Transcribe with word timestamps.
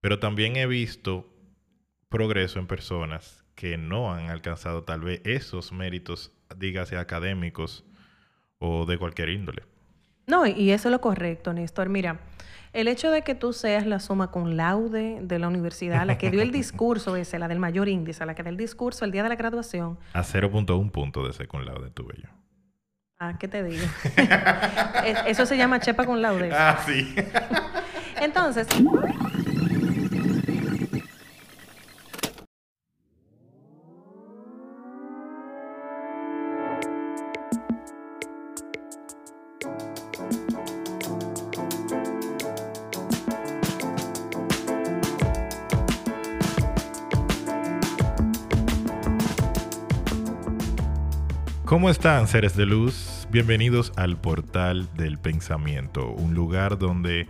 Pero 0.00 0.18
también 0.18 0.56
he 0.56 0.66
visto 0.66 1.26
progreso 2.08 2.58
en 2.58 2.66
personas 2.66 3.44
que 3.54 3.76
no 3.76 4.12
han 4.12 4.30
alcanzado 4.30 4.84
tal 4.84 5.00
vez 5.00 5.20
esos 5.24 5.72
méritos, 5.72 6.32
dígase 6.56 6.96
académicos 6.96 7.84
o 8.58 8.86
de 8.86 8.98
cualquier 8.98 9.30
índole. 9.30 9.64
No, 10.26 10.46
y 10.46 10.70
eso 10.70 10.88
es 10.88 10.92
lo 10.92 11.00
correcto, 11.00 11.52
Néstor. 11.52 11.88
Mira, 11.88 12.20
el 12.72 12.86
hecho 12.86 13.10
de 13.10 13.22
que 13.22 13.34
tú 13.34 13.52
seas 13.52 13.86
la 13.86 13.98
suma 13.98 14.30
con 14.30 14.56
laude 14.56 15.18
de 15.22 15.38
la 15.38 15.48
universidad, 15.48 16.06
la 16.06 16.18
que 16.18 16.30
dio 16.30 16.42
el 16.42 16.52
discurso 16.52 17.16
ese, 17.16 17.38
la 17.38 17.48
del 17.48 17.58
mayor 17.58 17.88
índice, 17.88 18.24
la 18.26 18.34
que 18.34 18.42
dio 18.42 18.50
el 18.50 18.56
discurso 18.56 19.04
el 19.04 19.10
día 19.10 19.22
de 19.22 19.30
la 19.30 19.36
graduación. 19.36 19.98
A 20.12 20.22
0.1 20.22 20.90
punto 20.90 21.24
de 21.24 21.30
ese 21.30 21.48
con 21.48 21.64
laude 21.64 21.90
tuve 21.90 22.14
yo. 22.22 22.28
Ah, 23.18 23.36
¿qué 23.38 23.48
te 23.48 23.64
digo? 23.64 23.84
eso 25.26 25.44
se 25.44 25.56
llama 25.56 25.80
chepa 25.80 26.06
con 26.06 26.22
laude. 26.22 26.50
Ah, 26.52 26.78
sí. 26.86 27.16
Entonces, 28.20 28.68
¿Cómo 51.68 51.90
están 51.90 52.28
seres 52.28 52.56
de 52.56 52.64
luz? 52.64 53.28
Bienvenidos 53.30 53.92
al 53.96 54.18
portal 54.18 54.88
del 54.94 55.18
pensamiento, 55.18 56.08
un 56.08 56.32
lugar 56.32 56.78
donde 56.78 57.26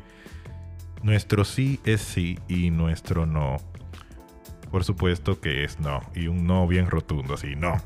nuestro 1.02 1.44
sí 1.44 1.80
es 1.84 2.00
sí 2.00 2.38
y 2.46 2.70
nuestro 2.70 3.26
no, 3.26 3.56
por 4.70 4.84
supuesto 4.84 5.40
que 5.40 5.64
es 5.64 5.80
no, 5.80 6.02
y 6.14 6.28
un 6.28 6.46
no 6.46 6.68
bien 6.68 6.88
rotundo, 6.88 7.34
así, 7.34 7.56
no. 7.56 7.78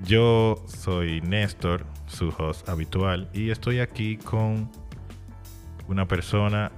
Yo 0.00 0.56
soy 0.66 1.20
Néstor, 1.20 1.86
su 2.08 2.34
host 2.36 2.68
habitual, 2.68 3.30
y 3.32 3.50
estoy 3.50 3.78
aquí 3.78 4.16
con 4.16 4.68
una 5.86 6.08
persona 6.08 6.72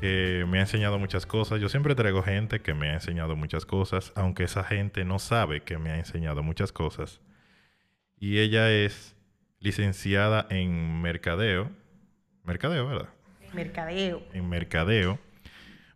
que 0.00 0.46
me 0.48 0.56
ha 0.56 0.62
enseñado 0.62 0.98
muchas 0.98 1.26
cosas. 1.26 1.60
Yo 1.60 1.68
siempre 1.68 1.94
traigo 1.94 2.22
gente 2.22 2.60
que 2.60 2.72
me 2.72 2.92
ha 2.92 2.94
enseñado 2.94 3.36
muchas 3.36 3.66
cosas, 3.66 4.14
aunque 4.16 4.44
esa 4.44 4.64
gente 4.64 5.04
no 5.04 5.18
sabe 5.18 5.60
que 5.60 5.76
me 5.76 5.90
ha 5.90 5.98
enseñado 5.98 6.42
muchas 6.42 6.72
cosas 6.72 7.20
y 8.18 8.38
ella 8.38 8.70
es 8.70 9.16
licenciada 9.60 10.46
en 10.50 11.00
mercadeo. 11.02 11.70
Mercadeo, 12.44 12.86
¿verdad? 12.86 13.08
Mercadeo. 13.52 14.22
En 14.32 14.48
mercadeo. 14.48 15.18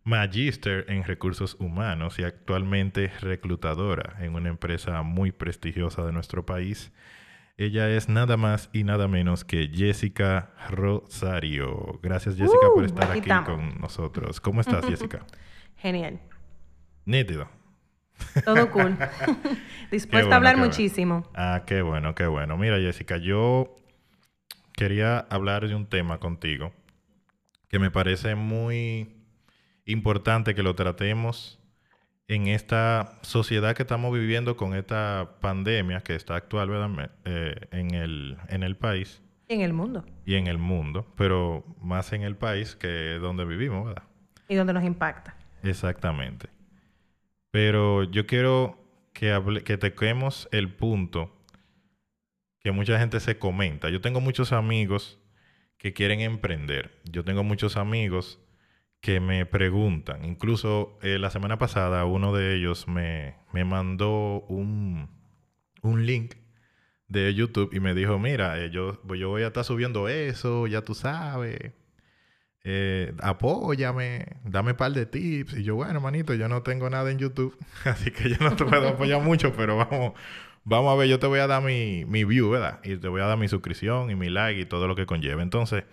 Magíster 0.02 0.86
en 0.88 1.04
recursos 1.04 1.56
humanos 1.60 2.18
y 2.18 2.24
actualmente 2.24 3.12
reclutadora 3.20 4.16
en 4.20 4.34
una 4.34 4.48
empresa 4.48 5.02
muy 5.02 5.30
prestigiosa 5.30 6.04
de 6.04 6.12
nuestro 6.12 6.46
país. 6.46 6.92
Ella 7.58 7.91
es 7.91 8.08
nada 8.08 8.38
más 8.38 8.70
y 8.72 8.84
nada 8.84 9.06
menos 9.06 9.44
que 9.44 9.70
Jessica 9.72 10.54
Rosario. 10.70 12.00
Gracias 12.02 12.36
Jessica 12.36 12.68
por 12.74 12.82
uh, 12.82 12.86
estar 12.86 13.10
aquí, 13.10 13.30
aquí 13.30 13.44
con 13.44 13.78
nosotros. 13.78 14.41
¿Cómo 14.41 14.62
estás 14.62 14.86
Jessica? 14.88 15.26
Genial. 15.76 16.18
Nítido. 17.04 17.59
Todo 18.44 18.70
cool. 18.70 18.96
Dispuesta 19.90 20.34
a 20.34 20.36
hablar 20.36 20.56
muchísimo. 20.56 21.28
Ah, 21.34 21.64
qué 21.66 21.82
bueno, 21.82 22.14
qué 22.14 22.26
bueno. 22.26 22.56
Mira, 22.56 22.78
Jessica, 22.78 23.16
yo 23.16 23.76
quería 24.74 25.18
hablar 25.18 25.66
de 25.66 25.74
un 25.74 25.86
tema 25.86 26.18
contigo 26.18 26.72
que 27.68 27.78
me 27.78 27.91
parece 27.91 28.34
muy 28.34 29.14
importante 29.84 30.54
que 30.54 30.62
lo 30.62 30.74
tratemos 30.74 31.58
en 32.28 32.46
esta 32.46 33.18
sociedad 33.22 33.74
que 33.74 33.82
estamos 33.82 34.12
viviendo 34.12 34.56
con 34.56 34.74
esta 34.74 35.36
pandemia 35.41 36.00
que 36.00 36.14
está 36.14 36.36
actual 36.36 36.68
¿verdad? 36.68 37.10
Eh, 37.25 37.54
en, 37.72 37.94
el, 37.94 38.38
en 38.48 38.62
el 38.62 38.76
país. 38.76 39.20
Y 39.48 39.54
en 39.54 39.62
el 39.62 39.72
mundo. 39.72 40.04
Y 40.25 40.37
en 40.37 40.47
el 40.47 40.58
mundo, 40.58 41.06
pero 41.16 41.64
más 41.81 42.12
en 42.12 42.22
el 42.22 42.37
país 42.37 42.76
que 42.76 43.19
donde 43.20 43.44
vivimos, 43.44 43.87
¿verdad? 43.87 44.04
Y 44.48 44.54
donde 44.54 44.72
nos 44.72 44.84
impacta. 44.84 45.34
Exactamente. 45.62 46.48
Pero 47.50 48.05
yo 48.05 48.27
quiero 48.27 48.78
que, 49.12 49.33
hable, 49.33 49.62
que 49.65 49.78
el 50.53 50.72
punto 50.72 51.37
que 52.61 52.72
mucha 52.72 52.99
gente 52.99 53.21
se 53.21 53.38
comenta. 53.38 53.88
Yo 53.88 54.00
tengo 54.00 54.21
muchos 54.21 54.53
amigos 54.53 55.19
que 55.78 55.93
quieren 55.93 56.21
emprender. 56.21 57.00
Yo 57.05 57.25
tengo 57.25 57.43
muchos 57.43 57.77
amigos 57.77 58.38
que 59.00 59.19
me 59.19 59.47
preguntan. 59.47 60.25
Incluso 60.25 60.99
eh, 61.03 61.19
la 61.19 61.31
semana 61.31 61.59
pasada 61.59 62.05
uno 62.05 62.34
de 62.34 62.56
ellos 62.56 62.87
me, 62.87 63.37
me 63.53 63.65
mandó 63.65 64.43
un, 64.49 65.09
un, 65.82 66.06
link 66.06 66.34
de 67.09 67.34
YouTube 67.34 67.71
y 67.72 67.81
me 67.81 67.94
dijo, 67.94 68.19
mira, 68.19 68.62
eh, 68.62 68.71
yo, 68.71 69.00
yo 69.15 69.31
voy 69.31 69.43
a 69.43 69.49
estar 69.49 69.65
subiendo 69.65 70.09
eso, 70.09 70.67
ya 70.67 70.82
tú 70.82 70.94
sabes 70.94 71.72
eh, 72.62 73.15
apóyame, 73.21 74.26
dame 74.44 74.72
un 74.72 74.76
par 74.76 74.93
de 74.93 75.06
tips. 75.06 75.59
Y 75.59 75.62
yo, 75.62 75.76
bueno, 75.76 76.00
manito, 76.00 76.34
yo 76.34 76.48
no 76.48 76.62
tengo 76.62 76.91
nada 76.91 77.10
en 77.10 77.19
YouTube, 77.19 77.56
así 77.84 78.10
que 78.10 78.28
yo 78.28 78.37
no 78.41 78.56
te 78.56 78.65
puedo 78.65 78.88
apoyar 78.88 79.21
mucho, 79.22 79.53
pero 79.54 79.76
vamos, 79.76 80.12
vamos 80.65 80.93
a 80.93 80.97
ver, 80.97 81.09
yo 81.09 81.19
te 81.19 81.26
voy 81.26 81.41
a 81.41 81.47
dar 81.47 81.62
mi, 81.62 82.04
mi 82.04 82.25
view, 82.25 82.50
¿verdad? 82.50 82.81
Y 82.84 82.97
te 82.97 83.09
voy 83.09 83.20
a 83.22 83.26
dar 83.26 83.38
mi 83.38 83.49
suscripción 83.49 84.10
y 84.10 84.15
mi 84.15 84.28
like 84.28 84.60
y 84.60 84.66
todo 84.66 84.87
lo 84.87 84.94
que 84.94 85.06
conlleva. 85.06 85.43
Entonces, 85.43 85.84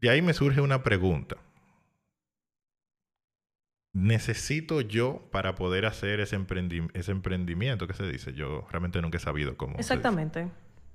de 0.00 0.10
ahí 0.10 0.22
me 0.22 0.32
surge 0.32 0.60
una 0.60 0.82
pregunta. 0.82 1.36
¿Necesito 3.94 4.80
yo 4.80 5.28
para 5.30 5.54
poder 5.54 5.84
hacer 5.84 6.20
ese, 6.20 6.38
ese 6.94 7.12
emprendimiento 7.12 7.86
que 7.86 7.92
se 7.92 8.10
dice? 8.10 8.32
Yo 8.32 8.66
realmente 8.70 9.02
nunca 9.02 9.18
he 9.18 9.20
sabido 9.20 9.56
cómo. 9.58 9.76
Exactamente. 9.78 10.48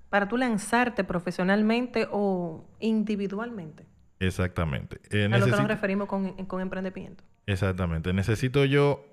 Para 0.09 0.27
tú 0.27 0.35
lanzarte 0.35 1.03
profesionalmente 1.03 2.07
o 2.11 2.65
individualmente. 2.79 3.85
Exactamente. 4.19 4.99
Eh, 5.11 5.25
a 5.31 5.37
lo 5.37 5.45
que 5.45 5.51
nos 5.51 5.67
referimos 5.67 6.07
con, 6.07 6.45
con 6.45 6.61
emprendimiento. 6.61 7.23
Exactamente. 7.45 8.13
Necesito 8.13 8.65
yo 8.65 9.05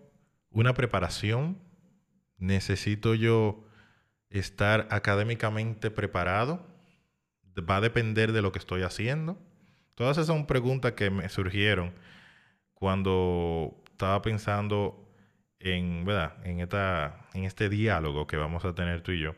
una 0.51 0.75
preparación. 0.75 1.59
Necesito 2.39 3.15
yo 3.15 3.65
estar 4.31 4.89
académicamente 4.91 5.91
preparado. 5.91 6.67
Va 7.69 7.77
a 7.77 7.81
depender 7.81 8.33
de 8.33 8.43
lo 8.43 8.53
que 8.53 8.59
estoy 8.59 8.83
haciendo. 8.83 9.39
Todas 9.95 10.17
esas 10.17 10.27
son 10.27 10.47
preguntas 10.47 10.93
que 10.93 11.11
me 11.11 11.29
surgieron 11.29 11.93
cuando 12.75 13.83
estaba 13.93 14.21
pensando 14.23 15.09
en, 15.61 16.05
¿verdad? 16.05 16.35
En, 16.45 16.61
esta, 16.61 17.29
en 17.33 17.45
este 17.45 17.69
diálogo 17.69 18.27
que 18.27 18.37
vamos 18.37 18.65
a 18.65 18.75
tener 18.75 19.03
tú 19.03 19.13
y 19.13 19.21
yo. 19.21 19.35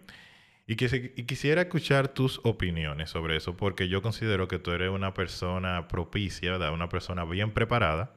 Y, 0.68 0.74
quisiera 0.74 1.62
escuchar 1.62 2.08
tus 2.08 2.40
opiniones 2.42 3.10
sobre 3.10 3.36
eso, 3.36 3.56
porque 3.56 3.88
yo 3.88 4.02
considero 4.02 4.48
que 4.48 4.58
tú 4.58 4.72
eres 4.72 4.90
una 4.90 5.14
persona 5.14 5.86
propicia, 5.86 6.52
¿verdad? 6.52 6.72
Una 6.72 6.88
persona 6.88 7.24
bien 7.24 7.52
preparada, 7.52 8.16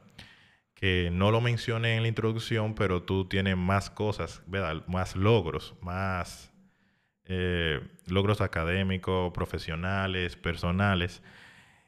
que 0.74 1.10
no 1.12 1.30
lo 1.30 1.40
mencioné 1.40 1.96
en 1.96 2.02
la 2.02 2.08
introducción, 2.08 2.74
pero 2.74 3.04
tú 3.04 3.28
tienes 3.28 3.56
más 3.56 3.88
cosas, 3.88 4.42
¿verdad? 4.48 4.84
Más 4.88 5.14
logros, 5.14 5.76
más 5.80 6.52
eh, 7.26 7.80
logros 8.08 8.40
académicos, 8.40 9.32
profesionales, 9.32 10.34
personales. 10.34 11.22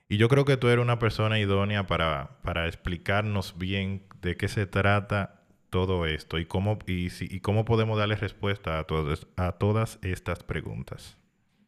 Y 0.08 0.16
yo 0.16 0.28
creo 0.28 0.44
que 0.44 0.56
tú 0.56 0.68
eres 0.68 0.84
una 0.84 1.00
persona 1.00 1.40
idónea 1.40 1.88
para, 1.88 2.40
para 2.42 2.68
explicarnos 2.68 3.58
bien 3.58 4.06
de 4.20 4.36
qué 4.36 4.46
se 4.46 4.66
trata 4.66 5.41
todo 5.72 6.04
esto 6.04 6.38
y 6.38 6.44
cómo, 6.44 6.78
y, 6.86 7.08
y 7.18 7.40
cómo 7.40 7.64
podemos 7.64 7.98
darle 7.98 8.14
respuesta 8.14 8.78
a, 8.78 8.84
todas 8.84 9.26
a 9.36 9.52
todas 9.52 9.98
estas 10.02 10.44
preguntas? 10.44 11.16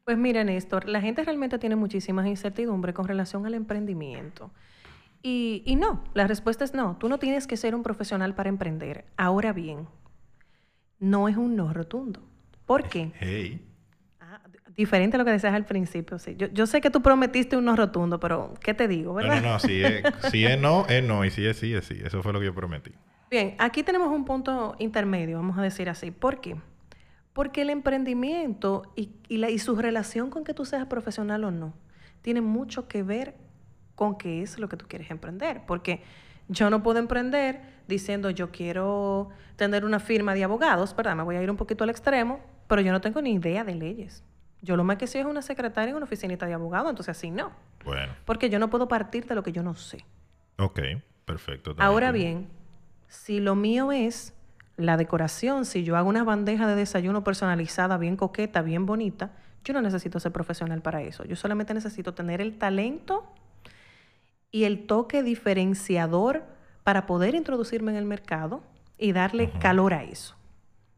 Pues 0.05 0.19
mira, 0.19 0.45
Néstor, 0.45 0.87
la 0.87 1.01
gente 1.01 1.25
realmente 1.25 1.59
tiene 1.59 1.75
muchísimas 1.75 2.27
incertidumbres 2.27 2.95
con 2.95 3.09
relación 3.09 3.47
al 3.47 3.55
emprendimiento. 3.55 4.53
Y, 5.23 5.63
y, 5.65 5.77
no, 5.77 6.05
la 6.13 6.27
respuesta 6.27 6.65
es 6.65 6.75
no. 6.75 6.99
Tú 7.01 7.09
no 7.09 7.19
tienes 7.19 7.47
que 7.47 7.57
ser 7.57 7.75
un 7.75 7.83
profesional 7.83 8.35
para 8.35 8.51
emprender. 8.51 9.07
Ahora 9.17 9.55
bien, 9.55 9.89
no 10.99 11.27
es 11.27 11.39
un 11.39 11.57
no 11.57 11.73
rotundo. 11.73 12.21
¿Por 12.67 12.87
qué? 12.91 13.11
Hey. 13.19 13.67
Ah, 14.21 14.43
diferente 14.77 15.17
a 15.17 15.19
lo 15.19 15.25
que 15.25 15.31
decías 15.31 15.55
al 15.55 15.65
principio. 15.65 16.19
Sí. 16.19 16.37
Yo, 16.37 16.49
yo, 16.49 16.67
sé 16.67 16.83
que 16.83 16.91
tú 16.91 17.01
prometiste 17.01 17.57
un 17.57 17.65
no 17.65 17.75
rotundo, 17.75 18.21
pero 18.21 18.53
¿qué 18.61 18.75
te 18.75 18.87
digo, 18.87 19.15
verdad? 19.15 19.37
No, 19.37 19.41
no, 19.41 19.53
no. 19.55 19.59
Si 19.61 19.83
es, 19.83 20.05
si 20.31 20.45
es 20.45 20.61
no, 20.61 20.85
es 20.91 21.03
no. 21.03 21.25
Y 21.25 21.31
si 21.31 21.47
es 21.47 21.57
sí, 21.57 21.73
es 21.73 21.87
sí. 21.87 21.99
Eso 22.05 22.23
fue 22.23 22.35
lo 22.35 22.41
que 22.41 22.47
yo 22.47 22.55
prometí. 22.55 22.93
Bien, 23.31 23.57
aquí 23.59 23.83
tenemos 23.83 24.09
un 24.09 24.25
punto 24.25 24.77
intermedio, 24.79 25.39
vamos 25.39 25.59
a 25.59 25.63
decir 25.63 25.89
así. 25.89 26.11
¿Por 26.11 26.41
qué? 26.41 26.57
Porque 27.33 27.63
el 27.63 27.71
emprendimiento 27.71 28.93
y, 28.95 29.11
la, 29.37 29.51
y 29.51 29.59
su 29.59 29.75
relación 29.75 30.31
con 30.31 30.45
que 30.45 30.55
tú 30.55 30.65
seas 30.65 30.87
profesional 30.87 31.45
o 31.45 31.51
no 31.51 31.75
tiene 32.25 32.41
mucho 32.41 32.89
que 32.89 33.03
ver 33.03 33.35
con 33.95 34.17
qué 34.17 34.41
es 34.41 34.59
lo 34.59 34.71
que 34.71 34.79
tú 34.79 34.87
quieres 34.89 35.11
emprender. 35.11 35.61
Porque 35.67 36.03
yo 36.49 36.71
no 36.71 36.83
puedo 36.83 36.99
emprender 36.99 37.61
diciendo 37.87 38.31
yo 38.31 38.51
quiero 38.51 39.29
tener 39.57 39.85
una 39.85 40.01
firma 40.01 40.33
de 40.33 40.43
abogados, 40.43 40.97
¿verdad? 40.97 41.15
Me 41.17 41.23
voy 41.23 41.37
a 41.37 41.43
ir 41.43 41.51
un 41.51 41.59
poquito 41.59 41.85
al 41.85 41.91
extremo, 41.91 42.41
pero 42.67 42.81
yo 42.81 42.93
no 42.93 43.03
tengo 43.03 43.21
ni 43.21 43.35
idea 43.35 43.63
de 43.63 43.75
leyes. 43.75 44.25
Yo 44.63 44.75
lo 44.79 44.85
más 44.85 44.97
que 44.97 45.07
soy 45.07 45.21
es 45.21 45.27
una 45.27 45.43
secretaria 45.43 45.91
en 45.91 45.97
una 45.97 46.07
oficinita 46.07 46.47
de 46.47 46.55
abogado, 46.55 46.89
entonces 46.89 47.15
así 47.15 47.31
no. 47.31 47.53
Bueno. 47.85 48.15
Porque 48.25 48.49
yo 48.49 48.59
no 48.59 48.71
puedo 48.71 48.89
partir 48.89 49.27
de 49.27 49.35
lo 49.35 49.43
que 49.43 49.53
yo 49.53 49.63
no 49.63 49.75
sé. 49.75 49.99
Ok. 50.57 50.81
Perfecto. 51.27 51.75
Ahora 51.79 52.11
bien, 52.11 52.49
si 53.15 53.41
lo 53.41 53.55
mío 53.55 53.93
es 53.93 54.35
la 54.77 54.97
decoración, 54.97 55.65
si 55.65 55.85
yo 55.85 55.97
hago 55.97 56.09
una 56.09 56.25
bandeja 56.25 56.67
de 56.67 56.75
desayuno 56.75 57.23
personalizada, 57.23 57.97
bien 57.97 58.17
coqueta, 58.17 58.61
bien 58.61 58.87
bonita, 58.87 59.31
yo 59.65 59.73
no 59.73 59.81
necesito 59.81 60.21
ser 60.21 60.33
profesional 60.33 60.83
para 60.83 61.03
eso. 61.03 61.25
Yo 61.25 61.37
solamente 61.37 61.73
necesito 61.73 62.13
tener 62.13 62.41
el 62.41 62.59
talento 62.59 63.25
y 64.51 64.65
el 64.65 64.87
toque 64.87 65.23
diferenciador 65.23 66.43
para 66.83 67.07
poder 67.07 67.35
introducirme 67.35 67.93
en 67.93 67.99
el 67.99 68.05
mercado 68.05 68.63
y 68.99 69.13
darle 69.13 69.51
calor 69.59 69.95
a 69.95 70.03
eso. 70.03 70.37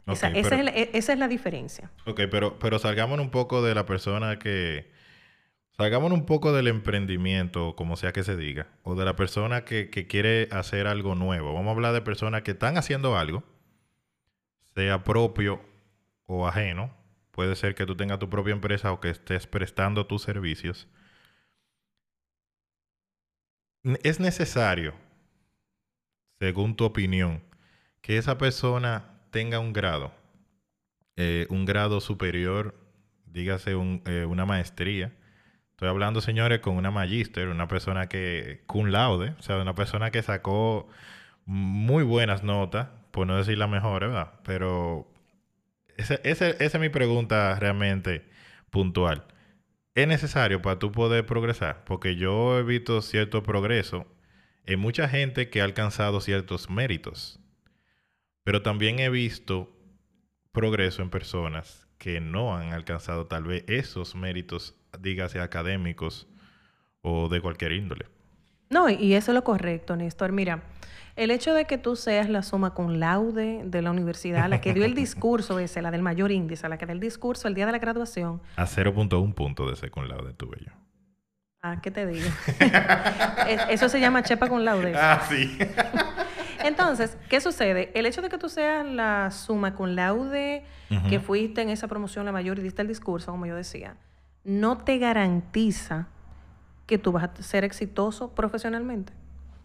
esa, 0.06 0.28
es 0.28 0.50
la, 0.50 0.70
e, 0.70 0.90
esa, 0.94 1.12
es 1.12 1.18
la, 1.18 1.28
diferencia. 1.28 1.90
Ok, 2.06 2.22
pero, 2.30 2.58
pero 2.58 2.78
salgamos 2.78 3.20
un 3.20 3.30
poco 3.30 3.62
de 3.62 3.74
la 3.74 3.86
persona 3.86 4.38
que... 4.38 4.90
Salgamos 5.76 6.10
un 6.10 6.24
poco 6.24 6.54
del 6.54 6.68
emprendimiento, 6.68 7.76
como 7.76 7.96
sea 7.96 8.12
que 8.12 8.24
se 8.24 8.34
diga, 8.34 8.66
o 8.82 8.94
de 8.94 9.04
la 9.04 9.14
persona 9.14 9.66
que, 9.66 9.90
quiere 9.90 10.48
hacer 10.50 10.86
algo 10.86 11.14
nuevo. 11.14 11.52
Vamos 11.52 11.68
a 11.68 11.72
hablar 11.72 11.92
de 11.92 12.00
personas 12.00 12.42
que 12.42 12.52
están 12.52 12.78
haciendo 12.78 13.18
algo, 13.18 13.44
sea 14.74 15.04
propio 15.04 15.60
o 16.24 16.46
ajeno. 16.48 16.96
Puede 17.30 17.56
ser 17.56 17.74
que 17.74 17.84
tú 17.84 17.94
tengas 17.94 18.18
tu 18.18 18.30
propia 18.30 18.52
empresa 18.52 18.90
o 18.90 19.00
que 19.00 19.10
estés 19.10 19.46
prestando 19.46 20.06
tus 20.06 20.22
servicios. 20.22 20.88
Es 24.02 24.18
necesario, 24.18 24.94
según 26.38 26.74
tu 26.74 26.84
opinión, 26.86 27.42
que 28.00 28.16
esa 28.16 28.38
persona 28.38 29.20
tenga 29.30 29.58
un 29.58 29.74
grado, 29.74 30.10
eh, 31.16 31.46
un 31.50 31.66
grado 31.66 32.00
superior, 32.00 32.74
dígase 33.26 33.72
eh, 33.72 34.24
una 34.24 34.46
maestría. 34.46 35.12
Estoy 35.76 35.88
hablando, 35.90 36.22
señores, 36.22 36.60
con 36.60 36.74
una 36.76 36.90
magíster, 36.90 37.48
una 37.48 37.68
persona 37.68 38.06
que, 38.08 38.62
cum 38.66 38.86
laude, 38.86 39.34
o 39.38 39.42
sea, 39.42 39.58
una 39.58 39.74
persona 39.74 40.10
que 40.10 40.22
sacó 40.22 40.88
muy 41.44 42.02
buenas 42.02 42.42
notas, 42.42 42.88
por 43.10 43.26
no 43.26 43.36
decir 43.36 43.58
la 43.58 43.66
mejor, 43.66 44.00
¿verdad? 44.00 44.32
Pero 44.42 45.06
esa 45.98 46.14
es 46.24 46.80
mi 46.80 46.88
pregunta 46.88 47.58
realmente 47.60 48.24
puntual. 48.70 49.26
¿Es 49.94 50.08
necesario 50.08 50.62
para 50.62 50.78
tú 50.78 50.92
poder 50.92 51.26
progresar? 51.26 51.84
Porque 51.84 52.16
yo 52.16 52.58
he 52.58 52.62
visto 52.62 53.02
cierto 53.02 53.42
progreso 53.42 54.06
en 54.64 54.80
mucha 54.80 55.08
gente 55.10 55.50
que 55.50 55.60
ha 55.60 55.64
alcanzado 55.64 56.22
ciertos 56.22 56.70
méritos. 56.70 57.38
Pero 58.44 58.62
también 58.62 58.98
he 58.98 59.10
visto 59.10 59.76
progreso 60.52 61.02
en 61.02 61.10
personas 61.10 61.86
que 61.98 62.22
no 62.22 62.56
han 62.56 62.72
alcanzado 62.72 63.26
tal 63.26 63.44
vez 63.44 63.64
esos 63.68 64.14
méritos, 64.14 64.74
dígase 65.00 65.40
académicos 65.40 66.26
o 67.02 67.28
de 67.28 67.40
cualquier 67.40 67.72
índole. 67.72 68.06
No, 68.68 68.88
y 68.88 69.14
eso 69.14 69.30
es 69.30 69.34
lo 69.34 69.44
correcto, 69.44 69.96
Néstor. 69.96 70.32
Mira, 70.32 70.62
el 71.14 71.30
hecho 71.30 71.54
de 71.54 71.64
que 71.64 71.78
tú 71.78 71.96
seas 71.96 72.28
la 72.28 72.42
suma 72.42 72.74
con 72.74 73.00
laude 73.00 73.62
de 73.64 73.82
la 73.82 73.90
universidad, 73.90 74.48
la 74.48 74.60
que 74.60 74.74
dio 74.74 74.84
el 74.84 74.94
discurso 75.04 75.58
ese, 75.58 75.82
la 75.82 75.90
del 75.90 76.02
mayor 76.02 76.32
índice, 76.32 76.68
la 76.68 76.78
que 76.78 76.86
dio 76.86 76.94
el 76.94 77.00
discurso 77.00 77.48
el 77.48 77.54
día 77.54 77.66
de 77.66 77.72
la 77.72 77.78
graduación. 77.78 78.42
A 78.56 78.66
0.1 78.66 79.34
punto 79.34 79.66
de 79.66 79.74
ese 79.74 79.90
con 79.90 80.08
laude 80.08 80.32
tuve 80.34 80.58
yo. 80.60 80.72
Ah, 81.62 81.80
¿qué 81.80 81.90
te 81.90 82.06
digo? 82.06 82.28
eso 83.70 83.88
se 83.88 83.98
llama 83.98 84.22
chepa 84.22 84.48
con 84.48 84.64
laude. 84.64 84.92
Ah, 84.94 85.26
sí. 85.28 85.58
Entonces, 86.64 87.16
¿qué 87.28 87.40
sucede? 87.40 87.92
El 87.94 88.06
hecho 88.06 88.22
de 88.22 88.28
que 88.28 88.38
tú 88.38 88.48
seas 88.48 88.84
la 88.84 89.30
suma 89.30 89.74
con 89.74 89.96
laude, 89.96 90.64
que 91.08 91.20
fuiste 91.20 91.62
en 91.62 91.70
esa 91.70 91.88
promoción 91.88 92.24
la 92.26 92.32
mayor 92.32 92.58
y 92.58 92.62
diste 92.62 92.82
el 92.82 92.88
discurso, 92.88 93.30
como 93.30 93.46
yo 93.46 93.56
decía, 93.56 93.96
no 94.46 94.78
te 94.78 94.98
garantiza 94.98 96.06
que 96.86 96.98
tú 96.98 97.12
vas 97.12 97.24
a 97.24 97.42
ser 97.42 97.64
exitoso 97.64 98.30
profesionalmente. 98.30 99.12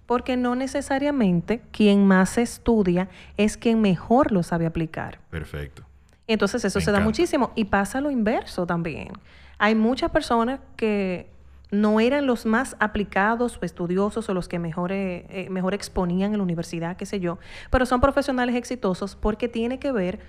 Porque 0.07 0.35
no 0.35 0.55
necesariamente 0.55 1.61
quien 1.71 2.05
más 2.05 2.37
estudia 2.37 3.07
es 3.37 3.55
quien 3.55 3.79
mejor 3.79 4.31
lo 4.31 4.43
sabe 4.43 4.65
aplicar. 4.65 5.19
Perfecto. 5.29 5.83
Entonces 6.27 6.65
eso 6.65 6.81
se 6.81 6.91
da 6.91 6.99
muchísimo. 6.99 7.51
Y 7.55 7.65
pasa 7.65 8.01
lo 8.01 8.11
inverso 8.11 8.65
también. 8.65 9.13
Hay 9.57 9.75
muchas 9.75 10.11
personas 10.11 10.59
que 10.75 11.29
no 11.69 11.99
eran 11.99 12.25
los 12.25 12.45
más 12.45 12.75
aplicados 12.79 13.59
o 13.61 13.65
estudiosos 13.65 14.27
o 14.27 14.33
los 14.33 14.49
que 14.49 14.59
mejor, 14.59 14.91
eh, 14.91 15.47
mejor 15.49 15.73
exponían 15.73 16.31
en 16.31 16.37
la 16.39 16.43
universidad, 16.43 16.97
qué 16.97 17.05
sé 17.05 17.19
yo, 17.21 17.37
pero 17.69 17.85
son 17.85 18.01
profesionales 18.01 18.55
exitosos 18.55 19.15
porque 19.15 19.47
tiene 19.47 19.79
que 19.79 19.93
ver 19.93 20.19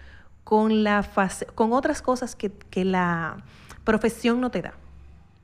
con, 0.45 0.85
la 0.85 1.05
con 1.55 1.73
otras 1.73 2.03
cosas 2.03 2.37
que, 2.37 2.85
la 2.85 3.39
profesión 3.85 4.41
no 4.41 4.51
te 4.51 4.63
da. 4.63 4.75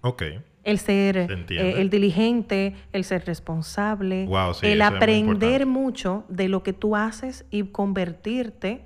Ok. 0.03 0.23
El 0.65 0.79
ser 0.79 1.17
eh, 1.17 1.75
el 1.79 1.89
diligente, 1.89 2.75
el 2.93 3.05
ser 3.05 3.25
responsable, 3.25 4.29
el 4.63 4.83
aprender 4.83 5.67
mucho 5.67 6.25
de 6.29 6.49
lo 6.49 6.63
que 6.63 6.73
tú 6.73 6.95
haces 6.95 7.47
y 7.51 7.63
convertirte 7.65 8.85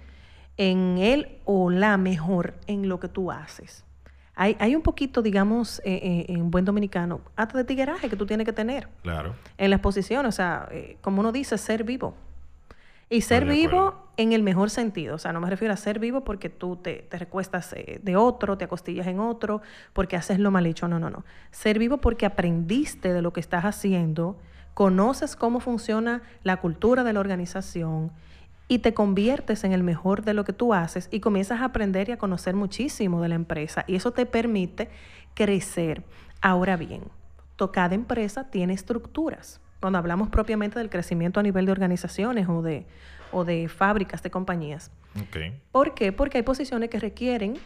en 0.56 0.98
él 0.98 1.38
o 1.44 1.70
la 1.70 1.96
mejor 1.96 2.54
en 2.66 2.88
lo 2.88 3.00
que 3.00 3.08
tú 3.08 3.30
haces. 3.30 3.84
Hay, 4.34 4.56
hay 4.58 4.74
un 4.74 4.82
poquito, 4.82 5.20
digamos, 5.20 5.80
eh, 5.84 6.00
eh, 6.02 6.24
en 6.28 6.50
buen 6.50 6.64
dominicano, 6.64 7.20
hasta 7.36 7.58
de 7.58 7.64
tigueraje 7.64 8.08
que 8.08 8.16
tú 8.16 8.24
tienes 8.24 8.46
que 8.46 8.52
tener. 8.52 8.88
Claro. 9.02 9.34
En 9.58 9.70
la 9.70 9.76
exposición, 9.76 10.24
o 10.24 10.32
sea, 10.32 10.68
eh, 10.70 10.96
como 11.02 11.20
uno 11.20 11.32
dice, 11.32 11.58
ser 11.58 11.84
vivo. 11.84 12.14
Y 13.16 13.20
ser 13.20 13.44
vivo 13.44 13.94
en 14.16 14.32
el 14.32 14.42
mejor 14.42 14.70
sentido. 14.70 15.16
O 15.16 15.18
sea, 15.18 15.32
no 15.32 15.40
me 15.40 15.50
refiero 15.50 15.74
a 15.74 15.76
ser 15.76 15.98
vivo 15.98 16.24
porque 16.24 16.48
tú 16.48 16.76
te, 16.76 17.06
te 17.08 17.18
recuestas 17.18 17.74
de 17.74 18.16
otro, 18.16 18.56
te 18.56 18.64
acostillas 18.64 19.06
en 19.06 19.20
otro, 19.20 19.62
porque 19.92 20.16
haces 20.16 20.38
lo 20.38 20.50
mal 20.50 20.66
hecho. 20.66 20.88
No, 20.88 20.98
no, 20.98 21.10
no. 21.10 21.24
Ser 21.50 21.78
vivo 21.78 21.98
porque 21.98 22.26
aprendiste 22.26 23.12
de 23.12 23.22
lo 23.22 23.32
que 23.32 23.40
estás 23.40 23.64
haciendo, 23.64 24.38
conoces 24.74 25.36
cómo 25.36 25.60
funciona 25.60 26.22
la 26.42 26.56
cultura 26.58 27.04
de 27.04 27.12
la 27.12 27.20
organización 27.20 28.12
y 28.68 28.78
te 28.78 28.94
conviertes 28.94 29.64
en 29.64 29.72
el 29.72 29.82
mejor 29.82 30.24
de 30.24 30.34
lo 30.34 30.44
que 30.44 30.52
tú 30.54 30.72
haces 30.72 31.08
y 31.10 31.20
comienzas 31.20 31.60
a 31.60 31.66
aprender 31.66 32.08
y 32.08 32.12
a 32.12 32.16
conocer 32.16 32.54
muchísimo 32.54 33.20
de 33.20 33.28
la 33.28 33.34
empresa 33.34 33.84
y 33.86 33.96
eso 33.96 34.12
te 34.12 34.24
permite 34.24 34.88
crecer. 35.34 36.04
Ahora 36.40 36.76
bien, 36.76 37.02
cada 37.70 37.94
empresa 37.94 38.50
tiene 38.50 38.72
estructuras. 38.72 39.60
Cuando 39.82 39.98
hablamos 39.98 40.28
propiamente 40.28 40.78
del 40.78 40.88
crecimiento 40.88 41.40
a 41.40 41.42
nivel 41.42 41.66
de 41.66 41.72
organizaciones 41.72 42.48
o 42.48 42.62
de, 42.62 42.86
o 43.32 43.44
de 43.44 43.66
fábricas, 43.68 44.22
de 44.22 44.30
compañías. 44.30 44.92
¿Por 45.72 45.94
qué? 45.94 46.12
Porque 46.12 46.38
hay 46.38 46.44
posiciones 46.44 46.88
que 46.88 47.00
requieren 47.00 47.58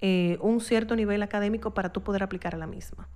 eh, 0.00 0.38
un 0.40 0.62
cierto 0.62 0.96
nivel 0.96 1.22
académico 1.22 1.74
para 1.74 1.92
tú 1.92 2.02
poder 2.02 2.22
aplicar 2.22 2.54
a 2.54 2.58
la 2.58 2.66
misma. 2.66 3.08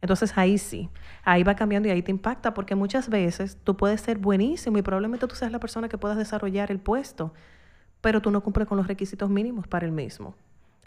Entonces 0.00 0.32
ahí 0.38 0.56
sí, 0.56 0.88
ahí 1.24 1.42
va 1.42 1.56
cambiando 1.56 1.86
y 1.86 1.90
ahí 1.90 2.00
te 2.00 2.10
impacta 2.10 2.54
porque 2.54 2.74
muchas 2.74 3.10
veces 3.10 3.58
tú 3.62 3.76
puedes 3.76 4.00
ser 4.00 4.16
buenísimo 4.16 4.78
y 4.78 4.82
probablemente 4.82 5.26
tú 5.26 5.34
seas 5.34 5.52
la 5.52 5.60
persona 5.60 5.90
que 5.90 5.98
puedas 5.98 6.16
desarrollar 6.16 6.70
el 6.70 6.78
puesto, 6.78 7.34
pero 8.00 8.22
tú 8.22 8.30
no 8.30 8.42
cumples 8.42 8.66
con 8.66 8.78
los 8.78 8.86
requisitos 8.86 9.28
mínimos 9.28 9.68
para 9.68 9.84
el 9.84 9.92
mismo. 9.92 10.34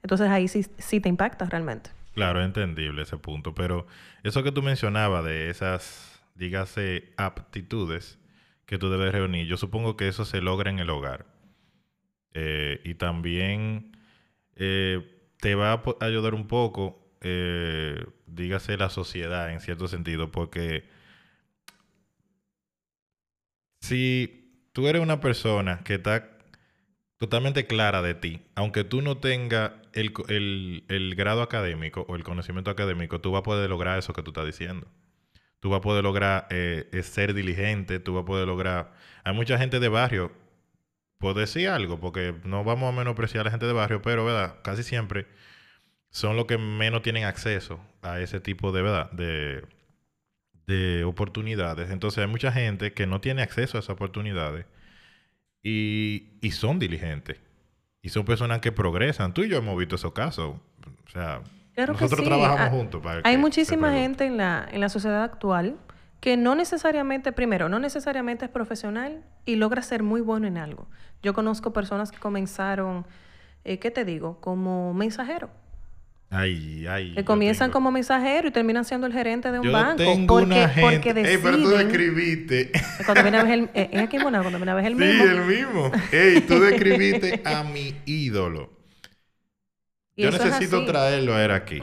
Entonces 0.01 0.31
ahí 0.31 0.48
sí, 0.48 0.65
sí 0.79 1.00
te 1.00 1.10
impacta 1.10 1.45
realmente. 1.45 1.91
Claro, 2.15 2.39
es 2.39 2.48
entendible 2.48 3.03
ese 3.03 3.17
punto, 3.17 3.53
pero 3.53 3.86
eso 4.24 4.41
que 4.41 4.51
tú 4.51 4.63
mencionabas 4.63 5.24
de 5.24 5.51
esas, 5.51 6.16
dígase, 6.38 7.13
aptitudes 7.17 8.20
que 8.65 8.77
tú 8.77 8.89
debes 8.89 9.12
reunir, 9.12 9.48
yo 9.48 9.58
supongo 9.58 9.98
que 9.98 10.08
eso 10.08 10.25
se 10.25 10.41
logra 10.41 10.70
en 10.70 10.79
el 10.79 10.89
hogar. 10.89 11.25
Eh, 12.34 12.82
y 12.84 12.96
también 12.96 13.98
eh, 14.56 15.32
te 15.39 15.56
va 15.56 15.74
a 15.74 16.06
ayudar 16.06 16.34
un 16.34 16.48
poco 16.48 17.08
eh, 17.22 18.06
dígase 18.27 18.77
la 18.77 18.89
sociedad 18.89 19.51
en 19.51 19.60
cierto 19.60 19.88
sentido, 19.88 20.32
porque 20.32 20.86
si 23.82 24.70
tú 24.74 24.88
eres 24.88 25.01
una 25.01 25.20
persona 25.20 25.82
que 25.84 25.96
está 25.96 26.38
totalmente 27.17 27.65
clara 27.65 28.01
de 28.01 28.13
ti, 28.13 28.41
aunque 28.56 28.84
tú 28.84 29.01
no 29.01 29.17
tengas 29.17 29.72
el, 29.94 31.15
grado 31.17 31.41
académico 31.41 32.06
o 32.08 32.15
el 32.15 32.24
conocimiento 32.24 32.70
académico, 32.70 33.20
tú 33.22 33.32
vas 33.32 33.39
a 33.39 33.44
poder 33.44 33.70
lograr 33.70 33.98
eso 33.98 34.13
que 34.13 34.22
tú 34.22 34.32
estás 34.32 34.46
diciendo. 34.46 34.88
Tú 35.59 35.69
vas 35.69 35.79
a 35.79 35.81
poder 35.81 36.03
lograr 36.03 36.47
eh, 36.49 37.01
ser 37.03 37.33
diligente, 37.33 37.99
tú 37.99 38.13
vas 38.15 38.23
a 38.23 38.25
poder 38.25 38.47
lograr... 38.47 38.93
Hay 39.23 39.33
mucha 39.33 39.57
gente 39.57 39.79
de 39.79 39.89
barrio, 39.89 40.31
puedo 41.17 41.39
decir 41.39 41.69
algo, 41.69 41.99
porque 41.99 42.35
no 42.43 42.63
vamos 42.63 42.93
a 42.93 42.97
menospreciar 42.97 43.41
a 43.41 43.43
la 43.45 43.51
gente 43.51 43.65
de 43.65 43.73
barrio, 43.73 44.01
pero 44.01 44.25
¿verdad? 44.25 44.57
casi 44.63 44.83
siempre 44.83 45.27
son 46.09 46.35
los 46.37 46.45
que 46.45 46.57
menos 46.57 47.01
tienen 47.01 47.25
acceso 47.25 47.79
a 48.01 48.19
ese 48.19 48.39
tipo 48.39 48.71
de, 48.71 48.81
¿verdad? 48.81 49.11
de, 49.11 49.65
de 50.67 51.03
oportunidades. 51.03 51.89
Entonces 51.89 52.23
hay 52.23 52.29
mucha 52.29 52.51
gente 52.51 52.93
que 52.93 53.07
no 53.07 53.21
tiene 53.21 53.41
acceso 53.41 53.77
a 53.77 53.79
esas 53.79 53.89
oportunidades 53.89 54.65
y, 55.63 56.37
y 56.41 56.51
son 56.51 56.79
diligentes. 56.79 57.39
Y 58.01 58.09
son 58.09 58.25
personas 58.25 58.61
que 58.61 58.71
progresan. 58.71 59.33
Tú 59.33 59.43
y 59.43 59.49
yo 59.49 59.57
hemos 59.57 59.77
visto 59.77 59.95
esos 59.95 60.13
casos. 60.13 60.55
O 61.05 61.09
sea, 61.11 61.41
nosotros 61.86 62.24
trabajamos 62.24 62.60
ah, 62.62 62.69
juntos. 62.69 63.01
hay 63.24 63.38
muchísima 63.38 63.91
gente 63.91 64.25
en 64.25 64.38
la, 64.38 64.67
en 64.72 64.81
la 64.81 64.89
sociedad 64.89 65.24
actual 65.24 65.75
que 66.19 66.36
no 66.36 66.55
necesariamente, 66.55 67.31
primero, 67.31 67.69
no 67.69 67.77
necesariamente 67.77 68.46
es 68.46 68.51
profesional 68.51 69.24
y 69.46 69.55
logra 69.55 69.84
ser 69.84 70.01
muy 70.01 70.22
bueno 70.22 70.48
en 70.48 70.57
algo. 70.57 70.88
Yo 71.22 71.34
conozco 71.36 71.74
personas 71.74 72.12
que 72.12 72.17
comenzaron, 72.17 73.05
eh, 73.63 73.77
¿qué 73.77 73.91
te 73.91 74.03
digo? 74.05 74.39
Como 74.41 74.93
mensajero 74.96 75.50
Ay, 76.29 76.86
ay. 76.88 77.13
Que 77.15 77.24
comienzan 77.24 77.67
tengo- 77.67 77.74
como 77.75 77.91
mensajero 77.91 78.50
y 78.50 78.51
terminan 78.51 78.84
siendo 78.84 79.07
el 79.07 79.13
gerente 79.13 79.50
de 79.50 79.60
un 79.60 79.65
Yo 79.67 79.72
banco. 79.72 79.96
tengo 79.96 80.27
porque, 80.39 80.46
una 80.55 80.67
gente. 80.69 80.81
porque 80.81 81.10
Ey, 81.31 81.38
pero 81.41 81.57
tú 81.57 81.69
deciden- 81.69 81.88
describiste. 81.88 82.72
Cuando 83.05 83.22
viene 83.24 83.38
a 83.38 83.43
ver 83.43 83.53
el, 83.53 83.69
eh, 83.74 83.89
es 83.93 84.01
aquí 84.01 84.17
en 84.17 84.22
cuando 84.24 84.41
viene 84.41 84.72
a 84.72 84.74
ver 84.75 84.86
el 84.88 84.93
sí, 84.98 85.00
mismo. 85.05 85.24
el 85.24 85.46
mismo. 85.46 85.91
Ey, 86.12 86.41
tú 86.41 86.60
describiste 86.60 87.41
a 87.46 87.63
mi 87.63 87.96
ídolo. 88.05 88.69
Yo 90.17 90.31
necesito 90.31 90.83
traerlo 90.86 91.36
a 91.36 91.45
él 91.45 91.51
aquí. 91.51 91.79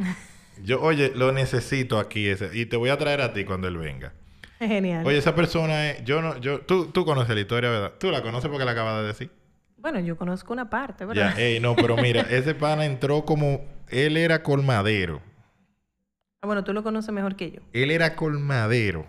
Yo, 0.63 0.81
oye, 0.83 1.13
lo 1.15 1.33
necesito 1.33 1.99
aquí 1.99 2.29
ese, 2.29 2.51
y 2.53 2.67
te 2.67 2.77
voy 2.77 2.91
a 2.91 2.99
traer 2.99 3.21
a 3.21 3.33
ti 3.33 3.45
cuando 3.45 3.69
él 3.69 3.77
venga. 3.77 4.13
Es 4.61 4.69
genial. 4.69 5.05
Oye, 5.07 5.19
esa 5.19 5.35
persona 5.35 5.91
es, 5.91 6.05
yo 6.05 6.23
no, 6.23 6.39
yo, 6.39 6.61
tú, 6.61 6.87
tú 6.87 7.05
conoces 7.05 7.35
la 7.35 7.41
historia, 7.41 7.71
¿verdad? 7.71 7.93
Tú 7.99 8.11
la 8.11 8.23
conoces 8.23 8.51
porque 8.51 8.65
la 8.65 8.71
acabas 8.73 9.01
de 9.01 9.07
decir. 9.09 9.31
Bueno, 9.79 10.01
yo 10.01 10.17
conozco 10.17 10.53
una 10.53 10.71
parte, 10.71 11.05
Ya, 11.05 11.07
¿verdad? 11.07 11.39
ey, 11.39 11.61
no, 11.61 11.75
pero 11.77 11.97
mira, 11.97 12.23
ese 12.31 12.55
pana 12.55 12.87
entró 12.87 13.25
como, 13.25 13.65
él 13.89 14.17
era 14.17 14.43
colmadero. 14.43 15.21
Ah, 16.41 16.47
bueno, 16.47 16.63
tú 16.65 16.73
lo 16.73 16.83
conoces 16.83 17.13
mejor 17.13 17.37
que 17.37 17.51
yo. 17.51 17.61
Él 17.73 17.91
era 17.91 18.17
colmadero. 18.17 19.07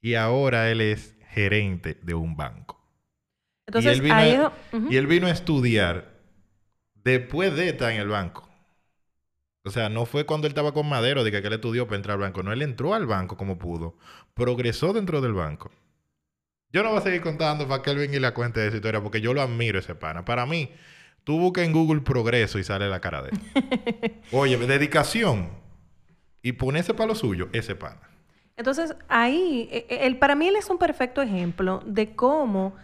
Y 0.00 0.14
ahora 0.14 0.70
él 0.70 0.80
es 0.80 1.14
gerente 1.30 1.98
de 2.02 2.14
un 2.14 2.36
banco. 2.36 2.80
Entonces, 3.66 3.92
y 3.92 3.94
él 3.96 4.02
vino, 4.02 4.14
ahí 4.14 4.32
a, 4.32 4.52
y 4.90 4.96
él 4.96 5.06
vino 5.06 5.26
a 5.26 5.30
estudiar 5.30 6.13
después 7.04 7.54
de 7.54 7.68
estar 7.68 7.92
en 7.92 8.00
el 8.00 8.08
banco. 8.08 8.48
O 9.62 9.70
sea, 9.70 9.88
no 9.88 10.04
fue 10.04 10.26
cuando 10.26 10.46
él 10.46 10.50
estaba 10.50 10.72
con 10.72 10.88
Madero 10.88 11.24
de 11.24 11.30
que 11.30 11.38
él 11.38 11.52
estudió 11.52 11.86
para 11.86 11.96
entrar 11.96 12.14
al 12.14 12.20
banco. 12.20 12.42
No, 12.42 12.52
él 12.52 12.62
entró 12.62 12.94
al 12.94 13.06
banco 13.06 13.36
como 13.36 13.58
pudo. 13.58 13.96
Progresó 14.34 14.92
dentro 14.92 15.20
del 15.20 15.32
banco. 15.32 15.70
Yo 16.70 16.82
no 16.82 16.90
voy 16.90 16.98
a 16.98 17.02
seguir 17.02 17.22
contando 17.22 17.66
para 17.68 17.82
que 17.82 17.90
él 17.90 17.98
venga 17.98 18.16
y 18.16 18.20
la 18.20 18.34
cuente 18.34 18.60
de 18.60 18.66
esa 18.66 18.76
historia 18.76 19.00
porque 19.00 19.20
yo 19.20 19.32
lo 19.32 19.40
admiro 19.40 19.78
ese 19.78 19.94
pana. 19.94 20.24
Para 20.24 20.44
mí, 20.44 20.70
tú 21.22 21.38
buscas 21.38 21.64
en 21.64 21.72
Google 21.72 22.00
progreso 22.00 22.58
y 22.58 22.64
sale 22.64 22.88
la 22.88 23.00
cara 23.00 23.22
de 23.22 23.30
él. 23.30 24.20
Oye, 24.32 24.58
dedicación 24.58 25.50
y 26.42 26.52
ponerse 26.52 26.92
para 26.92 27.06
lo 27.06 27.14
suyo, 27.14 27.48
ese 27.52 27.74
pana. 27.74 28.00
Entonces, 28.56 28.94
ahí, 29.08 29.68
eh, 29.72 29.86
eh, 29.88 29.98
el, 30.02 30.18
para 30.18 30.34
mí 30.34 30.48
él 30.48 30.56
es 30.56 30.68
un 30.68 30.78
perfecto 30.78 31.22
ejemplo 31.22 31.80
de 31.86 32.14
cómo 32.14 32.74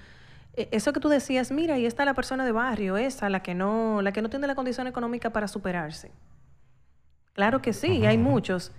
eso 0.70 0.92
que 0.92 1.00
tú 1.00 1.08
decías, 1.08 1.50
mira, 1.52 1.74
ahí 1.74 1.86
está 1.86 2.04
la 2.04 2.14
persona 2.14 2.44
de 2.44 2.52
barrio, 2.52 2.96
esa, 2.96 3.28
la 3.30 3.42
que 3.42 3.54
no, 3.54 4.02
la 4.02 4.12
que 4.12 4.22
no 4.22 4.28
tiene 4.30 4.46
la 4.46 4.54
condición 4.54 4.86
económica 4.86 5.30
para 5.30 5.48
superarse. 5.48 6.10
Claro 7.32 7.62
que 7.62 7.72
sí, 7.72 8.04
hay 8.06 8.18
muchos. 8.18 8.72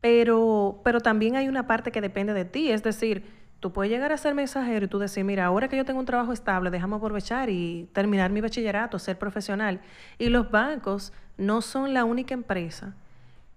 Pero, 0.00 0.80
pero 0.84 1.00
también 1.00 1.36
hay 1.36 1.48
una 1.48 1.66
parte 1.66 1.90
que 1.90 2.00
depende 2.00 2.32
de 2.32 2.44
ti. 2.44 2.70
Es 2.70 2.82
decir, 2.82 3.24
tú 3.60 3.72
puedes 3.72 3.90
llegar 3.90 4.12
a 4.12 4.16
ser 4.16 4.34
mensajero 4.34 4.84
y 4.84 4.88
tú 4.88 4.98
decir, 4.98 5.24
mira, 5.24 5.44
ahora 5.46 5.68
que 5.68 5.76
yo 5.76 5.84
tengo 5.84 5.98
un 6.00 6.06
trabajo 6.06 6.32
estable, 6.32 6.70
déjame 6.70 6.96
aprovechar 6.96 7.50
y 7.50 7.88
terminar 7.92 8.30
mi 8.30 8.40
bachillerato, 8.40 8.98
ser 8.98 9.18
profesional. 9.18 9.80
Y 10.18 10.28
los 10.28 10.50
bancos 10.50 11.12
no 11.36 11.60
son 11.62 11.94
la 11.94 12.04
única 12.04 12.34
empresa 12.34 12.94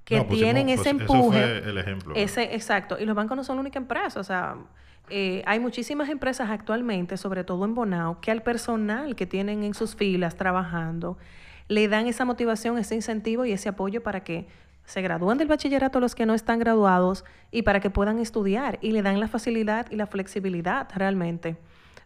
que 0.04 0.18
No, 0.18 0.24
pusimos- 0.28 0.38
tienen 0.40 0.66
pues, 0.68 0.80
ese 0.80 0.90
eso 0.90 1.00
empuje. 1.00 1.40
fue 1.62 1.70
el 1.70 1.78
ejemplo. 1.78 2.16
Ese, 2.16 2.56
exacto. 2.56 2.98
Y 3.00 3.06
los 3.06 3.16
bancos 3.16 3.38
no 3.38 3.44
son 3.44 3.58
la 3.58 3.62
única 3.62 3.78
empresa. 3.80 4.20
O 4.20 4.24
sea, 4.24 4.56
eh, 5.12 5.44
hay 5.46 5.60
muchísimas 5.60 6.10
empresas 6.10 6.50
actualmente, 6.50 7.18
sobre 7.18 7.44
todo 7.44 7.66
en 7.66 7.76
Bonao, 7.76 8.22
que 8.22 8.32
al 8.32 8.42
personal 8.42 9.16
que 9.16 9.26
tienen 9.26 9.64
en 9.64 9.74
sus 9.74 9.96
filas 9.96 10.36
trabajando, 10.36 11.18
le 11.68 11.88
dan 11.88 12.08
esa 12.08 12.26
motivación, 12.26 12.78
ese 12.78 12.96
incentivo 12.96 13.46
y 13.46 13.52
ese 13.52 13.70
apoyo 13.70 14.02
para 14.02 14.24
que 14.24 14.48
se 14.86 15.02
gradúen 15.02 15.38
del 15.38 15.48
bachillerato 15.48 16.00
los 16.00 16.16
que 16.16 16.26
no 16.26 16.34
están 16.34 16.60
graduados 16.60 17.24
y 17.52 17.62
para 17.62 17.80
que 17.80 17.90
puedan 17.90 18.20
estudiar. 18.20 18.80
Y 18.82 18.92
le 18.92 19.02
dan 19.02 19.20
la 19.20 19.28
facilidad 19.28 19.86
y 19.92 19.96
la 19.96 20.08
flexibilidad 20.08 20.88
realmente. 20.96 21.58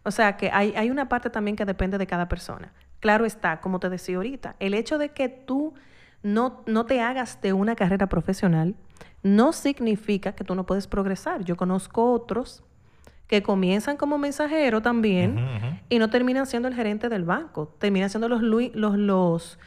O 0.02 0.10
sea 0.10 0.36
que 0.36 0.50
hay, 0.52 0.74
hay 0.76 0.90
una 0.90 1.08
parte 1.08 1.30
también 1.30 1.56
que 1.56 1.64
depende 1.64 1.98
de 1.98 2.06
cada 2.06 2.28
persona. 2.28 2.72
Claro 3.00 3.24
está, 3.24 3.60
como 3.60 3.80
te 3.80 3.88
decía 3.88 4.16
ahorita, 4.16 4.56
el 4.60 4.74
hecho 4.74 4.98
de 4.98 5.10
que 5.10 5.28
tú 5.28 5.74
no, 6.22 6.62
no 6.66 6.86
te 6.86 7.00
hagas 7.00 7.40
de 7.40 7.52
una 7.52 7.76
carrera 7.76 8.08
profesional 8.08 8.74
no 9.22 9.52
significa 9.52 10.32
que 10.32 10.44
tú 10.44 10.54
no 10.54 10.66
puedes 10.66 10.86
progresar. 10.86 11.44
Yo 11.44 11.56
conozco 11.56 12.12
otros 12.12 12.62
que 13.26 13.42
comienzan 13.42 13.96
como 13.96 14.18
mensajero 14.18 14.82
también 14.82 15.80
y 15.88 15.98
no 15.98 16.10
terminan 16.10 16.46
siendo 16.46 16.68
el 16.68 16.74
gerente 16.74 17.08
del 17.08 17.24
banco, 17.24 17.74
terminan 17.78 18.10
siendo 18.10 18.28
los, 18.28 18.42
los, 18.42 18.96
los 18.96 19.58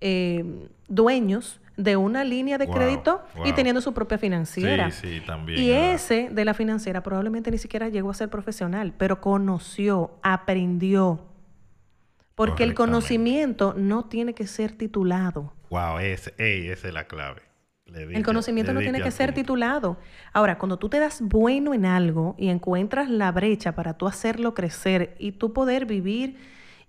eh, 0.00 0.44
dueños 0.88 1.60
de 1.78 1.96
una 1.96 2.24
línea 2.24 2.58
de 2.58 2.66
Wow, 2.66 2.74
crédito 2.74 3.22
y 3.44 3.52
teniendo 3.52 3.80
su 3.80 3.94
propia 3.94 4.18
financiera. 4.18 4.90
Sí, 4.90 5.20
sí, 5.20 5.20
también. 5.24 5.60
Y 5.60 5.70
ese 5.70 6.28
de 6.30 6.44
la 6.44 6.52
financiera 6.52 7.02
probablemente 7.02 7.50
ni 7.50 7.58
siquiera 7.58 7.88
llegó 7.88 8.10
a 8.10 8.14
ser 8.14 8.28
profesional, 8.28 8.92
pero 8.98 9.20
conoció, 9.20 10.18
aprendió. 10.22 11.24
Porque 12.34 12.64
el 12.64 12.74
conocimiento 12.74 13.74
no 13.76 14.04
tiene 14.04 14.34
que 14.34 14.46
ser 14.46 14.72
titulado. 14.72 15.54
Wow, 15.70 15.98
ese, 15.98 16.34
ey, 16.38 16.68
esa 16.68 16.88
es 16.88 16.94
la 16.94 17.04
clave. 17.04 17.42
El 17.94 18.22
conocimiento 18.24 18.72
no 18.72 18.80
tiene 18.80 19.00
que 19.00 19.10
ser 19.10 19.32
titulado. 19.32 19.96
Ahora, 20.32 20.58
cuando 20.58 20.78
tú 20.78 20.88
te 20.88 20.98
das 20.98 21.20
bueno 21.22 21.72
en 21.74 21.86
algo 21.86 22.34
y 22.38 22.48
encuentras 22.48 23.08
la 23.08 23.32
brecha 23.32 23.74
para 23.74 23.94
tú 23.94 24.06
hacerlo 24.06 24.54
crecer 24.54 25.16
y 25.18 25.32
tú 25.32 25.52
poder 25.52 25.86
vivir 25.86 26.36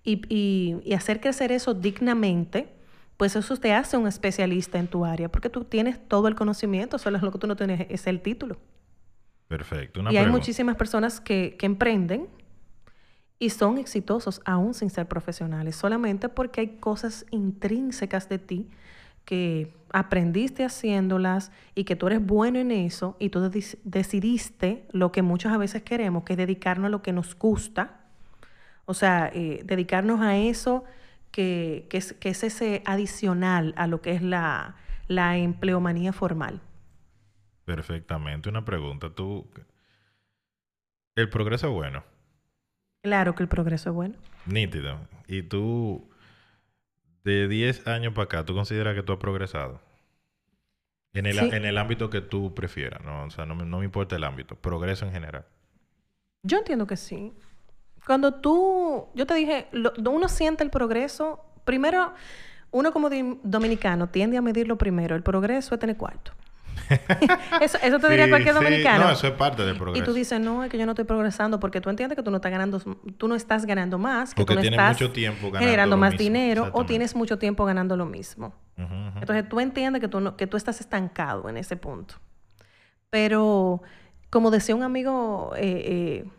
y, 0.04 0.22
y- 0.28 0.78
y 0.84 0.94
hacer 0.94 1.22
crecer 1.22 1.52
eso 1.52 1.74
dignamente, 1.74 2.70
pues 3.18 3.36
eso 3.36 3.56
te 3.58 3.74
hace 3.74 3.98
un 3.98 4.08
especialista 4.08 4.78
en 4.78 4.88
tu 4.88 5.06
área, 5.06 5.30
porque 5.30 5.50
tú 5.50 5.64
tienes 5.64 6.00
todo 6.08 6.28
el 6.28 6.36
conocimiento, 6.36 6.98
solo 6.98 7.18
lo 7.22 7.32
que 7.32 7.38
tú 7.40 7.48
no 7.48 7.56
tienes 7.56 7.86
es 7.90 8.08
el 8.08 8.22
título. 8.22 8.58
Perfecto. 9.48 10.00
Una 10.00 10.12
y 10.12 10.18
hay 10.18 10.24
pregunta. 10.24 10.40
muchísimas 10.40 10.76
personas 10.76 11.20
que, 11.20 11.56
que 11.58 11.66
emprenden 11.66 12.28
y 13.40 13.50
son 13.52 13.78
exitosos 13.78 14.42
aún 14.46 14.74
sin 14.74 14.90
ser 14.90 15.08
profesionales, 15.08 15.76
solamente 15.76 16.28
porque 16.30 16.62
hay 16.62 16.68
cosas 16.80 17.26
intrínsecas 17.32 18.28
de 18.30 18.38
ti 18.40 18.68
que 19.30 19.72
aprendiste 19.94 20.66
haciéndolas 20.66 21.52
y 21.76 21.84
que 21.84 21.96
tú 21.96 22.08
eres 22.08 22.26
bueno 22.26 22.58
en 22.58 22.72
eso 22.72 23.16
y 23.20 23.30
tú 23.30 23.40
dec- 23.42 23.78
decidiste 23.84 24.88
lo 24.92 25.12
que 25.12 25.22
muchos 25.22 25.52
a 25.52 25.58
veces 25.60 25.84
queremos, 25.84 26.24
que 26.24 26.34
es 26.34 26.38
dedicarnos 26.38 26.88
a 26.88 26.90
lo 26.90 27.04
que 27.04 27.14
nos 27.14 27.38
gusta, 27.38 28.00
o 28.86 28.96
sea, 28.96 29.30
eh, 29.32 29.62
dedicarnos 29.66 30.20
a 30.22 30.36
eso 30.36 30.84
que, 31.30 31.86
que 31.92 31.98
es, 31.98 32.14
que 32.14 32.30
es 32.30 32.44
ese 32.44 32.82
adicional 32.88 33.76
a 33.78 33.86
lo 33.86 34.02
que 34.02 34.14
es 34.14 34.24
la, 34.24 34.78
la 35.08 35.38
empleomanía 35.38 36.12
formal. 36.12 36.60
Perfectamente. 37.66 38.50
Una 38.50 38.66
pregunta. 38.66 39.12
Tú. 39.14 39.46
El 41.16 41.30
progreso 41.30 41.68
es 41.68 41.74
bueno. 41.74 42.04
Claro 43.04 43.36
que 43.36 43.44
el 43.44 43.50
progreso 43.50 43.92
es 43.92 43.96
bueno. 43.96 44.16
Nítido. 44.48 44.98
Y 45.28 45.44
tú, 45.44 46.09
de 47.24 47.48
10 47.48 47.88
años 47.88 48.14
para 48.14 48.26
acá, 48.26 48.46
¿tú 48.46 48.54
consideras 48.54 48.96
que 48.96 49.04
tú 49.04 49.14
has 49.14 49.20
progresado? 49.20 49.80
En 51.14 51.26
el, 51.26 51.38
Sí. 51.40 51.50
en 51.52 51.66
el 51.66 51.78
ámbito 51.78 52.10
que 52.10 52.22
tú 52.22 52.54
prefieras, 52.54 53.04
¿no? 53.04 53.24
O 53.26 53.30
sea, 53.32 53.46
no 53.46 53.56
me, 53.56 53.66
no 53.66 53.80
me 53.80 53.86
importa 53.86 54.16
el 54.16 54.24
ámbito. 54.24 54.56
Progreso 54.56 55.06
en 55.06 55.12
general. 55.12 55.46
Yo 56.44 56.60
entiendo 56.60 56.86
que 56.88 56.98
sí. 56.98 57.34
Cuando 58.06 58.36
tú, 58.36 59.08
yo 59.16 59.26
te 59.26 59.34
dije, 59.34 59.68
lo- 59.72 59.92
uno 60.10 60.30
siente 60.30 60.64
el 60.64 60.70
progreso, 60.70 61.44
primero, 61.66 62.14
uno 62.72 62.92
como 62.92 63.10
dominicano 63.44 64.08
tiende 64.10 64.38
a 64.38 64.42
medirlo 64.42 64.78
primero, 64.78 65.16
el 65.16 65.24
progreso 65.24 65.74
es 65.76 65.80
tener 65.82 65.98
cuarto. 65.98 66.32
eso, 67.62 67.78
eso 67.82 68.00
te 68.00 68.10
diría 68.10 68.30
cualquier 68.30 68.56
sí. 68.56 68.64
dominicano. 68.64 69.06
No, 69.06 69.12
eso 69.12 69.28
es 69.28 69.34
parte 69.34 69.64
del 69.64 69.76
y 69.76 69.80
progreso. 69.80 70.06
tú 70.06 70.14
dices, 70.14 70.40
no, 70.40 70.64
es 70.64 70.70
que 70.70 70.78
yo 70.78 70.86
no 70.86 70.94
estoy 70.94 71.06
progresando 71.06 71.60
porque 71.60 71.82
tú 71.82 71.90
entiendes 71.90 72.16
que 72.16 72.24
tú 72.24 72.32
no 72.32 72.38
estás 72.38 72.52
ganando, 72.52 72.80
tú 73.18 73.28
no 73.28 73.36
estás 73.36 73.66
ganando 73.66 73.98
más, 73.98 74.34
que 74.34 74.42
Porque 74.42 74.56
tú 74.56 74.62
no 74.62 74.70
estás 74.70 74.94
mucho 75.02 75.12
tiempo 75.12 75.48
ganando 75.52 75.60
generando 75.60 75.98
más 75.98 76.12
mismo. 76.14 76.24
dinero 76.24 76.70
o 76.74 76.86
tienes 76.86 77.16
mucho 77.16 77.38
tiempo 77.38 77.66
ganando 77.66 77.96
lo 77.98 78.06
mismo. 78.06 78.54
Entonces 78.78 79.48
tú 79.50 79.60
entiendes 79.60 80.02
que 80.02 80.08
tú, 80.08 80.20
no- 80.20 80.38
que 80.38 80.48
tú 80.48 80.56
estás 80.58 80.80
estancado 80.80 81.50
en 81.50 81.58
ese 81.58 81.76
punto. 81.76 82.16
Pero 83.10 83.82
como 84.30 84.52
decía 84.52 84.76
un 84.76 84.84
amigo 84.84 85.54
eh, 85.58 86.24
eh, 86.26 86.30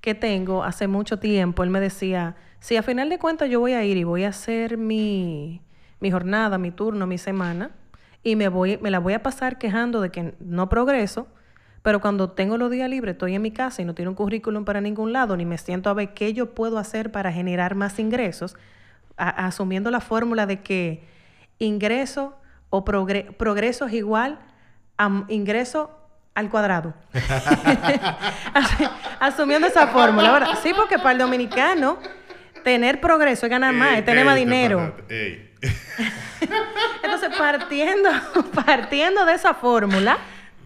que 0.00 0.14
tengo 0.14 0.64
hace 0.64 0.86
mucho 0.88 1.18
tiempo, 1.18 1.62
él 1.62 1.70
me 1.70 1.80
decía, 1.80 2.36
si 2.60 2.76
a 2.76 2.82
final 2.82 3.08
de 3.08 3.18
cuentas 3.18 3.50
yo 3.50 3.60
voy 3.60 3.72
a 3.72 3.84
ir 3.84 3.96
y 3.96 4.04
voy 4.04 4.24
a 4.24 4.28
hacer 4.28 4.78
mi, 4.78 5.60
mi 6.00 6.10
jornada, 6.10 6.58
mi 6.58 6.70
turno, 6.70 7.06
mi 7.06 7.18
semana, 7.18 7.70
y 8.26 8.34
me, 8.34 8.48
voy, 8.48 8.76
me 8.82 8.90
la 8.90 8.98
voy 8.98 9.12
a 9.12 9.22
pasar 9.22 9.56
quejando 9.56 10.00
de 10.00 10.10
que 10.10 10.34
no 10.40 10.68
progreso, 10.68 11.28
pero 11.82 12.00
cuando 12.00 12.30
tengo 12.32 12.56
los 12.56 12.72
días 12.72 12.90
libres, 12.90 13.12
estoy 13.12 13.36
en 13.36 13.42
mi 13.42 13.52
casa 13.52 13.82
y 13.82 13.84
no 13.84 13.94
tengo 13.94 14.10
un 14.10 14.16
currículum 14.16 14.64
para 14.64 14.80
ningún 14.80 15.12
lado, 15.12 15.36
ni 15.36 15.44
me 15.46 15.56
siento 15.58 15.90
a 15.90 15.94
ver 15.94 16.12
qué 16.12 16.32
yo 16.32 16.52
puedo 16.52 16.78
hacer 16.78 17.12
para 17.12 17.30
generar 17.30 17.76
más 17.76 18.00
ingresos, 18.00 18.56
a- 19.16 19.46
asumiendo 19.46 19.92
la 19.92 20.00
fórmula 20.00 20.44
de 20.46 20.60
que 20.60 21.04
ingreso 21.60 22.34
o 22.68 22.84
progre- 22.84 23.32
progreso 23.36 23.86
es 23.86 23.92
igual 23.92 24.40
a 24.98 25.22
ingreso 25.28 25.96
al 26.34 26.50
cuadrado. 26.50 26.94
Asu- 28.54 28.90
Asumiendo 29.20 29.66
esa 29.68 29.86
fórmula. 29.86 30.30
Ahora, 30.30 30.56
sí, 30.56 30.72
porque 30.76 30.98
para 30.98 31.12
el 31.12 31.18
dominicano, 31.18 31.98
tener 32.64 33.00
progreso 33.00 33.46
es 33.46 33.50
ganar 33.50 33.72
más, 33.72 33.98
es 33.98 34.04
tener 34.04 34.24
más 34.24 34.36
ey, 34.36 34.44
dinero. 34.44 34.96
Ey. 35.08 35.45
Entonces, 37.02 37.30
partiendo, 37.38 38.10
partiendo 38.66 39.24
de 39.24 39.34
esa 39.34 39.54
fórmula, 39.54 40.18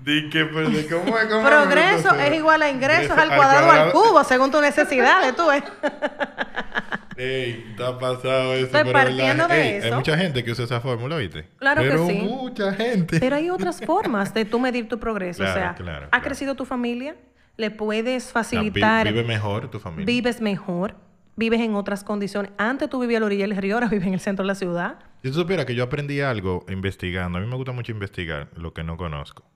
Di 0.04 0.30
que, 0.30 0.46
pero 0.46 0.70
de 0.70 0.86
cómo 0.86 1.18
es, 1.18 1.26
cómo 1.26 1.40
es, 1.40 1.46
progreso 1.54 2.14
es 2.14 2.34
igual 2.34 2.62
a 2.62 2.70
ingresos 2.70 3.04
Ingreso 3.10 3.20
al 3.20 3.36
cuadrado 3.36 3.70
al 3.70 3.92
cubo, 3.92 4.24
según 4.24 4.50
tus 4.50 4.60
necesidades, 4.62 5.36
tú 5.36 5.46
ves. 5.48 5.62
Ey, 7.16 7.66
está 7.72 7.98
pasado 7.98 8.54
eso. 8.54 8.70
Pero 8.72 8.92
partiendo 8.92 9.46
la- 9.46 9.54
de 9.54 9.62
ey, 9.62 9.82
Hay 9.82 9.88
eso- 9.88 9.96
mucha 9.96 10.16
gente 10.16 10.42
que 10.42 10.52
usa 10.52 10.64
esa 10.64 10.80
fórmula, 10.80 11.16
¿viste? 11.18 11.46
Claro 11.58 11.82
que 11.82 11.98
sí. 11.98 12.14
mucha 12.22 12.72
gente. 12.72 13.20
Pero 13.20 13.36
hay 13.36 13.50
otras 13.50 13.78
formas 13.84 14.32
de 14.32 14.46
tú 14.46 14.58
medir 14.58 14.88
tu 14.88 14.98
progreso. 14.98 15.42
Claro, 15.42 15.52
o 15.52 15.62
sea, 15.62 15.74
claro, 15.74 16.06
ha 16.06 16.08
claro. 16.08 16.24
crecido 16.24 16.54
tu 16.54 16.64
familia, 16.64 17.16
le 17.58 17.70
puedes 17.70 18.32
facilitar, 18.32 19.06
vive 19.06 19.22
mejor 19.24 19.70
tu 19.70 19.78
familia. 19.78 20.06
vives 20.06 20.40
mejor, 20.40 20.94
vives 21.40 21.60
en 21.60 21.74
otras 21.74 22.04
condiciones. 22.04 22.52
Antes 22.58 22.90
tú 22.90 23.00
vivías 23.00 23.16
a 23.16 23.20
la 23.20 23.26
orilla 23.26 23.48
del 23.48 23.56
río, 23.56 23.74
ahora 23.74 23.88
vives 23.90 24.06
en 24.06 24.14
el 24.14 24.20
centro 24.20 24.44
de 24.44 24.48
la 24.48 24.54
ciudad. 24.54 24.98
Si 25.22 25.28
tú 25.30 25.34
supieras 25.34 25.66
que 25.66 25.74
yo 25.74 25.82
aprendí 25.82 26.20
algo 26.20 26.64
investigando, 26.68 27.38
a 27.38 27.40
mí 27.40 27.46
me 27.48 27.56
gusta 27.56 27.72
mucho 27.72 27.90
investigar 27.90 28.50
lo 28.54 28.72
que 28.74 28.84
no 28.84 28.96
conozco. 28.96 29.50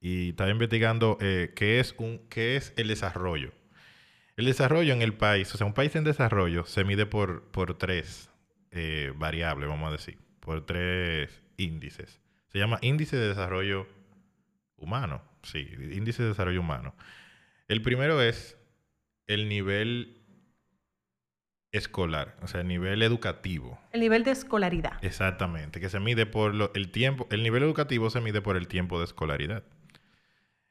Y 0.00 0.30
estaba 0.30 0.50
investigando 0.50 1.18
eh, 1.20 1.52
qué, 1.56 1.80
es 1.80 1.94
un, 1.98 2.20
qué 2.28 2.56
es 2.56 2.72
el 2.76 2.88
desarrollo. 2.88 3.52
El 4.36 4.44
desarrollo 4.44 4.92
en 4.92 5.02
el 5.02 5.14
país, 5.14 5.52
o 5.54 5.58
sea, 5.58 5.66
un 5.66 5.74
país 5.74 5.96
en 5.96 6.04
desarrollo 6.04 6.64
se 6.64 6.84
mide 6.84 7.04
por, 7.06 7.50
por 7.50 7.76
tres 7.76 8.30
eh, 8.70 9.12
variables, 9.16 9.68
vamos 9.68 9.88
a 9.88 9.92
decir, 9.92 10.18
por 10.40 10.64
tres 10.64 11.42
índices. 11.56 12.20
Se 12.52 12.58
llama 12.58 12.78
índice 12.82 13.16
de 13.16 13.28
desarrollo 13.28 13.86
humano, 14.76 15.22
sí, 15.42 15.68
índice 15.92 16.22
de 16.22 16.30
desarrollo 16.30 16.60
humano. 16.60 16.94
El 17.68 17.82
primero 17.82 18.22
es 18.22 18.56
el 19.26 19.48
nivel 19.48 20.19
escolar, 21.72 22.36
o 22.42 22.46
sea, 22.48 22.62
el 22.62 22.68
nivel 22.68 23.02
educativo. 23.02 23.78
El 23.92 24.00
nivel 24.00 24.24
de 24.24 24.32
escolaridad. 24.32 24.92
Exactamente, 25.02 25.80
que 25.80 25.88
se 25.88 26.00
mide 26.00 26.26
por 26.26 26.54
lo- 26.54 26.72
el 26.74 26.90
tiempo, 26.90 27.26
el 27.30 27.42
nivel 27.42 27.62
educativo 27.62 28.10
se 28.10 28.20
mide 28.20 28.40
por 28.42 28.56
el 28.56 28.66
tiempo 28.68 28.98
de 28.98 29.04
escolaridad. 29.04 29.62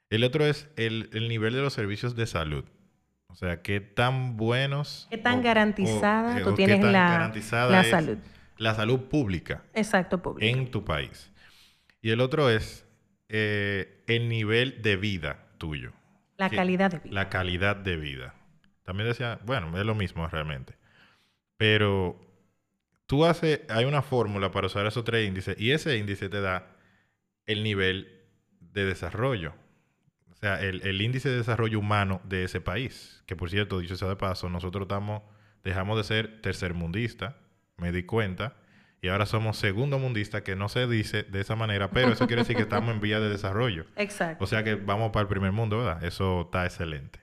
El 0.10 0.24
otro 0.24 0.46
es 0.46 0.70
el, 0.76 1.10
el 1.14 1.30
nivel 1.30 1.54
de 1.54 1.62
los 1.62 1.74
servicios 1.74 2.16
de 2.16 2.26
salud. 2.26 2.66
O 3.28 3.36
sea, 3.36 3.62
qué 3.62 3.80
tan 3.80 4.38
buenos... 4.38 5.08
¿Qué 5.10 5.18
tan 5.18 5.40
o- 5.40 5.42
garantizada 5.44 6.38
o- 6.38 6.44
tú 6.44 6.50
qué 6.52 6.66
tienes 6.66 6.82
tan 6.82 6.92
la- 6.92 7.10
garantizada 7.12 7.72
la 7.72 7.84
salud? 7.84 8.18
La 8.58 8.74
salud 8.76 9.00
pública 9.04 9.64
Exacto, 9.74 10.22
público. 10.22 10.58
en 10.58 10.70
tu 10.72 10.84
país. 10.84 11.32
Y 12.02 12.10
el 12.10 12.20
otro 12.22 12.50
es 12.50 12.86
eh, 13.30 14.04
el 14.08 14.28
nivel 14.28 14.82
de 14.82 14.98
vida 14.98 15.46
tuyo. 15.60 15.94
La 16.38 16.50
que- 16.50 16.56
calidad 16.58 16.92
de 16.92 17.00
vida. 17.00 17.14
La 17.14 17.30
calidad 17.30 17.76
de 17.76 17.96
vida. 17.98 18.34
También 18.84 19.08
decía, 19.08 19.40
bueno, 19.46 19.78
es 19.80 19.86
lo 19.86 19.94
mismo 19.96 20.28
realmente. 20.28 20.74
Pero 21.60 22.18
tú 23.06 23.26
haces, 23.26 23.60
hay 23.68 23.84
una 23.84 24.02
fórmula 24.02 24.50
para 24.50 24.68
usar 24.68 24.86
esos 24.86 25.04
tres 25.04 25.28
índices 25.28 25.60
y 25.60 25.72
ese 25.72 25.98
índice 25.98 26.30
te 26.30 26.40
da 26.40 26.74
el 27.48 27.66
nivel 27.66 28.24
de 28.62 28.86
desarrollo. 28.86 29.54
O 30.32 30.36
sea, 30.38 30.62
el, 30.62 30.82
el 30.88 31.02
índice 31.02 31.28
de 31.28 31.36
desarrollo 31.36 31.78
humano 31.78 32.22
de 32.24 32.46
ese 32.46 32.62
país. 32.62 33.22
Que 33.26 33.36
por 33.36 33.50
cierto, 33.50 33.78
dicho 33.80 33.98
sea 33.98 34.08
de 34.08 34.16
paso, 34.16 34.48
nosotros 34.48 34.84
estamos, 34.84 35.22
dejamos 35.62 35.98
de 35.98 36.06
ser 36.06 36.42
tercermundista, 36.42 37.36
me 37.76 37.92
di 37.92 38.04
cuenta, 38.04 38.56
y 39.02 39.10
ahora 39.10 39.26
somos 39.26 39.58
segundo 39.58 40.00
mundista, 40.00 40.42
que 40.46 40.56
no 40.56 40.70
se 40.70 40.88
dice 40.88 41.24
de 41.24 41.42
esa 41.42 41.58
manera, 41.58 41.92
pero 41.92 42.14
eso 42.14 42.26
quiere 42.26 42.44
decir 42.44 42.56
que 42.56 42.62
estamos 42.62 42.96
en 42.96 43.02
vía 43.02 43.20
de 43.20 43.28
desarrollo. 43.28 43.86
Exacto. 43.98 44.46
O 44.46 44.48
sea 44.48 44.64
que 44.64 44.76
vamos 44.76 45.12
para 45.12 45.24
el 45.24 45.28
primer 45.28 45.52
mundo, 45.52 45.80
¿verdad? 45.80 46.06
Eso 46.06 46.44
está 46.44 46.64
excelente. 46.64 47.20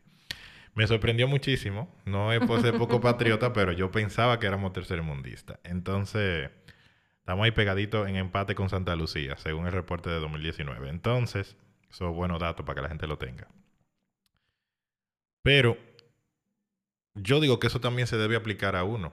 Me 0.76 0.86
sorprendió 0.86 1.26
muchísimo. 1.26 1.92
No 2.04 2.32
es 2.32 2.40
por 2.46 2.60
ser 2.60 2.76
poco 2.78 3.00
patriota, 3.00 3.52
pero 3.52 3.72
yo 3.72 3.90
pensaba 3.90 4.38
que 4.38 4.46
éramos 4.46 4.72
tercermundistas. 4.72 5.58
Entonces, 5.64 6.50
estamos 7.20 7.44
ahí 7.44 7.50
pegaditos 7.50 8.08
en 8.08 8.16
empate 8.16 8.54
con 8.54 8.68
Santa 8.70 8.94
Lucía, 8.94 9.36
según 9.38 9.66
el 9.66 9.72
reporte 9.72 10.10
de 10.10 10.20
2019. 10.20 10.88
Entonces, 10.90 11.56
son 11.90 12.14
buenos 12.14 12.38
datos 12.40 12.64
para 12.64 12.76
que 12.76 12.82
la 12.82 12.88
gente 12.88 13.08
lo 13.08 13.18
tenga. 13.18 13.48
Pero, 15.42 15.78
yo 17.14 17.40
digo 17.40 17.58
que 17.58 17.68
eso 17.68 17.80
también 17.80 18.06
se 18.06 18.16
debe 18.16 18.36
aplicar 18.36 18.76
a 18.76 18.84
uno, 18.84 19.12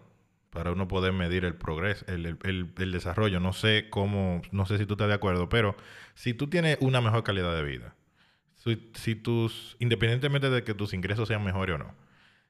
para 0.49 0.71
uno 0.71 0.87
poder 0.87 1.13
medir 1.13 1.45
el 1.45 1.55
progreso, 1.55 2.05
el, 2.07 2.25
el- 2.25 2.39
el- 2.43 2.73
el 2.77 2.91
desarrollo. 2.91 3.39
No 3.39 3.53
sé 3.53 3.87
cómo, 3.89 4.41
no 4.51 4.65
sé 4.65 4.77
si 4.77 4.85
tú 4.85 4.93
estás 4.95 5.07
de 5.07 5.13
acuerdo, 5.15 5.49
pero 5.49 5.75
si 6.15 6.33
tú 6.33 6.47
tienes 6.49 6.77
una 6.81 7.01
mejor 7.01 7.23
calidad 7.23 7.55
de 7.55 7.63
vida, 7.63 7.95
si, 8.93 9.15
tus, 9.15 9.75
independientemente 9.79 10.49
de 10.49 10.63
que 10.63 10.73
tus 10.73 10.93
ingresos 10.93 11.27
sean 11.27 11.43
mejores 11.43 11.75
o 11.75 11.77
no, 11.77 11.95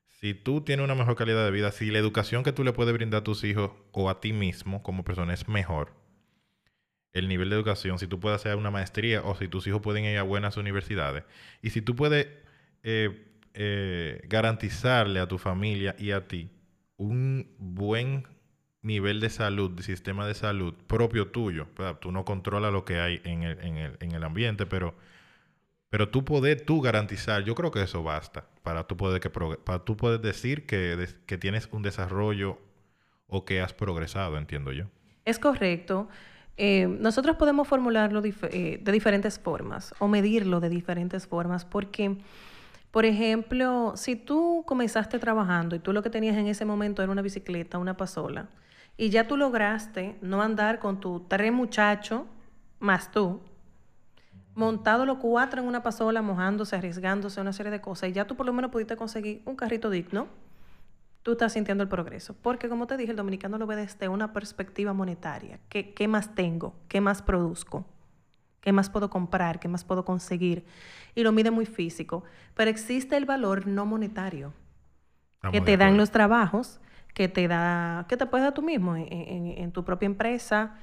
si 0.05 0.33
tú 0.33 0.61
tienes 0.61 0.83
una 0.83 0.95
mejor 0.95 1.15
calidad 1.15 1.43
de 1.43 1.51
vida, 1.51 1.71
si 1.71 1.91
la 1.91 1.99
educación 1.99 2.43
que 2.43 2.53
tú 2.53 2.63
le 2.63 2.71
puedes 2.71 2.93
brindar 2.93 3.21
a 3.21 3.23
tus 3.23 3.43
hijos 3.43 3.71
o 3.91 4.09
a 4.09 4.21
ti 4.21 4.31
mismo 4.31 4.83
como 4.83 5.03
persona 5.03 5.33
es 5.33 5.47
mejor, 5.47 5.93
el 7.13 7.27
nivel 7.27 7.49
de 7.49 7.55
educación, 7.55 7.99
si 7.99 8.07
tú 8.07 8.19
puedes 8.19 8.39
hacer 8.39 8.55
una 8.55 8.71
maestría 8.71 9.21
o 9.23 9.35
si 9.35 9.47
tus 9.47 9.67
hijos 9.67 9.81
pueden 9.81 10.05
ir 10.05 10.17
a 10.17 10.23
buenas 10.23 10.57
universidades, 10.57 11.23
y 11.61 11.71
si 11.71 11.81
tú 11.81 11.95
puedes 11.95 12.27
eh, 12.83 13.27
eh, 13.53 14.21
garantizarle 14.27 15.19
a 15.19 15.27
tu 15.27 15.37
familia 15.37 15.95
y 15.99 16.11
a 16.11 16.27
ti 16.27 16.49
un 16.97 17.53
buen 17.57 18.27
nivel 18.81 19.19
de 19.19 19.29
salud, 19.29 19.71
de 19.71 19.83
sistema 19.83 20.27
de 20.27 20.33
salud 20.33 20.73
propio 20.87 21.27
tuyo, 21.27 21.67
¿verdad? 21.77 21.99
tú 21.99 22.11
no 22.11 22.25
controlas 22.25 22.71
lo 22.71 22.85
que 22.85 22.99
hay 22.99 23.21
en 23.23 23.43
el, 23.43 23.59
en 23.59 23.77
el, 23.77 23.97
en 23.99 24.11
el 24.11 24.23
ambiente, 24.23 24.65
pero 24.65 24.95
pero 25.93 26.09
tú 26.09 26.25
poder 26.25 26.61
tú 26.61 26.81
garantizar, 26.81 27.43
yo 27.43 27.53
creo 27.53 27.69
que 27.69 27.83
eso 27.83 28.01
basta 28.01 28.47
para 28.63 28.87
tú 28.87 28.97
poder, 28.97 29.21
que 29.21 29.29
para 29.29 29.85
tú 29.85 29.95
poder 29.95 30.21
decir 30.21 30.65
que, 30.65 31.07
que 31.27 31.37
tienes 31.37 31.69
un 31.71 31.83
desarrollo 31.83 32.57
o 33.27 33.45
que 33.45 33.61
has 33.61 33.73
progresado, 33.73 34.39
entiendo 34.39 34.71
yo. 34.71 34.85
Es 35.23 35.37
correcto. 35.37 36.09
Eh, 36.57 36.87
nosotros 36.87 37.35
podemos 37.35 37.67
formularlo 37.67 38.23
eh, 38.25 38.79
de 38.81 38.91
diferentes 38.91 39.37
formas 39.37 39.93
o 39.99 40.07
medirlo 40.07 40.59
de 40.59 40.69
diferentes 40.69 41.27
formas 41.27 41.63
porque, 41.63 42.17
por 42.89 43.05
ejemplo, 43.05 43.93
si 43.95 44.15
tú 44.15 44.63
comenzaste 44.65 45.19
trabajando 45.19 45.75
y 45.75 45.79
tú 45.79 45.93
lo 45.93 46.01
que 46.01 46.09
tenías 46.09 46.37
en 46.37 46.47
ese 46.47 46.65
momento 46.65 47.03
era 47.03 47.11
una 47.11 47.21
bicicleta, 47.21 47.77
una 47.77 47.95
pasola, 47.95 48.49
y 48.97 49.11
ya 49.11 49.27
tú 49.27 49.37
lograste 49.37 50.15
no 50.21 50.41
andar 50.41 50.79
con 50.79 50.99
tus 50.99 51.29
tres 51.29 51.53
muchachos 51.53 52.23
más 52.79 53.11
tú, 53.11 53.41
montado 54.55 55.05
los 55.05 55.17
cuatro 55.17 55.61
en 55.61 55.67
una 55.67 55.83
pasola, 55.83 56.21
mojándose, 56.21 56.75
arriesgándose, 56.75 57.41
una 57.41 57.53
serie 57.53 57.71
de 57.71 57.81
cosas, 57.81 58.09
y 58.09 58.13
ya 58.13 58.25
tú 58.27 58.35
por 58.35 58.45
lo 58.45 58.53
menos 58.53 58.71
pudiste 58.71 58.95
conseguir 58.97 59.41
un 59.45 59.55
carrito 59.55 59.89
digno, 59.89 60.27
tú 61.23 61.33
estás 61.33 61.53
sintiendo 61.53 61.83
el 61.83 61.89
progreso. 61.89 62.35
Porque 62.41 62.69
como 62.69 62.87
te 62.87 62.97
dije, 62.97 63.11
el 63.11 63.17
dominicano 63.17 63.57
lo 63.57 63.67
ve 63.67 63.75
desde 63.75 64.07
una 64.09 64.33
perspectiva 64.33 64.93
monetaria. 64.93 65.59
¿Qué, 65.69 65.93
qué 65.93 66.07
más 66.07 66.35
tengo? 66.35 66.75
¿Qué 66.87 67.01
más 67.01 67.21
produzco? 67.21 67.85
¿Qué 68.61 68.71
más 68.73 68.89
puedo 68.89 69.09
comprar? 69.09 69.59
¿Qué 69.59 69.67
más 69.67 69.83
puedo 69.85 70.05
conseguir? 70.05 70.65
Y 71.15 71.23
lo 71.23 71.31
mide 71.31 71.51
muy 71.51 71.65
físico. 71.65 72.23
Pero 72.55 72.71
existe 72.71 73.17
el 73.17 73.25
valor 73.25 73.67
no 73.67 73.85
monetario 73.85 74.53
Estamos 75.35 75.53
que 75.53 75.61
te 75.61 75.77
dan 75.77 75.97
los 75.97 76.11
trabajos, 76.11 76.79
que 77.13 77.27
te 77.27 77.47
da, 77.47 78.05
que 78.09 78.17
te 78.17 78.25
puedes 78.25 78.45
dar 78.45 78.53
tú 78.53 78.61
mismo 78.61 78.95
en, 78.95 79.07
en- 79.11 79.47
en 79.57 79.71
tu 79.71 79.83
propia 79.83 80.05
empresa. 80.07 80.75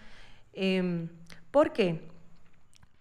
Em, 0.52 1.08
¿Por 1.50 1.72
qué? 1.72 2.08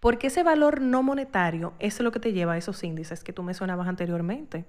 Porque 0.00 0.28
ese 0.28 0.42
valor 0.42 0.80
no 0.80 1.02
monetario 1.02 1.74
es 1.78 2.00
lo 2.00 2.10
que 2.10 2.20
te 2.20 2.32
lleva 2.32 2.54
a 2.54 2.56
esos 2.56 2.82
índices 2.82 3.22
que 3.22 3.32
tú 3.32 3.42
mencionabas 3.42 3.86
anteriormente. 3.86 4.64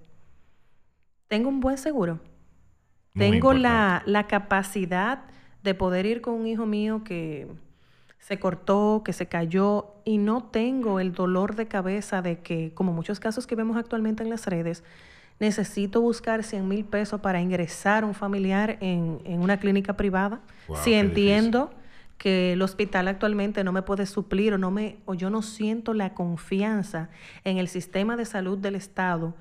Tengo 1.28 1.48
un 1.48 1.62
buen 1.62 1.78
seguro. 1.78 2.20
Muy 3.14 3.32
Tengo 3.32 3.54
la, 3.54 4.04
la 4.06 4.28
capacidad 4.28 5.24
de 5.64 5.74
poder 5.74 6.06
ir 6.06 6.22
con 6.22 6.34
un 6.34 6.48
hijo 6.48 6.66
mío 6.66 7.04
que 7.06 7.48
se 8.20 8.40
cortó, 8.40 9.02
que 9.06 9.14
se 9.14 9.28
cayó 9.28 9.96
y 10.04 10.18
no 10.18 10.44
tengo 10.44 11.00
el 11.00 11.14
dolor 11.14 11.56
de 11.56 11.68
cabeza 11.68 12.22
de 12.22 12.40
que, 12.40 12.74
como 12.74 12.92
muchos 12.92 13.20
casos 13.20 13.48
que 13.48 13.56
vemos 13.56 13.78
actualmente 13.78 14.24
en 14.24 14.30
las 14.30 14.46
redes, 14.48 14.84
necesito 15.40 16.02
buscar 16.02 16.44
100 16.44 16.68
mil 16.68 16.86
pesos 16.86 17.20
para 17.22 17.42
ingresar 17.42 18.04
a 18.04 18.06
un 18.06 18.14
familiar 18.14 18.78
en, 18.82 19.20
en 19.24 19.42
una 19.42 19.58
clínica 19.58 19.98
privada. 19.98 20.42
Wow, 20.68 20.78
si 20.78 20.94
entiendo 20.94 21.72
que 22.22 22.54
el 22.54 22.62
hospital 22.62 23.08
actualmente 23.08 23.64
no 23.64 23.72
me 23.72 23.82
puede 23.82 24.06
suplir 24.06 24.54
o, 24.54 24.60
no 24.60 24.70
me, 24.70 25.00
o 25.06 25.16
yo 25.16 25.32
no 25.32 25.42
siento 25.42 25.96
la 25.96 26.14
confianza 26.14 27.10
en 27.44 27.58
el 27.58 27.68
sistema 27.68 28.16
de 28.16 28.26
salud 28.26 28.60
del 28.60 28.76
Estado 28.76 29.34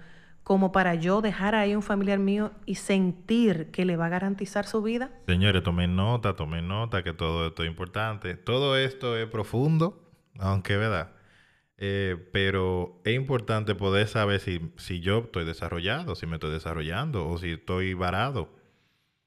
como 0.45 0.73
para 0.73 0.95
yo 0.95 1.21
dejar 1.21 1.55
ahí 1.55 1.75
un 1.75 1.83
familiar 1.83 2.19
mío 2.19 2.53
y 2.65 2.77
sentir 2.77 3.71
que 3.71 3.85
le 3.85 3.99
va 3.99 4.07
a 4.07 4.09
garantizar 4.09 4.67
su 4.67 4.81
vida. 4.81 5.11
Señores, 5.27 5.63
tomen 5.63 5.95
nota, 5.95 6.37
tomen 6.37 6.69
nota 6.69 7.03
que 7.03 7.13
todo 7.13 7.49
esto 7.49 7.65
es 7.65 7.69
importante. 7.69 8.35
Todo 8.35 8.79
esto 8.79 9.15
es 9.15 9.29
profundo, 9.29 10.11
aunque 10.39 10.79
verdad. 10.79 11.13
Eh, 11.77 12.17
pero 12.33 12.99
es 13.05 13.15
importante 13.15 13.75
poder 13.75 14.09
saber 14.09 14.41
si, 14.41 14.73
si 14.79 15.01
yo 15.01 15.19
estoy 15.19 15.45
desarrollado, 15.45 16.15
si 16.15 16.27
me 16.27 16.37
estoy 16.37 16.51
desarrollando 16.51 17.29
o 17.29 17.37
si 17.37 17.51
estoy 17.51 17.93
varado. 17.93 18.49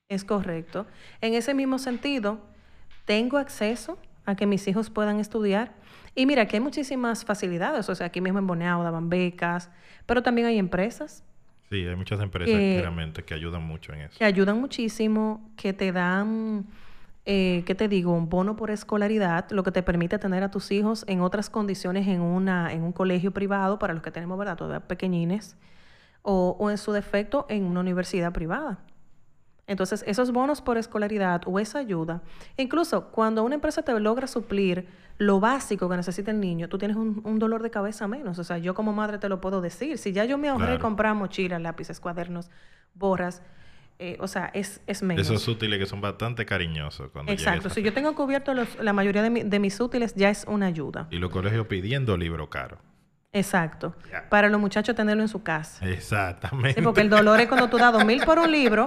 Es 0.10 0.26
correcto. 0.26 0.88
En 1.22 1.36
ese 1.36 1.54
mismo 1.54 1.78
sentido, 1.78 2.42
tengo 3.06 3.38
acceso 3.38 3.98
a 4.26 4.36
que 4.36 4.46
mis 4.46 4.68
hijos 4.68 4.90
puedan 4.90 5.20
estudiar. 5.20 5.74
Y 6.16 6.26
mira, 6.26 6.46
que 6.48 6.58
hay 6.58 6.62
muchísimas 6.62 7.26
facilidades. 7.26 7.90
O 7.90 7.96
sea, 7.96 8.08
aquí 8.08 8.22
mismo 8.22 8.40
en 8.40 8.48
Bonao 8.48 8.84
daban 8.84 9.10
becas, 9.10 9.70
pero 10.06 10.22
también 10.24 10.48
hay 10.48 10.58
empresas 10.60 11.24
Sí, 11.70 11.88
hay 11.88 11.96
muchas 11.96 12.20
empresas 12.22 12.54
Que- 12.56 12.82
realmente 12.82 13.24
que 13.24 13.34
ayudan 13.34 13.64
mucho 13.64 13.94
en 13.94 14.02
eso. 14.02 14.18
que 14.20 14.26
ayudan 14.26 14.60
muchísimo, 14.62 15.50
que 15.58 15.74
te 15.74 15.92
dan, 15.92 16.68
eh, 17.26 17.64
¿qué 17.66 17.74
te 17.74 17.88
digo? 17.88 18.14
Un 18.14 18.30
bono 18.30 18.56
por 18.56 18.70
escolaridad, 18.70 19.50
lo 19.50 19.64
que 19.64 19.72
te 19.72 19.82
permite 19.82 20.20
tener 20.20 20.44
a 20.44 20.52
tus 20.52 20.72
hijos 20.72 21.04
en 21.08 21.22
otras 21.22 21.50
condiciones 21.50 22.08
en, 22.08 22.22
una, 22.22 22.72
en 22.74 22.84
un 22.84 22.92
colegio 22.92 23.32
privado, 23.32 23.80
para 23.80 23.94
los 23.96 24.04
que 24.04 24.12
tenemos, 24.12 24.38
¿verdad? 24.38 24.56
Todavía 24.56 24.88
pequeñines, 24.88 25.58
o, 26.22 26.56
o 26.60 26.70
en 26.70 26.78
su 26.78 26.92
defecto 26.92 27.48
en 27.50 27.64
una 27.64 27.80
universidad 27.80 28.32
privada. 28.34 28.78
Entonces, 29.66 30.04
esos 30.08 30.32
bonos 30.32 30.62
por 30.62 30.78
escolaridad 30.78 31.42
o 31.46 31.58
esa 31.60 31.80
ayuda, 31.80 32.22
incluso 32.58 33.06
cuando 33.12 33.44
una 33.44 33.56
empresa 33.56 33.82
te 33.82 33.98
logra 34.00 34.28
suplir 34.28 34.88
lo 35.20 35.40
básico 35.40 35.88
que 35.90 35.96
necesita 35.96 36.32
el 36.32 36.40
niño, 36.42 36.68
tú 36.68 36.78
tienes 36.78 36.98
un, 36.98 37.22
un 37.24 37.40
dolor 37.40 37.62
de 37.64 37.70
cabeza 37.72 38.08
menos. 38.08 38.40
O 38.40 38.44
sea, 38.44 38.58
yo 38.58 38.74
como 38.74 38.92
madre 38.94 39.20
te 39.20 39.30
lo 39.30 39.40
puedo 39.40 39.62
decir. 39.62 39.98
Si 39.98 40.12
ya 40.12 40.26
yo 40.26 40.38
me 40.38 40.50
ahorré 40.50 40.66
Claro. 40.66 40.82
comprar 40.82 41.16
mochilas, 41.16 41.62
lápices, 41.62 42.00
cuadernos, 42.02 42.50
borras, 42.94 43.42
eh, 44.00 44.18
o 44.20 44.28
sea, 44.28 44.48
es, 44.54 44.82
es 44.88 45.02
menos. 45.04 45.26
Esos 45.26 45.48
útiles 45.48 45.80
que 45.80 45.86
son 45.86 46.02
bastante 46.02 46.46
cariñosos 46.46 47.12
cuando 47.12 47.32
Exacto. 47.32 47.70
Si 47.70 47.82
yo 47.84 47.94
tengo 47.94 48.16
cubierto 48.16 48.54
los- 48.54 48.78
la 48.80 48.92
mayoría 48.92 49.22
de, 49.22 49.30
mi- 49.30 49.44
de 49.44 49.60
mis 49.60 49.80
útiles, 49.80 50.14
ya 50.16 50.30
es 50.30 50.46
una 50.48 50.66
ayuda. 50.66 51.08
Y 51.12 51.18
los 51.20 51.30
colegios 51.32 51.68
pidiendo 51.68 52.18
libro 52.18 52.50
caro. 52.50 52.80
Exacto. 53.34 53.96
Para 54.30 54.48
los 54.48 54.62
muchachos 54.62 54.96
tenerlo 54.96 55.24
en 55.24 55.28
su 55.28 55.42
casa. 55.42 55.84
Exactamente. 55.88 56.76
Sí, 56.76 56.82
porque 56.82 57.02
el 57.02 57.10
dolor 57.10 57.40
es 57.42 57.48
cuando 57.48 57.68
tú 57.68 57.78
das 57.78 57.92
dos 57.92 58.06
mil 58.06 58.24
por 58.24 58.38
un 58.38 58.52
libro 58.52 58.86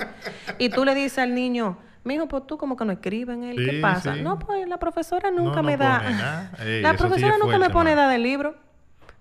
y 0.58 0.68
tú 0.68 0.84
le 0.84 0.94
dices 0.94 1.18
al 1.18 1.34
niño, 1.34 1.78
mijo, 2.04 2.28
pues 2.28 2.46
tú 2.46 2.56
como 2.56 2.76
que 2.76 2.84
no 2.84 2.92
escribes 2.92 3.36
en 3.36 3.44
él, 3.44 3.56
¿qué 3.56 3.80
pasa? 3.80 4.14
sí. 4.14 4.22
No, 4.22 4.38
pues 4.38 4.68
la 4.68 4.78
profesora 4.78 5.32
nunca 5.32 5.56
no 5.56 5.62
me 5.64 5.76
da. 5.76 5.98
pone 5.98 6.10
nada. 6.14 6.50
Ey, 6.64 6.80
la 6.80 6.94
profesora 6.94 7.34
es 7.34 7.40
nunca 7.40 7.58
me 7.58 7.70
pone 7.70 7.92
edad 7.92 8.08
del 8.08 8.22
libro. 8.22 8.54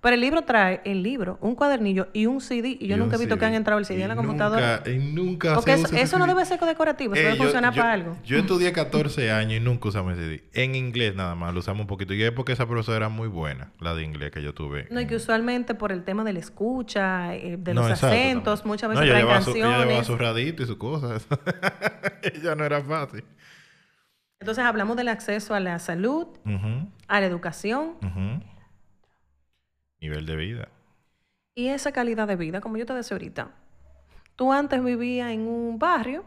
Pero 0.00 0.14
el 0.14 0.20
libro 0.20 0.42
trae 0.42 0.80
el 0.84 1.02
libro, 1.02 1.38
un 1.40 1.54
cuadernillo 1.54 2.08
y 2.12 2.26
un 2.26 2.40
CD. 2.40 2.76
Y 2.78 2.86
yo 2.86 2.96
Y 2.96 2.98
nunca 2.98 3.16
he 3.16 3.18
visto 3.18 3.38
que 3.38 3.44
han 3.44 3.54
entrado 3.54 3.78
el 3.78 3.86
CD 3.86 4.02
en 4.02 4.08
la 4.08 4.14
Y 4.14 4.16
computadora. 4.18 4.76
Nunca, 4.76 4.90
y 4.90 4.98
nunca 4.98 5.54
Porque 5.54 5.72
se 5.72 5.78
eso, 5.82 5.88
usa 5.88 6.00
eso 6.00 6.18
no 6.18 6.26
debe 6.26 6.44
ser 6.44 6.60
decorativo, 6.60 7.14
eso 7.14 7.22
Eh, 7.22 7.24
debe 7.24 7.36
yo- 7.38 7.42
funcionar 7.44 7.72
yo- 7.74 7.80
para 7.82 7.92
algo. 7.94 8.16
Yo 8.24 8.38
estudié 8.38 8.72
14 8.72 9.32
años 9.32 9.54
y 9.54 9.60
nunca 9.60 9.88
usamos 9.88 10.12
ese 10.12 10.22
CD. 10.22 10.44
En 10.52 10.74
inglés 10.74 11.14
nada 11.16 11.34
más, 11.34 11.52
lo 11.54 11.60
usamos 11.60 11.80
un 11.82 11.86
poquito. 11.86 12.14
Y 12.14 12.22
es 12.22 12.30
porque 12.30 12.52
esa 12.52 12.66
profesora 12.66 12.98
era 12.98 13.08
muy 13.08 13.28
buena, 13.28 13.72
la 13.80 13.94
de 13.94 14.04
inglés 14.04 14.30
que 14.30 14.42
yo 14.42 14.54
tuve. 14.54 14.86
No, 14.90 15.00
y 15.00 15.06
que 15.06 15.16
usualmente 15.16 15.74
por 15.74 15.90
el 15.92 16.04
tema 16.04 16.22
de 16.24 16.34
la 16.34 16.38
escucha, 16.38 17.34
eh, 17.34 17.56
de 17.58 17.74
No, 17.74 17.80
los 17.82 17.90
exacto, 17.90 18.06
acentos, 18.14 18.60
también. 18.60 18.68
muchas 18.72 18.88
No, 18.90 18.94
veces 19.00 19.04
ella 19.04 19.12
traen 19.12 19.26
llevaba 19.26 19.40
su- 19.44 19.50
ella 19.50 19.64
llevaba 19.64 19.78
canciones. 19.80 20.06
su 20.06 20.16
radito 20.16 20.62
y 20.62 20.66
sus 20.66 20.76
cosas. 20.76 21.26
ella 22.22 22.54
no 22.54 22.64
era 22.64 22.82
fácil. 22.82 23.24
Entonces 24.40 24.64
hablamos 24.64 24.96
del 24.96 25.08
acceso 25.08 25.54
a 25.54 25.60
la 25.60 25.78
salud, 25.78 26.26
a 27.08 27.20
la 27.20 27.26
educación. 27.26 27.94
Nivel 30.00 30.26
de 30.26 30.36
vida. 30.36 30.68
y 31.58 31.68
esa 31.68 31.90
calidad 31.92 32.28
de 32.28 32.36
vida, 32.36 32.60
como 32.60 32.76
yo 32.76 32.84
te 32.84 32.92
decía 32.92 33.14
ahorita. 33.14 33.48
Tú 34.36 34.52
antes 34.52 34.84
vivías 34.84 35.30
en 35.32 35.48
un 35.48 35.78
barrio 35.78 36.22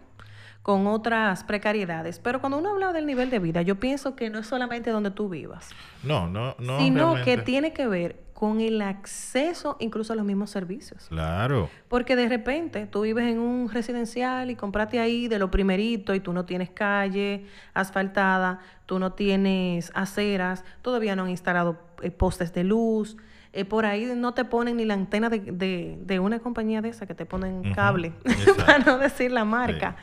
con 0.63 0.87
otras 0.87 1.43
precariedades, 1.43 2.17
pero 2.19 2.39
cuando 2.41 2.57
uno 2.57 2.71
habla 2.71 2.91
del 2.93 3.05
nivel 3.05 3.29
de 3.29 3.37
vida, 3.37 3.61
yo 3.61 3.79
pienso 3.79 4.15
que 4.15 4.31
no 4.31 4.39
es 4.39 4.47
solamente 4.47 4.89
donde 4.89 5.11
tú 5.11 5.29
vivas, 5.29 5.69
No, 6.03 6.27
no, 6.27 6.55
no. 6.57 6.79
sino 6.79 7.13
realmente. 7.13 7.35
que 7.37 7.41
tiene 7.43 7.73
que 7.73 7.85
ver 7.87 8.23
con 8.33 8.59
el 8.59 8.81
acceso 8.81 9.77
incluso 9.79 10.13
a 10.13 10.15
los 10.15 10.25
mismos 10.25 10.49
servicios. 10.49 11.05
Claro. 11.09 11.69
Porque 11.89 12.15
de 12.15 12.27
repente 12.27 12.87
tú 12.87 13.01
vives 13.01 13.25
en 13.25 13.37
un 13.37 13.69
residencial 13.69 14.49
y 14.49 14.55
compraste 14.55 14.99
ahí 14.99 15.27
de 15.27 15.37
lo 15.37 15.51
primerito 15.51 16.15
y 16.15 16.19
tú 16.21 16.33
no 16.33 16.45
tienes 16.45 16.71
calle 16.71 17.45
asfaltada, 17.75 18.59
tú 18.87 18.97
no 18.97 19.13
tienes 19.13 19.91
aceras, 19.93 20.63
todavía 20.81 21.15
no 21.15 21.23
han 21.25 21.29
instalado 21.29 21.77
eh, 22.01 22.09
postes 22.11 22.51
de 22.53 22.63
luz, 22.63 23.15
eh, 23.53 23.65
por 23.65 23.85
ahí 23.85 24.05
no 24.15 24.33
te 24.33 24.45
ponen 24.45 24.77
ni 24.77 24.85
la 24.85 24.93
antena 24.93 25.29
de, 25.29 25.39
de- 25.39 25.97
de 26.01 26.19
una 26.19 26.39
compañía 26.39 26.81
de 26.81 26.89
esa 26.89 27.05
que 27.07 27.15
te 27.15 27.25
ponen 27.25 27.73
cable, 27.73 28.13
para 28.57 28.79
no 28.79 28.97
decir 28.97 29.31
la 29.31 29.45
marca. 29.45 29.95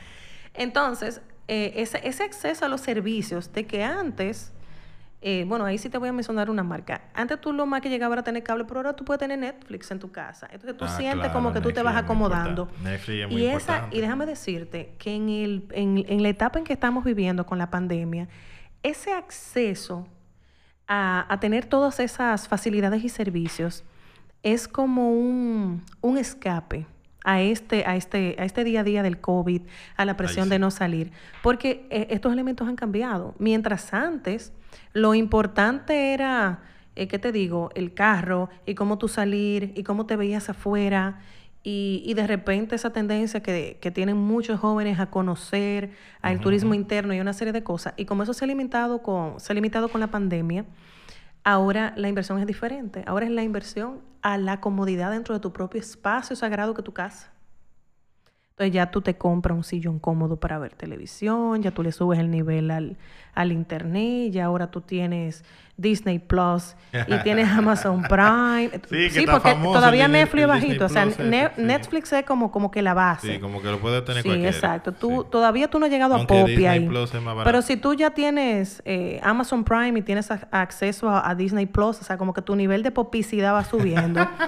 Entonces, 0.54 1.20
eh, 1.48 1.72
ese, 1.76 2.00
ese 2.06 2.24
acceso 2.24 2.64
a 2.64 2.68
los 2.68 2.80
servicios 2.80 3.52
de 3.52 3.66
que 3.66 3.84
antes... 3.84 4.52
Eh, 5.22 5.44
bueno, 5.48 5.64
ahí 5.64 5.76
sí 5.78 5.88
te 5.88 5.96
voy 5.98 6.08
a 6.10 6.12
mencionar 6.12 6.50
una 6.50 6.62
marca. 6.62 7.00
Antes 7.14 7.40
tú 7.40 7.52
lo 7.52 7.66
más 7.66 7.80
que 7.80 7.88
llegaba 7.88 8.14
era 8.14 8.22
tener 8.22 8.44
cable, 8.44 8.64
pero 8.64 8.80
ahora 8.80 8.94
tú 8.94 9.04
puedes 9.04 9.18
tener 9.18 9.38
Netflix 9.38 9.90
en 9.90 9.98
tu 9.98 10.12
casa. 10.12 10.46
Entonces 10.52 10.76
tú 10.76 10.84
Ah, 10.84 10.88
sientes 10.88 11.18
claro, 11.18 11.32
como 11.32 11.52
que 11.52 11.60
tú 11.60 11.72
te 11.72 11.82
vas 11.82 11.96
acomodando. 11.96 12.62
importante. 12.64 12.90
Netflix 12.90 13.24
es 13.24 13.32
muy 13.32 13.42
y, 13.42 13.46
esa, 13.46 13.88
y 13.90 14.00
déjame 14.02 14.26
decirte 14.26 14.94
que 14.98 15.16
en, 15.16 15.28
el, 15.30 15.66
en, 15.72 16.04
en 16.06 16.22
la 16.22 16.28
etapa 16.28 16.58
en 16.60 16.64
que 16.64 16.74
estamos 16.74 17.02
viviendo 17.02 17.44
con 17.46 17.58
la 17.58 17.70
pandemia, 17.70 18.28
ese 18.84 19.14
acceso 19.14 20.06
a, 20.86 21.26
a 21.32 21.40
tener 21.40 21.66
todas 21.66 22.00
esas 22.00 22.48
facilidades 22.48 23.04
y 23.04 23.08
servicios 23.08 23.84
es 24.42 24.68
como 24.68 25.10
un, 25.10 25.82
un 26.00 26.18
escape 26.18 26.86
a 27.24 27.42
este, 27.42 27.84
a, 27.84 27.96
este, 27.96 28.36
a 28.38 28.44
este 28.44 28.62
día 28.62 28.80
a 28.80 28.84
día 28.84 29.02
del 29.02 29.20
COVID, 29.20 29.62
a 29.96 30.04
la 30.04 30.16
presión 30.16 30.44
sí. 30.44 30.50
de 30.50 30.60
no 30.60 30.70
salir, 30.70 31.10
porque 31.42 31.84
eh, 31.90 32.06
estos 32.10 32.32
elementos 32.32 32.68
han 32.68 32.76
cambiado. 32.76 33.34
Mientras 33.40 33.92
antes 33.92 34.52
lo 34.92 35.12
importante 35.14 36.14
era, 36.14 36.60
eh, 36.94 37.08
¿qué 37.08 37.18
te 37.18 37.32
digo? 37.32 37.70
El 37.74 37.92
carro 37.94 38.48
y 38.64 38.76
cómo 38.76 38.96
tú 38.96 39.08
salir 39.08 39.72
y 39.74 39.82
cómo 39.82 40.06
te 40.06 40.14
veías 40.14 40.48
afuera. 40.48 41.18
Y, 41.68 42.02
y 42.06 42.14
de 42.14 42.28
repente 42.28 42.76
esa 42.76 42.92
tendencia 42.92 43.42
que, 43.42 43.78
que 43.80 43.90
tienen 43.90 44.16
muchos 44.16 44.60
jóvenes 44.60 45.00
a 45.00 45.06
conocer, 45.06 45.90
al 46.22 46.38
turismo 46.38 46.74
interno 46.74 47.12
y 47.12 47.18
una 47.18 47.32
serie 47.32 47.52
de 47.52 47.64
cosas. 47.64 47.94
Y 47.96 48.04
como 48.04 48.22
eso 48.22 48.34
se 48.34 48.44
ha 48.44 48.48
limitado 48.48 49.02
con, 49.02 49.40
se 49.40 49.52
ha 49.52 49.54
limitado 49.54 49.88
con 49.88 50.00
la 50.00 50.06
pandemia, 50.06 50.64
Ahora 51.48 51.94
la 51.96 52.08
inversión 52.08 52.40
es 52.40 52.46
diferente. 52.48 53.04
Ahora 53.06 53.24
es 53.24 53.30
la 53.30 53.44
inversión 53.44 54.00
a 54.20 54.36
la 54.36 54.60
comodidad 54.60 55.12
dentro 55.12 55.32
de 55.32 55.38
tu 55.38 55.52
propio 55.52 55.80
espacio 55.80 56.34
sagrado 56.34 56.74
que 56.74 56.82
tu 56.82 56.92
casa. 56.92 57.32
Entonces 58.50 58.74
ya 58.74 58.90
tú 58.90 59.00
te 59.00 59.16
compras 59.16 59.56
un 59.56 59.62
sillón 59.62 60.00
cómodo 60.00 60.40
para 60.40 60.58
ver 60.58 60.74
televisión, 60.74 61.62
ya 61.62 61.70
tú 61.70 61.84
le 61.84 61.92
subes 61.92 62.18
el 62.18 62.32
nivel 62.32 62.72
al, 62.72 62.96
al 63.32 63.52
internet, 63.52 64.32
ya 64.32 64.46
ahora 64.46 64.72
tú 64.72 64.80
tienes 64.80 65.44
Disney 65.78 66.18
Plus 66.18 66.74
y 67.06 67.18
tienes 67.22 67.48
Amazon 67.50 68.02
Prime. 68.02 68.70
Sí, 69.10 69.26
porque 69.30 69.50
famoso 69.50 69.74
todavía 69.78 70.08
Netflix 70.08 70.44
Disney 70.46 70.60
bajito. 70.68 70.84
o 70.86 70.88
sea, 70.88 71.04
Ne- 71.04 71.50
sí. 71.54 71.62
Netflix 71.62 72.12
es 72.14 72.24
como, 72.24 72.50
como 72.50 72.70
que 72.70 72.80
la 72.82 72.94
base. 72.94 73.34
Sí, 73.34 73.38
como 73.40 73.60
que 73.60 73.68
lo 73.70 73.78
puede 73.78 74.00
tener 74.02 74.22
Sí, 74.22 74.28
cualquiera. 74.28 74.50
exacto. 74.56 74.92
Tú, 74.92 75.22
Sí. 75.22 75.28
Todavía 75.30 75.68
tú 75.68 75.78
no 75.78 75.86
has 75.86 75.92
llegado 75.92 76.14
Aunque 76.14 76.34
a 76.38 76.40
Poppy 76.40 76.66
ahí. 76.66 76.86
Plus 76.88 77.12
es 77.14 77.20
más 77.22 77.34
barato. 77.36 77.44
Pero 77.44 77.60
si 77.62 77.76
tú 77.76 77.92
ya 77.94 78.10
tienes 78.10 78.80
eh, 78.86 79.20
Amazon 79.22 79.64
Prime 79.64 79.98
y 79.98 80.02
tienes 80.02 80.30
a- 80.30 80.48
acceso 80.50 81.10
a, 81.10 81.28
a 81.28 81.34
Disney 81.34 81.66
Plus, 81.66 82.00
o 82.00 82.04
sea, 82.04 82.16
como 82.16 82.32
que 82.32 82.40
tu 82.42 82.56
nivel 82.56 82.82
de 82.82 82.90
popicidad 82.90 83.52
va 83.54 83.64
subiendo. 83.64 84.26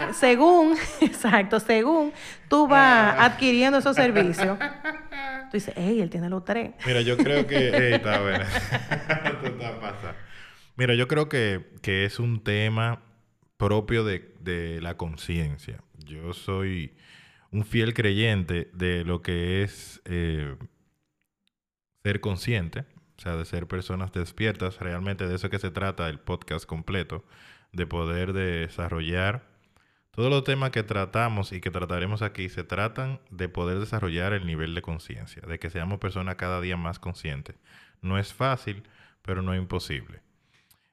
Ah, 0.00 0.12
según, 0.12 0.74
exacto, 1.00 1.60
según 1.60 2.12
tú 2.48 2.66
vas 2.66 3.14
adquiriendo 3.18 3.78
esos 3.78 3.94
servicios, 3.96 4.58
tú 4.58 5.52
dices, 5.52 5.74
hey, 5.76 6.00
él 6.00 6.08
tiene 6.10 6.28
los 6.28 6.44
tres. 6.44 6.70
Mira, 6.86 7.00
yo 7.02 7.16
creo 7.16 7.46
que... 7.46 7.68
Ey, 7.68 7.92
está 7.94 8.20
bueno. 8.20 8.44
Esto 8.44 9.46
está 9.46 9.80
pasado. 9.80 10.14
Mira, 10.78 10.94
yo 10.94 11.08
creo 11.08 11.28
que, 11.28 11.66
que 11.82 12.04
es 12.04 12.20
un 12.20 12.44
tema 12.44 13.02
propio 13.56 14.04
de, 14.04 14.32
de 14.38 14.80
la 14.80 14.96
conciencia. 14.96 15.82
Yo 16.04 16.32
soy 16.32 16.94
un 17.50 17.64
fiel 17.64 17.94
creyente 17.94 18.70
de 18.74 19.04
lo 19.04 19.20
que 19.20 19.64
es 19.64 20.00
eh, 20.04 20.54
ser 22.04 22.20
consciente, 22.20 22.84
o 23.16 23.20
sea, 23.20 23.34
de 23.34 23.44
ser 23.44 23.66
personas 23.66 24.12
despiertas. 24.12 24.78
Realmente 24.78 25.26
de 25.26 25.34
eso 25.34 25.50
que 25.50 25.58
se 25.58 25.72
trata 25.72 26.08
el 26.08 26.20
podcast 26.20 26.64
completo, 26.64 27.24
de 27.72 27.88
poder 27.88 28.32
desarrollar 28.32 29.48
todos 30.12 30.30
los 30.30 30.44
temas 30.44 30.70
que 30.70 30.84
tratamos 30.84 31.50
y 31.50 31.60
que 31.60 31.72
trataremos 31.72 32.22
aquí 32.22 32.48
se 32.48 32.62
tratan 32.62 33.18
de 33.30 33.48
poder 33.48 33.80
desarrollar 33.80 34.32
el 34.32 34.46
nivel 34.46 34.76
de 34.76 34.82
conciencia, 34.82 35.42
de 35.42 35.58
que 35.58 35.70
seamos 35.70 35.98
personas 35.98 36.36
cada 36.36 36.60
día 36.60 36.76
más 36.76 37.00
conscientes. 37.00 37.56
No 38.00 38.16
es 38.16 38.32
fácil, 38.32 38.84
pero 39.22 39.42
no 39.42 39.54
es 39.54 39.60
imposible. 39.60 40.27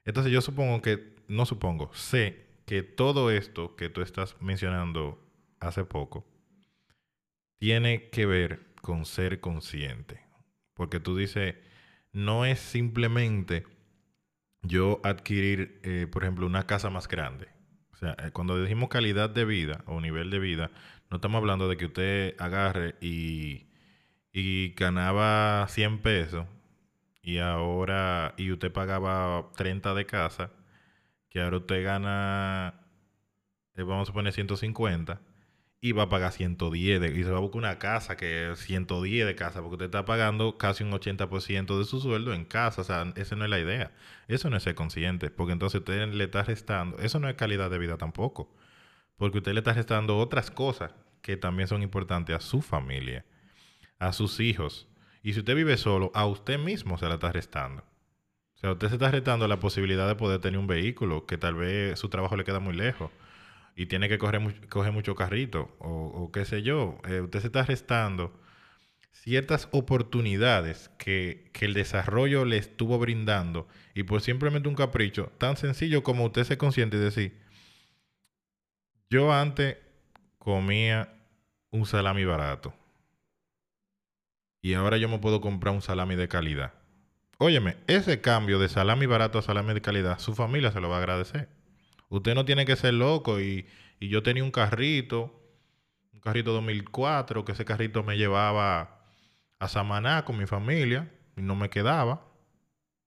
Entonces 0.06 0.32
yo 0.32 0.42
supongo 0.42 0.82
que, 0.82 1.16
no 1.28 1.46
supongo, 1.46 1.94
sé 1.94 2.46
que 2.66 2.84
todo 2.84 3.32
esto 3.32 3.76
que 3.76 3.90
tú 3.90 4.02
estás 4.02 4.36
mencionando 4.40 5.20
hace 5.60 5.84
poco 5.84 6.26
tiene 7.58 8.10
que 8.10 8.26
ver 8.26 8.62
con 8.82 9.06
ser 9.06 9.40
consciente. 9.40 10.22
Porque 10.76 11.00
tú 11.00 11.18
dices, 11.18 11.56
no 12.12 12.46
es 12.46 12.60
simplemente 12.60 13.66
yo 14.62 15.00
adquirir, 15.04 15.80
eh, 15.84 16.08
por 16.12 16.24
ejemplo, 16.24 16.46
una 16.46 16.68
casa 16.68 16.90
más 16.90 17.08
grande. 17.08 17.48
O 17.92 17.96
sea, 17.96 18.16
eh, 18.24 18.32
cuando 18.32 18.60
decimos 18.60 18.90
calidad 18.90 19.30
de 19.30 19.46
vida 19.46 19.84
o 19.88 20.02
nivel 20.02 20.30
de 20.30 20.40
vida, 20.40 20.72
no 21.10 21.18
estamos 21.18 21.40
hablando 21.40 21.68
de 21.68 21.78
que 21.78 21.86
usted 21.86 22.36
agarre 22.40 22.96
y, 23.02 23.68
y 24.34 24.74
ganaba 24.76 25.66
100 25.70 26.00
pesos 26.00 26.46
y 27.26 27.40
ahora, 27.40 28.36
y 28.38 28.52
usted 28.52 28.72
pagaba 28.72 29.52
30 29.58 29.96
de 29.96 30.06
casa, 30.06 30.52
que 31.30 31.42
ahora 31.42 31.58
usted 31.58 31.84
gana, 31.84 32.86
eh, 33.76 33.82
vamos 33.84 34.10
a 34.12 34.14
poner 34.14 34.32
150 34.32 35.20
y 35.82 35.92
va 35.92 36.04
a 36.04 36.10
pagar 36.10 36.32
110 36.34 37.02
de, 37.02 37.08
y 37.20 37.24
se 37.24 37.32
va 37.32 37.38
a 37.38 37.42
buscar 37.42 37.60
una 37.60 37.80
casa 37.80 38.16
que 38.16 38.52
es 38.52 38.60
110 38.60 39.26
de 39.26 39.36
casa, 39.36 39.62
porque 39.62 39.74
usted 39.76 39.86
está 39.86 40.06
pagando 40.06 40.60
casi 40.60 40.84
un 40.84 40.92
80% 40.92 41.80
de 41.80 41.86
su 41.86 42.00
sueldo 42.00 42.32
en 42.34 42.46
casa, 42.46 42.82
o 42.82 42.84
sea, 42.84 43.12
esa 43.16 43.36
no 43.36 43.44
es 43.46 43.50
la 43.50 43.60
idea. 43.60 43.92
Eso 44.28 44.52
no 44.52 44.58
es 44.58 44.64
ser 44.64 44.76
consciente, 44.76 45.32
porque 45.32 45.54
entonces 45.54 45.80
usted 45.80 46.08
le 46.14 46.26
está 46.26 46.44
restando, 46.44 47.00
eso 47.00 47.20
no 47.20 47.28
es 47.28 47.36
calidad 47.36 47.72
de 47.72 47.80
vida 47.80 47.98
tampoco, 47.98 48.56
porque 49.18 49.40
usted 49.40 49.54
le 49.54 49.62
está 49.62 49.74
restando 49.74 50.20
otras 50.20 50.52
cosas 50.52 50.94
que 51.24 51.38
también 51.38 51.68
son 51.68 51.82
importantes 51.82 52.36
a 52.36 52.40
su 52.40 52.62
familia, 52.62 53.26
a 54.00 54.14
sus 54.14 54.40
hijos. 54.40 54.88
Y 55.26 55.34
si 55.34 55.40
usted 55.40 55.56
vive 55.56 55.76
solo, 55.76 56.12
a 56.14 56.28
usted 56.28 56.60
mismo 56.60 57.00
se 57.00 57.08
la 57.08 57.16
está 57.16 57.32
restando. 57.32 57.82
O 58.58 58.60
sea, 58.60 58.72
usted 58.74 58.90
se 58.90 58.94
está 58.94 59.10
restando 59.10 59.48
la 59.48 59.60
posibilidad 59.60 60.08
de 60.08 60.14
poder 60.14 60.40
tener 60.40 60.60
un 60.60 60.68
vehículo 60.68 61.26
que 61.26 61.40
tal 61.40 61.56
vez 61.56 61.98
su 61.98 62.10
trabajo 62.10 62.36
le 62.36 62.44
queda 62.44 62.60
muy 62.60 62.76
lejos 62.76 63.10
y 63.76 63.88
tiene 63.88 64.08
que 64.08 64.20
coger, 64.20 64.40
mu- 64.40 64.54
coger 64.70 64.92
mucho 64.92 65.16
carrito 65.16 65.76
o, 65.80 65.90
o 65.90 66.32
qué 66.32 66.46
sé 66.46 66.62
yo. 66.62 67.00
Eh, 67.08 67.22
usted 67.22 67.40
se 67.40 67.48
está 67.48 67.64
restando 67.64 68.40
ciertas 69.14 69.68
oportunidades 69.72 70.90
que, 71.00 71.50
que 71.54 71.66
el 71.66 71.74
desarrollo 71.74 72.46
le 72.46 72.58
estuvo 72.58 73.00
brindando 73.00 73.68
y 73.96 74.04
por 74.04 74.22
simplemente 74.22 74.70
un 74.70 74.76
capricho 74.76 75.32
tan 75.40 75.58
sencillo 75.58 76.04
como 76.04 76.26
usted 76.26 76.44
se 76.44 76.60
consciente 76.60 76.98
y 76.98 77.00
decir, 77.00 77.42
yo 79.10 79.34
antes 79.34 79.78
comía 80.38 81.12
un 81.72 81.88
salami 81.88 82.26
barato 82.26 82.76
y 84.66 84.74
ahora 84.74 84.98
yo 84.98 85.08
me 85.08 85.20
puedo 85.20 85.42
comprar 85.42 85.76
un 85.76 85.84
salami 85.84 86.16
de 86.16 86.28
calidad. 86.28 86.74
Óyeme, 87.38 87.78
ese 87.86 88.20
cambio 88.20 88.58
de 88.58 88.68
salami 88.68 89.06
barato 89.06 89.38
a 89.38 89.44
salami 89.44 89.76
de 89.76 89.82
calidad, 89.82 90.18
su 90.18 90.34
familia 90.34 90.72
se 90.72 90.82
lo 90.82 90.90
va 90.90 90.96
a 90.96 90.98
agradecer. 90.98 91.50
Usted 92.10 92.34
no 92.34 92.46
tiene 92.46 92.66
que 92.66 92.76
ser 92.76 92.96
loco 92.96 93.40
y, 93.40 93.68
y 94.00 94.10
yo 94.10 94.24
tenía 94.24 94.44
un 94.44 94.50
carrito, 94.50 95.40
un 96.14 96.20
carrito 96.20 96.52
2004, 96.52 97.46
que 97.46 97.52
ese 97.52 97.64
carrito 97.64 98.02
me 98.02 98.18
llevaba 98.18 99.02
a 99.60 99.68
Samaná 99.68 100.26
con 100.26 100.36
mi 100.36 100.48
familia 100.48 101.12
y 101.38 101.44
no 101.44 101.56
me 101.56 101.70
quedaba, 101.70 102.26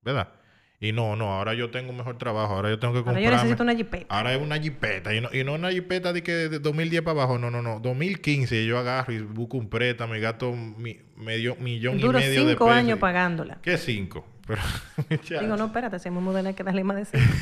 ¿verdad? 0.02 0.37
Y 0.80 0.92
no, 0.92 1.16
no, 1.16 1.32
ahora 1.32 1.54
yo 1.54 1.70
tengo 1.70 1.90
un 1.90 1.96
mejor 1.96 2.18
trabajo, 2.18 2.54
ahora 2.54 2.70
yo 2.70 2.78
tengo 2.78 2.94
que 2.94 2.98
comprar. 3.02 3.16
Ahora 3.16 3.30
yo 3.30 3.36
necesito 3.36 3.62
una 3.64 3.74
jipeta. 3.74 4.16
Ahora 4.16 4.32
es 4.34 4.40
una 4.40 4.58
jipeta. 4.58 5.12
Y 5.12 5.20
no, 5.20 5.28
y 5.32 5.42
no 5.42 5.54
una 5.54 5.72
jipeta 5.72 6.12
de 6.12 6.22
que 6.22 6.32
de 6.32 6.60
2010 6.60 7.02
para 7.02 7.22
abajo. 7.22 7.36
No, 7.36 7.50
no, 7.50 7.62
no. 7.62 7.80
2015 7.80 8.64
yo 8.64 8.78
agarro 8.78 9.12
y 9.12 9.18
busco 9.18 9.56
un 9.56 9.68
préstamo 9.68 10.14
y 10.14 10.20
gasto 10.20 10.52
mi, 10.52 11.00
medio 11.16 11.56
millón 11.56 11.98
Duro 11.98 12.20
y 12.20 12.22
medio 12.22 12.44
de 12.44 12.52
cinco 12.52 12.66
pesos. 12.66 12.78
años 12.78 12.98
pagándola. 13.00 13.58
¿Qué 13.60 13.76
cinco? 13.76 14.24
Pero, 14.46 14.62
Digo, 15.40 15.56
no, 15.56 15.66
espérate, 15.66 15.98
si 15.98 16.10
me 16.10 16.20
mudé 16.20 16.46
hay 16.46 16.54
que 16.54 16.62
darle 16.62 16.84
más 16.84 16.96
de 16.96 17.04
cinco. 17.06 17.34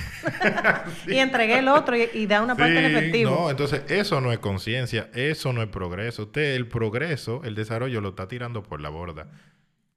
Y 1.07 1.19
entregué 1.19 1.59
el 1.59 1.69
otro 1.69 1.95
y, 1.95 2.09
y 2.15 2.27
da 2.27 2.43
una 2.43 2.57
parte 2.57 2.79
en 2.79 2.97
efectivo. 2.97 3.31
No, 3.31 3.51
entonces 3.51 3.83
eso 3.89 4.21
no 4.23 4.33
es 4.33 4.39
conciencia, 4.39 5.11
eso 5.15 5.53
no 5.53 5.63
es 5.63 5.69
progreso. 5.69 6.23
Usted, 6.23 6.55
el 6.55 6.67
progreso, 6.67 7.43
el 7.45 7.55
desarrollo 7.55 8.01
lo 8.01 8.09
está 8.09 8.29
tirando 8.29 8.63
por 8.63 8.81
la 8.81 8.89
borda. 8.89 9.29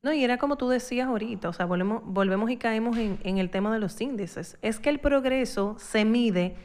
No, 0.02 0.14
y 0.14 0.24
era 0.24 0.38
como 0.38 0.56
tú 0.56 0.70
decías 0.70 1.08
ahorita, 1.08 1.50
o 1.50 1.54
sea, 1.54 1.66
volvemos, 1.66 2.02
volvemos 2.06 2.50
y 2.50 2.56
caemos 2.58 2.98
en, 2.98 3.20
en 3.24 3.38
el 3.38 3.50
tema 3.50 3.74
de 3.74 3.80
los 3.80 4.00
índices. 4.00 4.58
Es 4.62 4.80
que 4.80 4.90
el 4.90 5.00
progreso 5.00 5.76
se 5.78 6.06
mide 6.06 6.56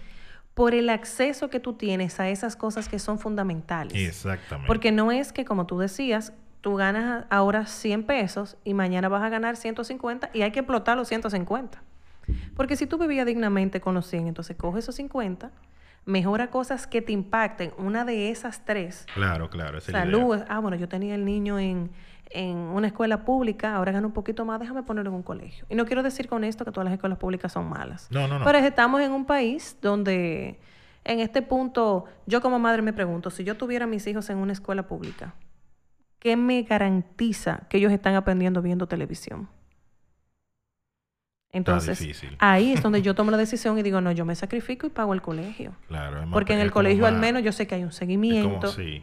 por 0.55 0.73
el 0.73 0.89
acceso 0.89 1.51
que 1.51 1.59
tú 1.59 1.73
tienes 1.73 2.21
a 2.21 2.29
esas 2.29 2.55
cosas 2.55 2.89
que 2.89 3.01
son 3.01 3.19
fundamentales. 3.19 3.93
Exactamente. 3.97 4.69
Porque 4.69 4.93
no 4.93 5.11
es 5.11 5.33
que, 5.33 5.45
como 5.45 5.67
tú 5.67 5.81
decías, 5.81 6.33
tú 6.61 6.77
ganas 6.77 7.25
ahora 7.29 7.67
100 7.67 8.05
pesos 8.05 8.57
y 8.63 8.73
mañana 8.73 9.09
vas 9.09 9.25
a 9.25 9.29
ganar 9.31 9.57
150 9.57 10.31
y 10.33 10.43
hay 10.43 10.53
que 10.53 10.61
explotar 10.61 10.97
los 10.97 11.09
150. 11.09 11.83
Porque 12.55 12.77
si 12.77 12.87
tú 12.87 12.99
vivías 12.99 13.27
dignamente 13.27 13.81
con 13.81 13.95
los 13.95 14.07
100, 14.07 14.29
entonces 14.29 14.57
coge 14.57 14.79
esos 14.79 14.95
50, 14.95 15.51
mejora 16.07 16.51
cosas 16.51 16.87
que 16.87 17.03
te 17.03 17.11
impacten. 17.11 17.73
Una 17.79 18.05
de 18.05 18.31
esas 18.31 18.65
tres, 18.65 19.07
Claro, 19.13 19.51
claro. 19.51 19.79
esa 19.79 19.89
es 19.89 19.93
la 19.93 20.05
idea. 20.07 20.13
salud. 20.21 20.45
Ah, 20.49 20.61
bueno, 20.61 20.77
yo 20.77 20.89
tenía 20.89 21.17
el 21.17 21.25
niño 21.25 21.59
en, 21.59 21.91
en 22.31 22.57
una 22.57 22.89
escuela 22.89 23.25
pública, 23.25 23.77
ahora 23.77 23.93
gano 23.93 24.09
un 24.09 24.13
poquito 24.13 24.45
más, 24.45 24.61
déjame 24.61 24.83
ponerlo 24.83 25.11
en 25.11 25.17
un 25.17 25.23
colegio. 25.23 25.67
Y 25.69 25.75
no 25.75 25.87
quiero 25.87 26.03
decir 26.03 26.29
con 26.29 26.45
esto 26.45 26.65
que 26.65 26.73
todas 26.73 26.85
las 26.85 26.95
escuelas 26.95 27.19
públicas 27.19 27.53
son 27.53 27.69
malas. 27.69 28.09
No, 28.11 28.27
no, 28.27 28.39
no. 28.39 28.45
Pero 28.45 28.59
estamos 28.59 29.01
en 29.01 29.13
un 29.13 29.25
país 29.25 29.79
donde 29.81 30.59
en 31.05 31.21
este 31.21 31.43
punto, 31.43 32.07
yo 32.27 32.41
como 32.41 32.59
madre 32.59 32.83
me 32.83 32.93
pregunto, 32.93 33.31
si 33.31 33.45
yo 33.45 33.57
tuviera 33.57 33.85
a 33.85 33.89
mis 33.89 34.07
hijos 34.07 34.31
en 34.31 34.39
una 34.39 34.53
escuela 34.53 34.87
pública, 34.87 35.35
¿qué 36.19 36.37
me 36.37 36.63
garantiza 36.63 37.67
que 37.69 37.77
ellos 37.77 37.93
están 37.93 38.15
aprendiendo 38.15 38.63
viendo 38.63 38.87
televisión? 38.87 39.49
Entonces, 41.53 42.25
ahí 42.41 42.73
es 42.73 42.83
donde 42.83 43.01
yo 43.01 43.15
tomo 43.15 43.31
la 43.31 43.37
decisión 43.37 43.79
y 43.79 43.83
digo, 43.83 44.01
no, 44.01 44.11
yo 44.11 44.25
me 44.25 44.35
sacrifico 44.35 44.87
y 44.87 44.91
pago 44.91 45.15
el 45.15 45.23
colegio. 45.23 45.77
Claro, 45.87 46.27
Porque 46.33 46.55
en 46.55 46.59
el 46.59 46.73
colegio 46.73 47.07
al 47.07 47.17
menos 47.17 47.45
yo 47.45 47.53
sé 47.53 47.67
que 47.67 47.77
hay 47.77 47.85
un 47.85 47.93
seguimiento, 47.93 48.61
como, 48.61 48.73
sí. 48.73 49.03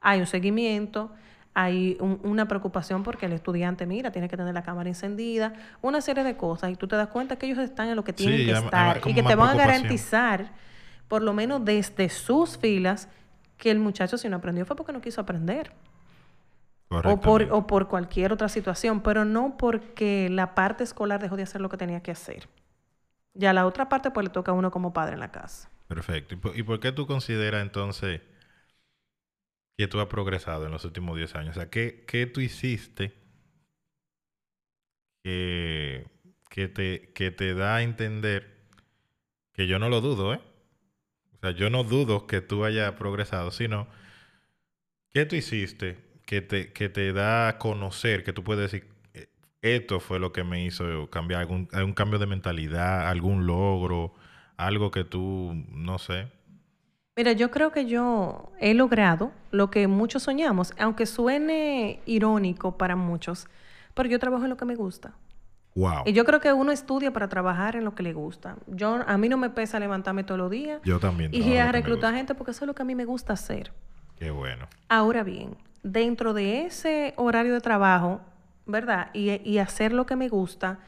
hay 0.00 0.20
un 0.20 0.26
seguimiento, 0.26 1.12
hay 1.54 1.96
un- 2.00 2.20
una 2.22 2.46
preocupación 2.46 3.02
porque 3.02 3.26
el 3.26 3.32
estudiante, 3.32 3.86
mira, 3.86 4.10
tiene 4.12 4.28
que 4.28 4.36
tener 4.36 4.54
la 4.54 4.62
cámara 4.62 4.88
encendida, 4.88 5.52
una 5.82 6.00
serie 6.00 6.22
de 6.24 6.36
cosas 6.36 6.70
y 6.70 6.76
tú 6.76 6.86
te 6.86 6.96
das 6.96 7.08
cuenta 7.08 7.36
que 7.36 7.46
ellos 7.46 7.58
están 7.58 7.88
en 7.88 7.96
lo 7.96 8.04
que 8.04 8.12
Sí, 8.12 8.24
tienen 8.24 8.46
que 8.46 8.52
estar 8.52 9.00
y 9.06 9.14
que 9.14 9.22
te 9.22 9.34
van 9.34 9.48
a 9.50 9.54
garantizar, 9.56 10.52
por 11.08 11.22
lo 11.22 11.32
menos 11.32 11.64
desde 11.64 12.08
sus 12.08 12.56
filas, 12.56 13.08
que 13.56 13.70
el 13.70 13.78
muchacho 13.80 14.16
si 14.16 14.28
no 14.28 14.36
aprendió 14.36 14.64
fue 14.64 14.76
porque 14.76 14.92
no 14.92 15.00
quiso 15.00 15.20
aprender. 15.20 15.72
O 16.88 17.20
por, 17.20 17.42
o 17.52 17.66
por 17.66 17.86
cualquier 17.88 18.32
otra 18.32 18.48
situación, 18.48 19.00
pero 19.00 19.24
no 19.24 19.56
porque 19.56 20.28
la 20.28 20.54
parte 20.56 20.82
escolar 20.82 21.20
dejó 21.20 21.36
de 21.36 21.44
hacer 21.44 21.60
lo 21.60 21.68
que 21.68 21.76
tenía 21.76 22.00
que 22.02 22.10
hacer. 22.10 22.48
Ya 23.34 23.52
la 23.52 23.64
otra 23.66 23.88
parte 23.88 24.10
pues 24.10 24.24
le 24.24 24.30
toca 24.30 24.50
a 24.50 24.54
uno 24.54 24.70
como 24.72 24.92
padre 24.92 25.14
en 25.14 25.20
la 25.20 25.30
casa. 25.30 25.68
Perfecto. 25.86 26.34
¿Y 26.34 26.38
por, 26.38 26.58
y 26.58 26.62
por 26.64 26.80
qué 26.80 26.90
tú 26.90 27.06
consideras 27.06 27.62
entonces 27.62 28.20
que 29.80 29.88
tú 29.88 30.00
has 30.00 30.06
progresado 30.08 30.66
en 30.66 30.72
los 30.72 30.84
últimos 30.84 31.16
10 31.16 31.34
años? 31.34 31.56
O 31.56 31.60
sea, 31.60 31.70
¿qué, 31.70 32.04
qué 32.06 32.26
tú 32.26 32.40
hiciste 32.40 33.14
que, 35.22 36.06
que, 36.48 36.68
te, 36.68 37.12
que 37.14 37.30
te 37.30 37.54
da 37.54 37.76
a 37.76 37.82
entender 37.82 38.60
que 39.52 39.66
yo 39.66 39.78
no 39.78 39.88
lo 39.88 40.00
dudo, 40.00 40.34
¿eh? 40.34 40.40
O 41.34 41.38
sea, 41.40 41.52
yo 41.52 41.70
no 41.70 41.84
dudo 41.84 42.26
que 42.26 42.40
tú 42.40 42.64
hayas 42.64 42.92
progresado, 42.94 43.50
sino 43.50 43.88
¿qué 45.12 45.26
tú 45.26 45.36
hiciste 45.36 45.98
que 46.26 46.40
te, 46.42 46.72
que 46.72 46.88
te 46.88 47.12
da 47.12 47.48
a 47.48 47.58
conocer, 47.58 48.24
que 48.24 48.32
tú 48.32 48.44
puedes 48.44 48.70
decir, 48.70 48.88
"Eh, 49.14 49.28
esto 49.62 50.00
fue 50.00 50.18
lo 50.20 50.32
que 50.32 50.44
me 50.44 50.64
hizo 50.64 51.10
cambiar 51.10 51.40
algún, 51.40 51.68
algún 51.72 51.94
cambio 51.94 52.18
de 52.18 52.26
mentalidad, 52.26 53.08
algún 53.08 53.46
logro, 53.46 54.14
algo 54.56 54.90
que 54.90 55.04
tú, 55.04 55.52
no 55.70 55.98
sé. 55.98 56.28
Mira, 57.16 57.32
yo 57.32 57.50
creo 57.50 57.72
que 57.72 57.86
yo 57.86 58.50
he 58.60 58.72
logrado 58.74 59.32
lo 59.50 59.70
que 59.70 59.88
muchos 59.88 60.22
soñamos, 60.22 60.72
aunque 60.78 61.06
suene 61.06 62.00
irónico 62.06 62.78
para 62.78 62.96
muchos, 62.96 63.48
pero 63.94 64.08
yo 64.08 64.18
trabajo 64.18 64.44
en 64.44 64.50
lo 64.50 64.56
que 64.56 64.64
me 64.64 64.76
gusta. 64.76 65.12
Wow. 65.74 66.02
Y 66.04 66.12
yo 66.12 66.24
creo 66.24 66.40
que 66.40 66.52
uno 66.52 66.72
estudia 66.72 67.12
para 67.12 67.28
trabajar 67.28 67.76
en 67.76 67.84
lo 67.84 67.94
que 67.94 68.02
le 68.02 68.12
gusta. 68.12 68.56
Yo, 68.66 69.00
a 69.06 69.18
mí 69.18 69.28
no 69.28 69.36
me 69.36 69.50
pesa 69.50 69.78
levantarme 69.78 70.24
todos 70.24 70.38
los 70.38 70.50
días 70.50 70.80
Yo 70.84 70.98
también. 70.98 71.32
y 71.34 71.56
a 71.56 71.70
reclutar 71.70 72.14
gente 72.14 72.34
porque 72.34 72.52
eso 72.52 72.64
es 72.64 72.66
lo 72.66 72.74
que 72.74 72.82
a 72.82 72.84
mí 72.84 72.94
me 72.94 73.04
gusta 73.04 73.32
hacer. 73.32 73.72
Qué 74.16 74.30
bueno. 74.30 74.68
Ahora 74.88 75.22
bien, 75.22 75.56
dentro 75.82 76.32
de 76.32 76.66
ese 76.66 77.14
horario 77.16 77.54
de 77.54 77.60
trabajo, 77.60 78.20
¿verdad? 78.66 79.10
Y, 79.14 79.30
y 79.48 79.58
hacer 79.58 79.92
lo 79.92 80.06
que 80.06 80.16
me 80.16 80.28
gusta, 80.28 80.78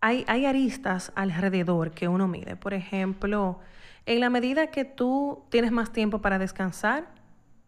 hay, 0.00 0.24
hay 0.28 0.46
aristas 0.46 1.12
alrededor 1.14 1.92
que 1.92 2.08
uno 2.08 2.28
mide. 2.28 2.56
Por 2.56 2.74
ejemplo, 2.74 3.60
en 4.06 4.20
la 4.20 4.30
medida 4.30 4.68
que 4.68 4.84
tú 4.84 5.44
tienes 5.50 5.72
más 5.72 5.92
tiempo 5.92 6.20
para 6.20 6.38
descansar, 6.38 7.06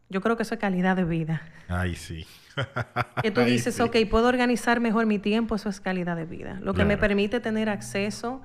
yo 0.08 0.20
creo 0.20 0.36
que 0.36 0.42
eso 0.42 0.54
es 0.54 0.60
calidad 0.60 0.96
de 0.96 1.04
vida. 1.04 1.42
Ay, 1.68 1.94
sí. 1.94 2.26
Que 3.22 3.32
tú 3.32 3.40
dices, 3.40 3.74
sí. 3.74 3.82
ok, 3.82 3.96
puedo 4.08 4.28
organizar 4.28 4.78
mejor 4.78 5.06
mi 5.06 5.18
tiempo, 5.18 5.56
eso 5.56 5.68
es 5.68 5.80
calidad 5.80 6.14
de 6.14 6.24
vida. 6.24 6.60
Lo 6.62 6.72
que 6.72 6.84
me 6.84 6.96
permite 6.96 7.40
tener 7.40 7.68
acceso 7.68 8.42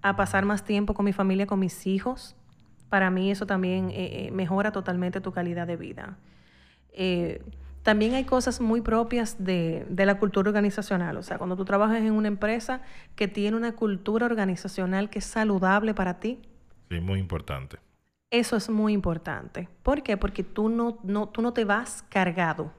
a 0.00 0.14
pasar 0.14 0.44
más 0.44 0.64
tiempo 0.64 0.94
con 0.94 1.04
mi 1.04 1.12
familia, 1.12 1.46
con 1.46 1.58
mis 1.58 1.86
hijos. 1.86 2.36
Para 2.88 3.10
mí 3.10 3.32
eso 3.32 3.46
también 3.46 3.90
eh, 3.90 4.26
eh, 4.26 4.30
mejora 4.30 4.70
totalmente 4.70 5.20
tu 5.20 5.32
calidad 5.32 5.66
de 5.66 5.76
vida. 5.76 6.16
Eh, 6.92 7.42
también 7.82 8.14
hay 8.14 8.24
cosas 8.24 8.60
muy 8.60 8.80
propias 8.80 9.42
de, 9.42 9.86
de 9.88 10.06
la 10.06 10.18
cultura 10.18 10.50
organizacional. 10.50 11.16
O 11.16 11.22
sea, 11.22 11.38
cuando 11.38 11.56
tú 11.56 11.64
trabajas 11.64 11.98
en 11.98 12.12
una 12.12 12.28
empresa 12.28 12.80
que 13.16 13.26
tiene 13.26 13.56
una 13.56 13.72
cultura 13.72 14.26
organizacional 14.26 15.10
que 15.10 15.18
es 15.18 15.24
saludable 15.24 15.94
para 15.94 16.20
ti, 16.20 16.40
Sí, 16.88 17.00
muy 17.00 17.18
importante. 17.18 17.78
eso 18.30 18.56
es 18.56 18.68
muy 18.70 18.92
importante. 18.92 19.68
¿Por 19.82 20.02
qué? 20.02 20.16
Porque 20.16 20.42
tú 20.44 20.68
no, 20.68 20.98
no, 21.02 21.28
tú 21.28 21.40
no 21.42 21.52
te 21.52 21.64
vas 21.64 22.04
cargado. 22.08 22.72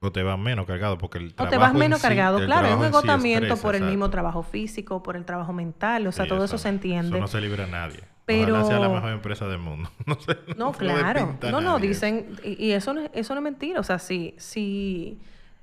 O 0.00 0.12
te 0.12 0.22
vas 0.22 0.38
menos 0.38 0.66
cargado 0.66 0.98
porque 0.98 1.18
el 1.18 1.28
O 1.30 1.34
trabajo 1.34 1.50
te 1.50 1.56
vas 1.58 1.72
en 1.72 1.78
menos 1.78 2.00
sí- 2.00 2.06
cargado, 2.06 2.38
claro, 2.44 2.68
es 2.68 2.74
un 2.74 2.80
sí 2.80 2.86
agotamiento 2.86 3.46
estresa, 3.46 3.62
por 3.62 3.74
el 3.74 3.82
mismo 3.84 4.10
trabajo 4.10 4.42
físico, 4.42 5.02
por 5.02 5.16
el 5.16 5.24
trabajo 5.24 5.52
mental, 5.52 6.06
o 6.06 6.12
sea, 6.12 6.24
Sí, 6.24 6.28
todo 6.28 6.44
eso 6.44 6.58
se 6.58 6.68
entiende. 6.68 7.08
Eso 7.08 7.18
no 7.18 7.26
se 7.28 7.40
libra 7.40 7.64
a 7.64 7.66
nadie. 7.66 8.00
Pero- 8.26 8.54
Ojalá 8.54 8.64
sea 8.66 8.78
la 8.80 8.88
mejor 8.88 9.10
empresa 9.12 9.46
del 9.48 9.58
mundo. 9.58 9.88
No, 10.06 10.14
sé, 10.20 10.36
No, 10.56 10.74
se 10.74 10.84
lo 10.84 10.94
claro. 10.94 11.38
No, 11.50 11.60
no, 11.60 11.78
dicen, 11.78 12.36
y, 12.44 12.66
y 12.66 12.72
eso, 12.72 12.92
no, 12.92 13.00
es- 13.02 13.10
eso 13.14 13.34
no 13.34 13.40
es 13.40 13.44
mentira. 13.44 13.80
O 13.80 13.84
sea, 13.84 13.98
si, 13.98 14.34
si, 14.38 15.18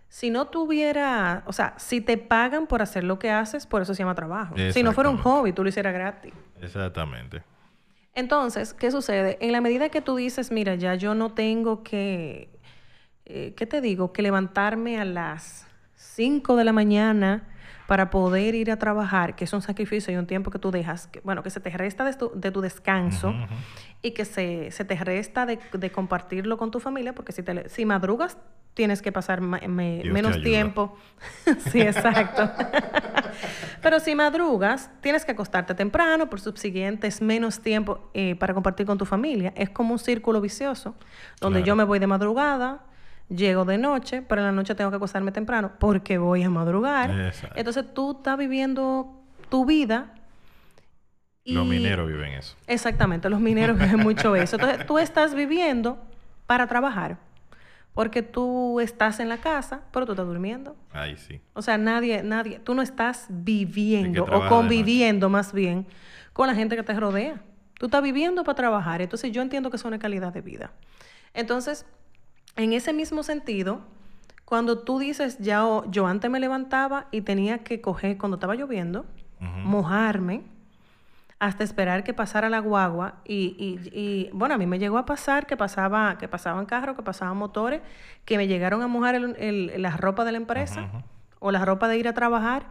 si 0.10 0.30
no 0.32 0.48
tuviera, 0.48 1.44
o 1.46 1.54
sea, 1.54 1.76
si 1.78 2.02
te 2.02 2.18
pagan 2.18 2.66
por 2.68 2.82
hacer 2.82 3.04
lo 3.04 3.20
que 3.20 3.30
haces, 3.32 3.68
por 3.68 3.82
eso 3.84 3.94
se 3.94 4.00
llama 4.00 4.16
trabajo. 4.16 4.56
Si 4.74 4.82
no 4.84 4.94
fuera 4.94 5.10
un 5.10 5.18
hobby, 5.18 5.54
tú 5.54 5.64
lo 5.64 5.70
hicieras 5.70 5.94
gratis. 5.94 6.34
Exactamente. 6.64 7.44
Entonces, 8.16 8.74
¿qué 8.74 8.92
sucede? 8.92 9.38
En 9.42 9.52
la 9.52 9.62
medida 9.62 9.90
que 9.90 10.02
tú 10.02 10.16
dices, 10.16 10.52
mira, 10.52 10.76
ya 10.76 10.96
yo 10.96 11.16
no 11.16 11.34
tengo 11.34 11.84
que, 11.84 12.50
eh, 13.26 13.54
¿qué 13.58 13.66
te 13.66 13.82
digo? 13.82 14.14
Que 14.14 14.22
levantarme 14.22 15.00
a 15.00 15.06
las 15.06 15.68
5 15.96 16.56
de 16.56 16.64
la 16.64 16.74
mañana 16.74 17.50
para 17.88 18.10
poder 18.10 18.56
ir 18.56 18.72
a 18.72 18.78
trabajar, 18.78 19.36
que 19.36 19.46
es 19.46 19.54
un 19.54 19.62
sacrificio 19.62 20.14
y 20.14 20.16
un 20.16 20.28
tiempo 20.28 20.52
que 20.52 20.60
tú 20.60 20.72
dejas, 20.72 21.08
que, 21.08 21.22
bueno, 21.22 21.44
que 21.44 21.50
se 21.50 21.60
te 21.60 21.70
resta 21.72 22.06
de 22.06 22.14
tu, 22.14 22.32
de 22.34 22.52
tu 22.52 22.62
descanso 22.62 23.34
y 24.02 24.12
que 24.12 24.26
se, 24.26 24.72
se 24.72 24.86
te 24.86 24.96
resta 24.96 25.46
de, 25.46 25.60
de 25.74 25.92
compartirlo 25.92 26.58
con 26.58 26.72
tu 26.72 26.80
familia, 26.80 27.14
porque 27.14 27.32
si, 27.32 27.44
te, 27.44 27.68
si 27.68 27.86
madrugas 27.86 28.38
tienes 28.74 29.02
que 29.02 29.12
pasar 29.12 29.42
me- 29.42 30.02
Dios 30.02 30.14
menos 30.14 30.42
tiempo. 30.42 30.98
sí, 31.72 31.82
exacto. 31.82 32.50
Pero 33.82 34.00
si 34.00 34.16
madrugas, 34.16 34.90
tienes 35.02 35.26
que 35.26 35.32
acostarte 35.34 35.76
temprano, 35.76 36.30
por 36.30 36.40
subsiguiente 36.40 37.08
es 37.08 37.22
menos 37.22 37.60
tiempo 37.62 38.10
eh, 38.14 38.36
para 38.36 38.54
compartir 38.54 38.86
con 38.86 38.98
tu 38.98 39.06
familia. 39.06 39.52
Es 39.56 39.70
como 39.70 39.94
un 39.94 40.00
círculo 40.00 40.40
vicioso, 40.42 40.96
donde 41.42 41.60
Claro. 41.60 41.68
yo 41.68 41.76
me 41.76 41.84
voy 41.84 42.00
de 42.00 42.08
madrugada, 42.08 42.84
llego 43.30 43.66
de 43.66 43.78
noche, 43.78 44.22
pero 44.22 44.42
en 44.42 44.48
la 44.48 44.52
noche 44.54 44.74
tengo 44.76 44.90
que 44.90 44.98
acostarme 44.98 45.32
temprano 45.32 45.72
porque 45.80 46.18
voy 46.18 46.44
a 46.44 46.50
madrugar. 46.50 47.12
Exacto. 47.12 47.56
Entonces 47.58 47.86
tú 47.94 48.12
estás 48.18 48.38
viviendo 48.38 49.22
tu 49.50 49.66
vida. 49.66 50.14
Los 51.46 51.66
mineros 51.66 52.08
viven 52.08 52.34
eso. 52.34 52.56
Exactamente, 52.68 53.30
los 53.30 53.42
mineros 53.42 53.78
viven 53.78 54.00
mucho 54.00 54.36
eso. 54.36 54.56
Entonces 54.56 54.86
tú 54.86 54.98
estás 54.98 55.36
viviendo 55.36 55.98
para 56.48 56.68
trabajar. 56.68 57.18
Porque 57.94 58.22
tú 58.24 58.80
estás 58.80 59.20
en 59.20 59.30
la 59.30 59.38
casa, 59.38 59.82
pero 59.92 60.06
tú 60.06 60.14
estás 60.14 60.26
durmiendo. 60.26 60.76
Ahí 60.92 61.16
sí. 61.16 61.40
O 61.54 61.62
sea, 61.62 61.78
nadie, 61.78 62.24
nadie, 62.24 62.60
tú 62.60 62.74
no 62.74 62.82
estás 62.82 63.28
viviendo 63.30 64.24
o 64.24 64.28
conviviendo 64.50 65.30
más 65.30 65.54
bien 65.54 65.86
con 66.34 66.48
la 66.48 66.56
gente 66.56 66.76
que 66.76 66.84
te 66.84 66.94
rodea. 67.00 67.42
Tú 67.80 67.86
estás 67.88 68.02
viviendo 68.02 68.44
para 68.44 68.56
trabajar. 68.56 69.02
Entonces 69.02 69.32
yo 69.32 69.42
entiendo 69.42 69.70
que 69.70 69.76
es 69.78 69.86
una 69.86 70.00
calidad 70.00 70.34
de 70.34 70.42
vida. 70.42 70.72
Entonces, 71.34 71.86
en 72.56 72.74
ese 72.74 72.94
mismo 72.94 73.22
sentido, 73.24 73.82
cuando 74.46 74.80
tú 74.80 75.00
dices, 75.00 75.38
ya 75.40 75.66
o- 75.66 75.90
yo 75.92 76.08
antes 76.08 76.30
me 76.32 76.40
levantaba 76.40 77.08
y 77.12 77.22
tenía 77.22 77.60
que 77.60 77.82
coger, 77.82 78.18
cuando 78.18 78.36
estaba 78.38 78.56
lloviendo, 78.56 79.06
mojarme 79.66 80.44
hasta 81.40 81.64
esperar 81.64 82.04
que 82.04 82.14
pasara 82.14 82.50
la 82.50 82.60
guagua 82.60 83.16
y, 83.26 83.56
y- 83.60 83.90
y, 84.00 84.30
bueno, 84.34 84.56
a 84.56 84.58
mí 84.58 84.66
me 84.66 84.80
llegó 84.80 84.98
a 84.98 85.06
pasar 85.06 85.46
que 85.46 85.58
pasaba 85.58 86.18
que 86.18 86.28
pasaban 86.28 86.66
carros, 86.66 86.96
que 86.96 87.04
pasaban 87.04 87.36
motores, 87.38 87.82
que 88.26 88.38
me 88.38 88.48
llegaron 88.48 88.82
a 88.82 88.88
mojar 88.88 89.16
el- 89.16 89.36
el- 89.38 89.82
la 89.82 89.98
ropa 89.98 90.24
de 90.26 90.32
la 90.32 90.38
empresa 90.38 90.88
o 91.40 91.52
la 91.52 91.66
ropa 91.66 91.88
de 91.88 91.98
ir 91.98 92.08
a 92.08 92.14
trabajar 92.14 92.64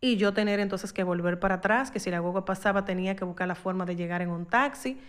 y 0.00 0.16
yo 0.16 0.32
tener 0.34 0.60
entonces 0.60 0.92
que 0.92 1.04
volver 1.04 1.38
para 1.40 1.56
atrás, 1.56 1.90
que 1.90 2.00
si 2.00 2.10
la 2.10 2.18
guagua 2.18 2.44
pasaba 2.44 2.84
tenía 2.84 3.16
que 3.16 3.24
buscar 3.24 3.48
la 3.48 3.54
forma 3.54 3.86
de 3.86 3.96
llegar 3.96 4.20
en 4.20 4.30
un 4.30 4.44
taxi. 4.46 5.00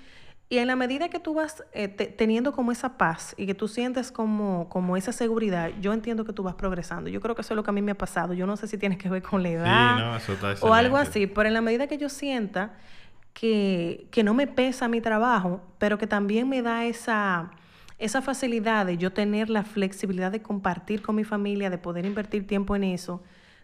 Y 0.53 0.59
en 0.59 0.67
la 0.67 0.75
medida 0.75 1.09
que 1.09 1.17
tú 1.19 1.33
vas 1.33 1.63
eh, 1.73 1.87
te- 1.87 2.05
teniendo 2.05 2.51
como 2.53 2.71
esa 2.71 2.95
paz 2.95 3.33
y 3.37 3.47
que 3.47 3.55
tú 3.55 3.67
sientes 3.67 4.11
como, 4.11 4.69
como 4.69 4.95
esa 4.95 5.11
seguridad, 5.11 5.71
yo 5.81 5.93
entiendo 5.93 6.25
que 6.25 6.31
tú 6.31 6.43
vas 6.43 6.53
progresando. 6.53 7.09
Yo 7.09 7.21
creo 7.21 7.33
que 7.33 7.41
eso 7.41 7.53
es 7.53 7.55
lo 7.55 7.63
que 7.63 7.71
a 7.71 7.73
mí 7.73 7.81
me 7.81 7.93
ha 7.93 7.97
pasado. 7.97 8.35
Yo 8.35 8.45
no 8.45 8.55
sé 8.55 8.67
si 8.67 8.77
tiene 8.77 8.95
que 8.99 9.09
ver 9.09 9.23
con 9.23 9.41
la 9.41 9.49
edad 9.49 9.95
Sí, 9.95 10.01
no, 10.03 10.15
eso 10.15 10.33
está 10.33 10.53
o 10.61 10.75
algo 10.75 10.97
así, 10.97 11.25
pero 11.25 11.47
en 11.47 11.55
la 11.55 11.61
medida 11.61 11.87
que 11.87 11.97
yo 11.97 12.07
sienta 12.07 12.73
que, 13.33 14.05
que 14.11 14.23
no 14.23 14.35
me 14.35 14.45
pesa 14.45 14.87
mi 14.87 15.01
trabajo, 15.01 15.59
pero 15.79 15.97
que 15.97 16.05
también 16.05 16.47
me 16.47 16.61
da 16.61 16.85
esa, 16.85 17.49
esa 17.97 18.21
facilidad 18.21 18.85
de 18.85 18.99
yo 18.99 19.11
tener 19.11 19.49
la 19.49 19.63
flexibilidad 19.63 20.31
de 20.31 20.43
compartir 20.43 21.01
con 21.01 21.15
mi 21.15 21.23
familia, 21.23 21.71
de 21.71 21.79
poder 21.79 22.05
invertir 22.05 22.45
tiempo 22.45 22.75
en 22.75 22.83
eso, 22.83 23.23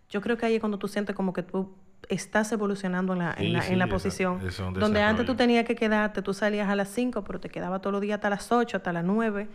yo 0.10 0.22
creo 0.22 0.38
que 0.38 0.48
ahí 0.48 0.56
es 0.56 0.60
cuando 0.60 0.80
tú 0.80 0.88
sientes 0.88 1.16
como 1.16 1.34
que 1.34 1.44
tú 1.44 1.72
estás 2.08 2.52
evolucionando 2.52 3.14
en 3.14 3.20
la, 3.20 3.34
en 3.38 3.54
la, 3.54 3.62
sí, 3.62 3.74
en 3.74 3.80
la 3.80 3.86
posición. 3.88 4.40
es 4.48 4.58
donde 4.58 5.02
antes 5.02 5.26
tú 5.26 5.36
tenías 5.36 5.66
que 5.66 5.76
quedarte, 5.76 6.22
tú 6.22 6.34
salías 6.34 6.70
a 6.70 6.76
las 6.76 6.90
5, 6.90 7.24
pero 7.24 7.40
te 7.40 7.50
quedaba 7.50 7.80
todos 7.80 7.92
los 7.94 8.02
días 8.02 8.16
hasta 8.18 8.30
las 8.30 8.52
8, 8.52 8.78
hasta 8.78 8.94
las 8.94 9.04
9. 9.04 9.48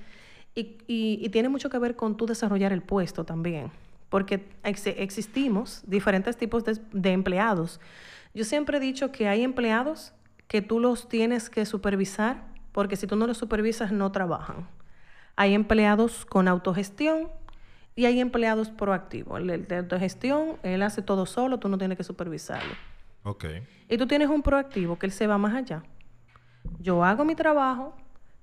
Y, 0.55 0.61
y- 0.87 1.19
y 1.21 1.29
tiene 1.31 1.49
mucho 1.49 1.69
que 1.71 1.79
ver 1.79 1.97
con 1.97 2.17
tú 2.17 2.27
desarrollar 2.27 2.73
el 2.73 2.83
puesto 2.83 3.25
también. 3.25 3.71
Porque 4.09 4.47
ex- 4.63 4.87
existimos 4.87 5.83
diferentes 5.87 6.37
tipos 6.37 6.65
de, 6.65 6.79
de 6.93 7.13
empleados. 7.13 7.81
Yo 8.35 8.45
siempre 8.45 8.77
he 8.77 8.81
dicho 8.81 9.11
que 9.11 9.27
hay 9.29 9.43
empleados 9.43 10.13
que 10.47 10.61
tú 10.63 10.79
los 10.79 11.09
tienes 11.09 11.51
que 11.51 11.65
supervisar, 11.67 12.45
porque 12.73 12.95
si 12.97 13.07
tú 13.07 13.17
no 13.17 13.27
los 13.27 13.39
supervisas 13.39 13.91
no 13.91 14.13
trabajan. 14.13 14.69
Hay 15.37 15.55
empleados 15.55 16.25
con 16.27 16.47
autogestión 16.47 17.29
y 17.97 18.07
hay 18.07 18.21
empleados 18.21 18.71
proactivos. 18.71 19.41
El, 19.41 19.51
el 19.51 19.67
de 19.67 19.77
autogestión, 19.77 20.57
él 20.63 20.83
hace 20.83 21.03
todo 21.03 21.27
solo, 21.27 21.59
tú 21.59 21.69
no 21.69 21.79
tienes 21.79 21.97
que 21.97 22.05
supervisarlo. 22.05 22.75
Ok. 23.23 23.47
Y 23.89 23.97
tú 23.97 24.07
tienes 24.07 24.29
un 24.29 24.43
proactivo 24.43 24.99
que 24.99 25.07
él 25.07 25.13
se 25.13 25.27
va 25.27 25.39
más 25.39 25.55
allá. 25.55 25.83
Yo 26.79 27.05
hago 27.05 27.25
mi 27.25 27.35
trabajo, 27.35 27.95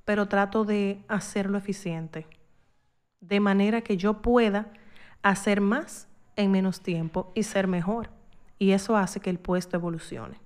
pero 0.06 0.28
trato 0.28 0.64
de 0.64 1.04
hacerlo 1.08 1.58
eficiente. 1.58 2.28
De 3.20 3.40
manera 3.40 3.82
que 3.82 3.98
yo 3.98 4.22
pueda 4.22 4.72
hacer 5.22 5.62
más 5.62 6.08
en 6.36 6.52
menos 6.52 6.82
tiempo 6.82 7.32
y 7.36 7.44
ser 7.44 7.68
mejor. 7.68 8.10
Y 8.58 8.72
eso 8.72 8.98
hace 8.98 9.20
que 9.20 9.30
el 9.30 9.40
puesto 9.40 9.78
evolucione. 9.78 10.40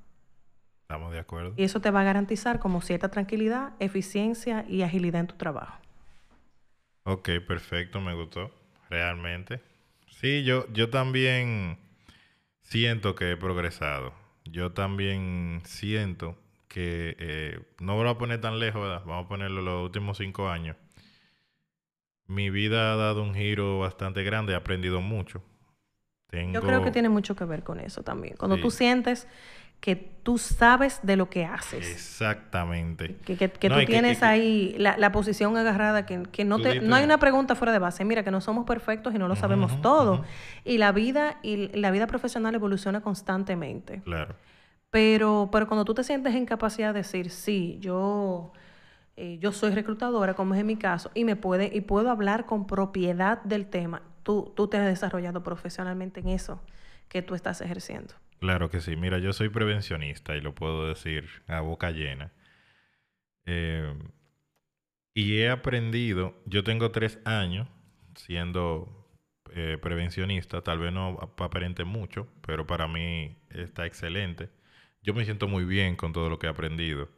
Estamos 0.81 1.11
de 1.11 1.19
acuerdo. 1.19 1.53
Y 1.57 1.63
eso 1.63 1.79
te 1.79 1.91
va 1.91 2.01
a 2.01 2.03
garantizar 2.03 2.59
como 2.59 2.81
cierta 2.81 3.09
tranquilidad, 3.09 3.73
eficiencia 3.79 4.65
y 4.67 4.83
agilidad 4.83 5.21
en 5.21 5.27
tu 5.27 5.35
trabajo. 5.35 5.77
Ok, 7.03 7.29
perfecto, 7.47 8.01
me 8.01 8.13
gustó. 8.13 8.51
Realmente. 8.89 9.61
Sí, 10.09 10.43
yo, 10.43 10.71
yo 10.73 10.89
también 10.89 11.77
siento 12.61 13.15
que 13.15 13.31
he 13.31 13.37
progresado. 13.37 14.13
Yo 14.45 14.71
también 14.71 15.61
siento 15.65 16.37
que 16.67 17.15
eh, 17.19 17.59
no 17.79 17.95
voy 17.95 18.07
a 18.07 18.17
poner 18.17 18.41
tan 18.41 18.59
lejos, 18.59 18.81
¿verdad? 18.81 19.03
Vamos 19.05 19.25
a 19.25 19.29
ponerlo 19.29 19.61
los 19.61 19.83
últimos 19.83 20.17
cinco 20.17 20.49
años. 20.49 20.75
Mi 22.27 22.49
vida 22.49 22.93
ha 22.93 22.95
dado 22.95 23.21
un 23.23 23.35
giro 23.35 23.79
bastante 23.79 24.23
grande, 24.23 24.53
he 24.53 24.55
aprendido 24.55 25.01
mucho. 25.01 25.43
Tengo... 26.27 26.53
Yo 26.53 26.61
creo 26.61 26.83
que 26.83 26.91
tiene 26.91 27.09
mucho 27.09 27.35
que 27.35 27.45
ver 27.45 27.63
con 27.63 27.79
eso 27.79 28.03
también. 28.03 28.35
Cuando 28.37 28.55
Sí. 28.57 28.63
tú 28.63 28.71
sientes 28.71 29.27
que 29.85 29.95
tú 29.95 30.39
sabes 30.39 30.99
de 31.03 31.15
lo 31.15 31.29
que 31.29 31.45
haces. 31.45 31.87
Exactamente. 31.87 33.17
Que, 33.23 33.37
que- 33.37 33.51
que 33.51 33.69
No, 33.69 33.79
tú 33.79 33.85
tienes 33.85 34.17
que- 34.17 34.25
ahí 34.25 34.75
la, 34.79 34.97
la 34.97 35.11
posición 35.11 35.55
agarrada, 35.57 36.07
que, 36.07 36.23
que 36.23 36.43
no, 36.43 36.59
te, 36.59 36.81
no 36.81 36.95
hay 36.95 37.03
una 37.03 37.19
pregunta 37.19 37.53
fuera 37.53 37.71
de 37.71 37.77
base. 37.77 38.03
Mira, 38.03 38.23
que 38.23 38.31
no 38.31 38.41
somos 38.41 38.65
perfectos 38.65 39.13
y 39.13 39.19
no 39.19 39.27
lo 39.27 39.35
sabemos 39.35 39.79
todo. 39.83 40.25
Y 40.63 40.79
la 40.79 40.91
vida 40.91 41.37
y 41.43 41.67
la 41.77 41.91
vida 41.91 42.07
profesional 42.07 42.55
evoluciona 42.55 43.01
constantemente. 43.01 44.01
Claro. 44.01 44.33
Pero, 44.89 45.49
pero 45.51 45.67
cuando 45.67 45.85
tú 45.85 45.93
te 45.93 46.03
sientes 46.03 46.33
en 46.33 46.47
capacidad 46.47 46.91
de 46.91 47.01
decir, 47.01 47.29
sí, 47.29 47.77
yo, 47.79 48.53
eh, 49.17 49.37
yo 49.39 49.51
soy 49.51 49.69
reclutadora, 49.71 50.33
como 50.33 50.55
es 50.55 50.61
en 50.61 50.65
mi 50.65 50.77
caso, 50.77 51.11
y 51.13 51.25
me 51.25 51.35
puede, 51.35 51.69
y 51.71 51.81
puedo 51.81 52.09
hablar 52.09 52.47
con 52.47 52.65
propiedad 52.65 53.43
del 53.43 53.67
tema, 53.67 54.01
tú, 54.23 54.51
tú 54.55 54.67
te 54.67 54.77
has 54.77 54.85
desarrollado 54.87 55.43
profesionalmente 55.43 56.21
en 56.21 56.29
eso 56.29 56.59
que 57.07 57.21
tú 57.21 57.35
estás 57.35 57.61
ejerciendo. 57.61 58.15
Claro 58.39 58.69
que 58.69 58.79
sí. 58.79 58.95
Mira, 58.95 59.17
yo 59.19 59.33
soy 59.33 59.49
prevencionista 59.49 60.35
y 60.37 60.41
lo 60.41 60.55
puedo 60.55 60.87
decir 60.87 61.27
a 61.47 61.59
boca 61.61 61.91
llena. 61.91 62.31
Eh, 63.45 63.93
y 65.13 65.37
he 65.39 65.49
aprendido, 65.49 66.35
yo 66.45 66.63
tengo 66.63 66.91
tres 66.91 67.19
años 67.25 67.67
siendo 68.15 69.07
eh, 69.53 69.77
prevencionista, 69.81 70.61
tal 70.61 70.79
vez 70.79 70.91
no 70.93 71.17
ap- 71.21 71.41
aparente 71.41 71.83
mucho, 71.85 72.27
pero 72.45 72.67
para 72.67 72.87
mí 72.87 73.35
está 73.49 73.85
excelente. 73.85 74.49
Yo 75.01 75.13
me 75.13 75.25
siento 75.25 75.47
muy 75.47 75.65
bien 75.65 75.95
con 75.95 76.13
todo 76.13 76.29
lo 76.29 76.39
que 76.39 76.47
he 76.47 76.49
aprendido 76.49 77.09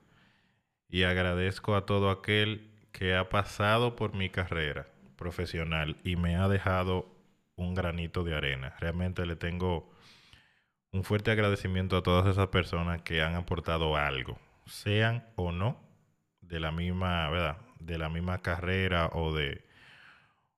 y 0.89 1.03
agradezco 1.03 1.75
a 1.75 1.85
todo 1.85 2.09
aquel 2.11 2.69
que 2.91 3.15
ha 3.15 3.29
pasado 3.29 3.95
por 3.95 4.13
mi 4.15 4.29
carrera 4.29 4.87
profesional 5.17 5.97
y 6.03 6.15
me 6.15 6.35
ha 6.37 6.47
dejado 6.49 7.07
un 7.55 7.73
granito 7.75 8.23
de 8.23 8.35
arena. 8.35 8.75
Realmente 8.79 9.25
le 9.25 9.35
tengo 9.35 9.91
un 10.97 11.03
fuerte 11.03 11.31
agradecimiento 11.31 11.95
a 11.95 12.03
todas 12.03 12.27
esas 12.27 12.47
personas 12.47 13.03
que 13.03 13.21
han 13.21 13.35
aportado 13.35 13.95
algo, 13.95 14.39
sean 14.65 15.23
o 15.35 15.51
no 15.51 15.79
de 16.41 16.59
la 16.59 16.71
misma, 16.71 17.29
¿verdad? 17.29 17.57
De 17.79 17.97
la 17.97 18.09
misma 18.09 18.41
carrera 18.41 19.09
o 19.13 19.33
de 19.33 19.63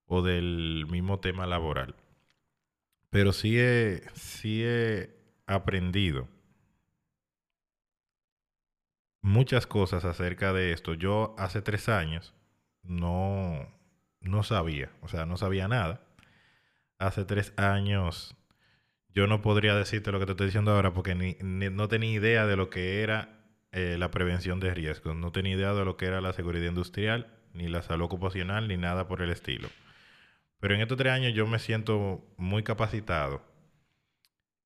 o 0.06 0.22
del 0.22 0.88
mismo 0.90 1.20
tema 1.20 1.46
laboral. 1.46 1.96
Pero 3.10 3.34
sí 3.34 3.60
he, 3.60 4.04
sí 4.14 4.64
he 4.64 5.16
aprendido 5.46 6.28
muchas 9.22 9.68
cosas 9.68 10.06
acerca 10.06 10.54
de 10.54 10.72
esto. 10.72 10.94
Yo 10.94 11.36
hace 11.38 11.62
tres 11.62 11.90
años 11.90 12.34
no, 12.82 13.68
no 14.22 14.44
sabía, 14.44 14.90
o 15.02 15.08
sea, 15.10 15.26
no 15.26 15.38
sabía 15.38 15.68
nada. 15.68 16.02
Hace 16.98 17.26
tres 17.26 17.54
años 17.58 18.36
yo 19.14 19.28
no 19.28 19.42
podría 19.42 19.76
decirte 19.76 20.12
lo 20.12 20.20
que 20.20 20.26
te 20.26 20.32
estoy 20.34 20.48
diciendo 20.48 20.72
ahora 20.72 20.94
porque 20.94 21.16
ni, 21.16 21.36
no 21.42 21.88
tenía 21.88 22.12
idea 22.12 22.46
de 22.46 22.56
lo 22.56 22.70
que 22.70 23.02
era 23.02 23.44
eh, 23.72 23.96
la 23.98 24.12
prevención 24.12 24.60
de 24.60 24.74
riesgos, 24.74 25.16
no 25.16 25.32
tenía 25.32 25.56
idea 25.56 25.74
de 25.74 25.86
lo 25.86 25.98
que 25.98 26.06
era 26.06 26.22
la 26.22 26.34
seguridad 26.34 26.68
industrial, 26.68 27.36
ni 27.54 27.68
la 27.68 27.82
salud 27.82 28.06
ocupacional, 28.06 28.68
ni 28.68 28.78
nada 28.78 29.08
por 29.08 29.22
el 29.22 29.32
estilo. 29.32 29.70
Pero 30.60 30.76
en 30.76 30.82
estos 30.82 30.98
tres 30.98 31.14
años 31.14 31.34
yo 31.34 31.48
me 31.48 31.60
siento 31.60 32.24
muy 32.38 32.64
capacitado 32.64 33.42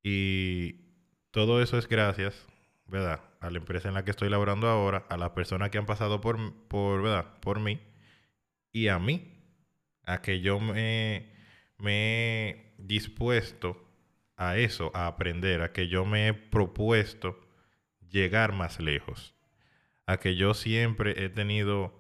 y 0.02 0.84
todo 1.32 1.62
eso 1.62 1.78
es 1.78 1.88
gracias, 1.88 2.46
¿verdad? 2.86 3.22
A 3.40 3.50
la 3.50 3.58
empresa 3.58 3.88
en 3.88 3.94
la 3.94 4.04
que 4.04 4.12
estoy 4.12 4.30
laborando 4.30 4.68
ahora, 4.68 5.06
a 5.10 5.18
las 5.18 5.32
personas 5.32 5.70
que 5.70 5.78
han 5.78 5.86
pasado 5.86 6.20
por, 6.20 6.38
por, 6.68 7.02
¿verdad? 7.02 7.40
por 7.40 7.60
mí 7.60 7.80
y 8.72 8.88
a 8.88 9.00
mí, 9.00 9.32
a 10.04 10.22
que 10.22 10.42
yo 10.42 10.60
me, 10.60 11.32
me 11.78 12.50
he 12.50 12.74
dispuesto 12.78 13.83
a 14.50 14.58
eso, 14.58 14.92
a 14.94 15.08
aprender, 15.08 15.62
a 15.62 15.72
que 15.72 15.88
yo 15.88 16.06
me 16.06 16.28
he 16.28 16.34
propuesto 16.34 17.40
llegar 18.10 18.54
más 18.54 18.80
lejos, 18.80 19.36
a 20.06 20.18
que 20.18 20.36
yo 20.36 20.54
siempre 20.54 21.24
he 21.24 21.30
tenido 21.30 21.94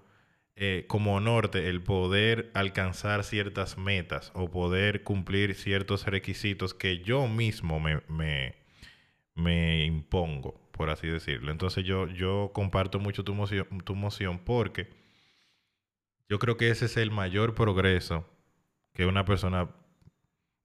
eh, 0.55 0.85
como 0.87 1.19
norte 1.19 1.69
el 1.69 1.81
poder 1.81 2.51
alcanzar 2.53 3.23
ciertas 3.23 3.77
metas 3.77 4.31
o 4.35 4.51
poder 4.51 5.03
cumplir 5.03 5.55
ciertos 5.55 6.05
requisitos 6.05 6.75
que 6.75 6.99
yo 6.99 7.27
mismo 7.27 7.79
me, 7.79 8.01
me, 8.07 8.55
me 9.33 9.85
impongo, 9.85 10.61
por 10.71 10.89
así 10.89 11.07
decirlo. 11.07 11.51
Entonces 11.51 11.83
yo, 11.85 12.07
yo 12.07 12.51
comparto 12.53 12.99
mucho 12.99 13.23
tu 13.23 13.33
moción, 13.33 13.67
tu 13.83 13.95
porque 14.45 14.89
yo 16.29 16.39
creo 16.39 16.57
que 16.57 16.69
ese 16.69 16.85
es 16.85 16.97
el 16.97 17.11
mayor 17.11 17.55
progreso 17.55 18.25
que 18.93 19.05
una 19.05 19.25
persona, 19.25 19.69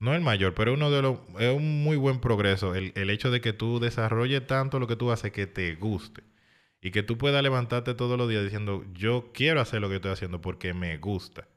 no 0.01 0.15
el 0.15 0.21
mayor, 0.21 0.55
pero 0.55 0.75
uno 0.75 0.91
de 0.91 1.03
los, 1.03 1.19
es 1.39 1.55
un 1.55 1.83
muy 1.83 1.97
buen 1.97 2.21
progreso, 2.21 2.75
el, 2.75 2.93
el 2.95 3.11
hecho 3.11 3.31
de 3.31 3.41
que 3.41 3.53
tú 3.53 3.81
desarrolles 3.81 4.47
tanto 4.47 4.79
lo 4.79 4.87
que 4.87 4.97
tú 4.97 5.11
haces 5.11 5.33
que 5.33 5.47
te 5.47 5.75
guste. 5.75 6.23
Y 6.81 6.93
que 6.93 7.03
tú 7.03 7.19
puedas 7.19 7.43
levantarte 7.43 7.95
todos 7.95 8.17
los 8.17 8.29
días 8.29 8.45
diciendo, 8.45 8.85
yo 8.93 9.31
quiero 9.35 9.61
hacer 9.61 9.81
lo 9.81 9.89
que 9.89 9.97
estoy 9.97 10.13
haciendo 10.13 10.41
porque 10.41 10.73
me 10.75 10.97
gusta. 10.99 11.49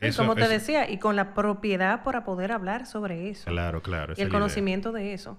Y 0.00 0.06
Eso- 0.06 0.22
como 0.22 0.34
te 0.34 0.40
eso- 0.42 0.50
decía, 0.50 0.90
y 0.90 0.98
con 0.98 1.14
la 1.14 1.34
propiedad 1.34 2.02
para 2.02 2.24
poder 2.24 2.50
hablar 2.50 2.86
sobre 2.86 3.30
eso. 3.30 3.48
Claro, 3.48 3.80
claro. 3.80 4.14
y 4.16 4.20
el 4.20 4.26
idea. 4.28 4.32
conocimiento 4.38 4.90
de 4.90 5.12
eso. 5.14 5.38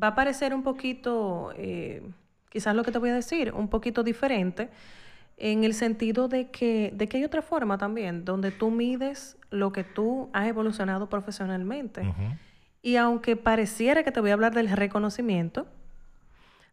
Va 0.00 0.08
a 0.08 0.14
parecer 0.14 0.54
un 0.54 0.62
poquito, 0.62 1.52
eh, 1.56 2.02
quizás 2.50 2.76
lo 2.76 2.84
que 2.84 2.92
te 2.92 2.98
voy 2.98 3.10
a 3.10 3.14
decir, 3.14 3.52
un 3.52 3.68
poquito 3.68 4.04
diferente, 4.04 4.68
en 5.38 5.64
el 5.64 5.72
sentido 5.72 6.28
de 6.28 6.50
que, 6.50 6.92
de 6.94 7.08
que 7.08 7.18
hay 7.18 7.24
otra 7.24 7.42
forma 7.42 7.78
también, 7.78 8.24
donde 8.24 8.50
tú 8.50 8.70
mides 8.70 9.36
lo 9.50 9.72
que 9.72 9.84
tú 9.84 10.28
has 10.32 10.46
evolucionado 10.48 11.08
profesionalmente. 11.08 12.12
Y 12.82 12.96
aunque 12.96 13.36
pareciera 13.36 14.02
que 14.02 14.12
te 14.12 14.20
voy 14.20 14.30
a 14.30 14.34
hablar 14.34 14.54
del 14.54 14.68
reconocimiento, 14.68 15.66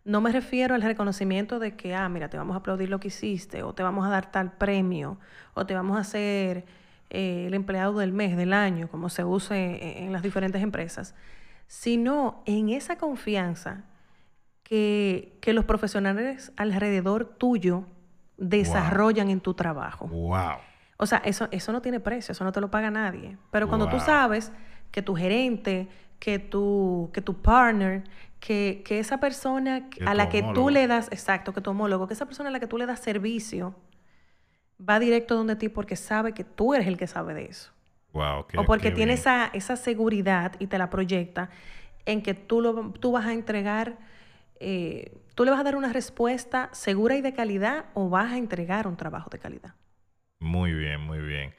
no 0.04 0.22
me 0.22 0.32
refiero 0.32 0.76
al 0.76 0.82
reconocimiento 0.82 1.60
de 1.60 1.76
que, 1.76 1.96
ah, 1.96 2.10
mira, 2.10 2.30
te 2.30 2.38
vamos 2.38 2.56
a 2.56 2.60
aplaudir 2.60 2.90
lo 2.90 3.00
que 3.00 3.08
hiciste, 3.08 3.64
o 3.64 3.74
te 3.74 3.84
vamos 3.84 4.06
a 4.06 4.10
dar 4.10 4.32
tal 4.32 4.52
premio, 4.52 5.20
o 5.54 5.66
te 5.66 5.74
vamos 5.74 5.98
a 5.98 6.02
hacer 6.02 6.66
eh, 7.10 7.46
el 7.48 7.54
empleado 7.54 8.00
del 8.00 8.14
mes, 8.14 8.36
del 8.36 8.54
año, 8.54 8.88
como 8.88 9.10
se 9.10 9.24
use 9.24 9.56
en, 9.56 10.06
en 10.06 10.14
las 10.14 10.22
diferentes 10.22 10.62
empresas, 10.62 11.16
sino 11.68 12.44
en 12.46 12.70
esa 12.70 12.98
confianza 12.98 13.84
que, 14.64 15.38
que 15.42 15.54
los 15.54 15.66
profesionales 15.66 16.52
alrededor 16.56 17.26
tuyo 17.26 17.86
desarrollan 18.38 19.30
en 19.30 19.40
tu 19.42 19.54
trabajo. 19.54 20.08
Wow. 20.08 20.58
O 20.98 21.06
sea, 21.06 21.20
eso, 21.26 21.48
eso 21.52 21.72
no 21.72 21.82
tiene 21.82 22.00
precio, 22.00 22.32
eso 22.32 22.44
no 22.44 22.52
te 22.52 22.62
lo 22.62 22.72
paga 22.72 22.90
nadie. 22.92 23.38
Pero 23.52 23.68
cuando 23.68 23.88
tú 23.90 24.00
sabes 24.00 24.52
que 24.92 25.02
tu 25.02 25.16
gerente, 25.16 25.88
que 26.20 26.40
tu, 26.40 27.10
que 27.14 27.22
tu 27.22 27.42
partner, 27.42 28.04
que, 28.40 28.82
que 28.86 29.00
esa 29.00 29.20
persona 29.20 29.90
Que 29.90 30.06
a 30.06 30.14
la 30.14 30.30
que 30.30 30.42
tú 30.54 30.70
le 30.70 30.88
das, 30.88 31.08
exacto, 31.12 31.54
que 31.54 31.62
tu 31.62 31.72
homólogo, 31.72 32.08
que 32.08 32.14
esa 32.14 32.26
persona 32.26 32.50
a 32.50 32.52
la 32.52 32.60
que 32.60 32.68
tú 32.68 32.78
le 32.78 32.86
das 32.86 33.00
servicio, 33.00 33.76
va 34.80 35.00
directo 35.00 35.36
donde 35.36 35.56
ti 35.56 35.70
porque 35.70 35.96
sabe 35.96 36.34
que 36.34 36.44
tú 36.44 36.74
eres 36.74 36.88
el 36.88 36.98
que 36.98 37.08
sabe 37.08 37.34
de 37.34 37.46
eso. 37.46 37.72
Wow. 38.14 38.48
qué- 38.48 38.58
o 38.58 38.64
porque 38.66 38.92
tiene 38.92 39.14
bien. 39.14 39.20
esa, 39.20 39.48
esa 39.54 39.76
seguridad 39.76 40.54
y 40.60 40.68
te 40.68 40.78
la 40.78 40.90
proyecta 40.90 41.50
en 42.06 42.22
que 42.22 42.34
tú, 42.34 42.62
lo, 42.62 42.92
tú 42.92 43.12
vas 43.12 43.26
a 43.26 43.34
entregar, 43.34 43.98
eh, 44.60 45.18
tú 45.36 45.46
le 45.46 45.52
vas 45.52 45.60
a 45.60 45.64
dar 45.64 45.76
una 45.76 45.94
respuesta 45.94 46.70
segura 46.74 47.16
y 47.16 47.22
de 47.22 47.34
calidad 47.34 47.86
o 47.94 48.10
vas 48.10 48.34
a 48.34 48.38
entregar 48.38 48.88
un 48.88 48.98
trabajo 48.98 49.30
de 49.30 49.40
calidad. 49.40 49.76
Muy 50.40 50.74
bien, 50.74 51.02
muy 51.02 51.20
bien. 51.20 51.54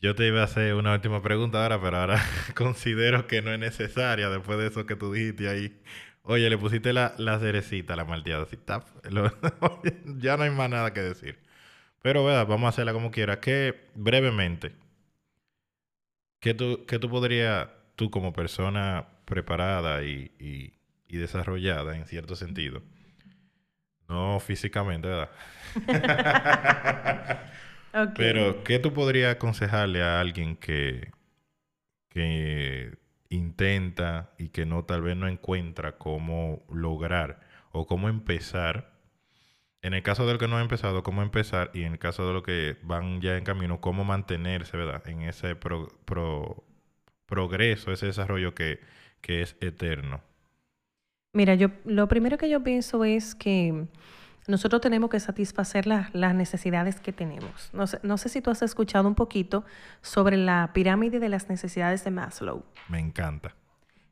Yo 0.00 0.14
te 0.14 0.26
iba 0.26 0.40
a 0.42 0.44
hacer 0.44 0.74
una 0.74 0.92
última 0.94 1.22
pregunta 1.22 1.62
ahora, 1.62 1.80
pero 1.80 1.96
ahora 1.98 2.20
considero 2.54 3.26
que 3.26 3.42
no 3.42 3.52
es 3.52 3.58
necesaria 3.58 4.28
después 4.30 4.58
de 4.58 4.68
eso 4.68 4.86
que 4.86 4.96
tú 4.96 5.12
dijiste 5.12 5.48
ahí. 5.48 5.80
Oye, 6.22 6.50
le 6.50 6.58
pusiste 6.58 6.92
la, 6.92 7.14
la 7.18 7.38
cerecita 7.38 7.96
la 7.96 8.04
malteada. 8.04 8.42
así, 8.44 8.56
tap, 8.56 8.84
lo- 9.10 9.30
ya 10.18 10.36
no 10.36 10.42
hay 10.44 10.50
más 10.50 10.70
nada 10.70 10.92
que 10.92 11.00
decir. 11.02 11.38
Pero, 12.02 12.24
¿verdad? 12.24 12.46
Vamos 12.46 12.66
a 12.66 12.70
hacerla 12.70 12.92
como 12.94 13.10
quieras. 13.12 13.38
Que, 13.38 13.88
brevemente, 13.94 14.74
¿qué 16.40 16.54
tú, 16.54 16.84
tú 16.86 17.08
podrías, 17.10 17.68
tú 17.96 18.10
como 18.10 18.32
persona 18.32 19.06
preparada 19.24 20.02
y- 20.04 20.32
y 21.08 21.18
desarrollada 21.18 21.96
en 21.96 22.06
cierto 22.06 22.36
sentido, 22.36 22.82
no 24.08 24.38
físicamente, 24.40 25.08
¿verdad? 25.08 25.30
Pero, 28.16 28.62
¿qué 28.64 28.78
tú 28.78 28.92
podrías 28.94 29.34
aconsejarle 29.36 30.02
a 30.02 30.20
alguien 30.20 30.56
que, 30.56 31.12
que 32.08 32.98
intenta 33.28 34.32
y 34.38 34.48
que 34.50 34.66
no 34.66 34.84
tal 34.84 35.02
vez 35.02 35.16
no 35.16 35.28
encuentra 35.28 35.98
cómo 35.98 36.64
lograr 36.72 37.40
o 37.72 37.86
cómo 37.86 38.08
empezar? 38.08 38.92
En 39.82 39.94
el 39.94 40.02
caso 40.02 40.26
del 40.26 40.38
que 40.38 40.48
no 40.48 40.58
ha 40.58 40.62
empezado, 40.62 41.02
cómo 41.04 41.22
empezar 41.22 41.70
y 41.74 41.84
en 41.84 41.94
el 41.94 41.98
caso 42.00 42.26
de 42.26 42.34
los 42.34 42.42
que 42.42 42.78
van 42.82 43.20
ya 43.22 43.36
en 43.38 43.44
camino, 43.44 43.80
cómo 43.80 44.04
mantenerse, 44.04 44.76
¿verdad? 44.76 45.06
En 45.08 45.22
ese 45.22 45.56
pro- 45.56 45.88
pro- 46.06 46.64
progreso, 47.26 47.92
ese 47.92 48.06
desarrollo 48.06 48.54
que, 48.54 48.80
que 49.22 49.42
es 49.42 49.56
eterno. 49.62 50.22
Mira, 51.36 51.54
yo 51.54 51.68
lo 51.84 52.08
primero 52.08 52.38
que 52.38 52.48
yo 52.48 52.62
pienso 52.62 53.04
es 53.04 53.34
que 53.34 53.84
nosotros 54.48 54.80
tenemos 54.80 55.10
que 55.10 55.20
satisfacer 55.20 55.86
la- 55.86 56.08
las 56.14 56.34
necesidades 56.34 56.98
que 57.00 57.12
tenemos. 57.12 57.68
No 57.74 57.86
sé, 57.86 57.98
no 58.02 58.16
sé 58.16 58.28
si 58.30 58.40
tú 58.40 58.50
has 58.50 58.62
escuchado 58.62 59.06
un 59.06 59.14
poquito 59.14 59.64
sobre 60.00 60.36
la 60.36 60.70
pirámide 60.72 61.18
de 61.20 61.28
las 61.28 61.48
necesidades 61.50 62.04
de 62.04 62.10
Maslow. 62.10 62.64
Me 62.88 63.00
encanta. 63.00 63.54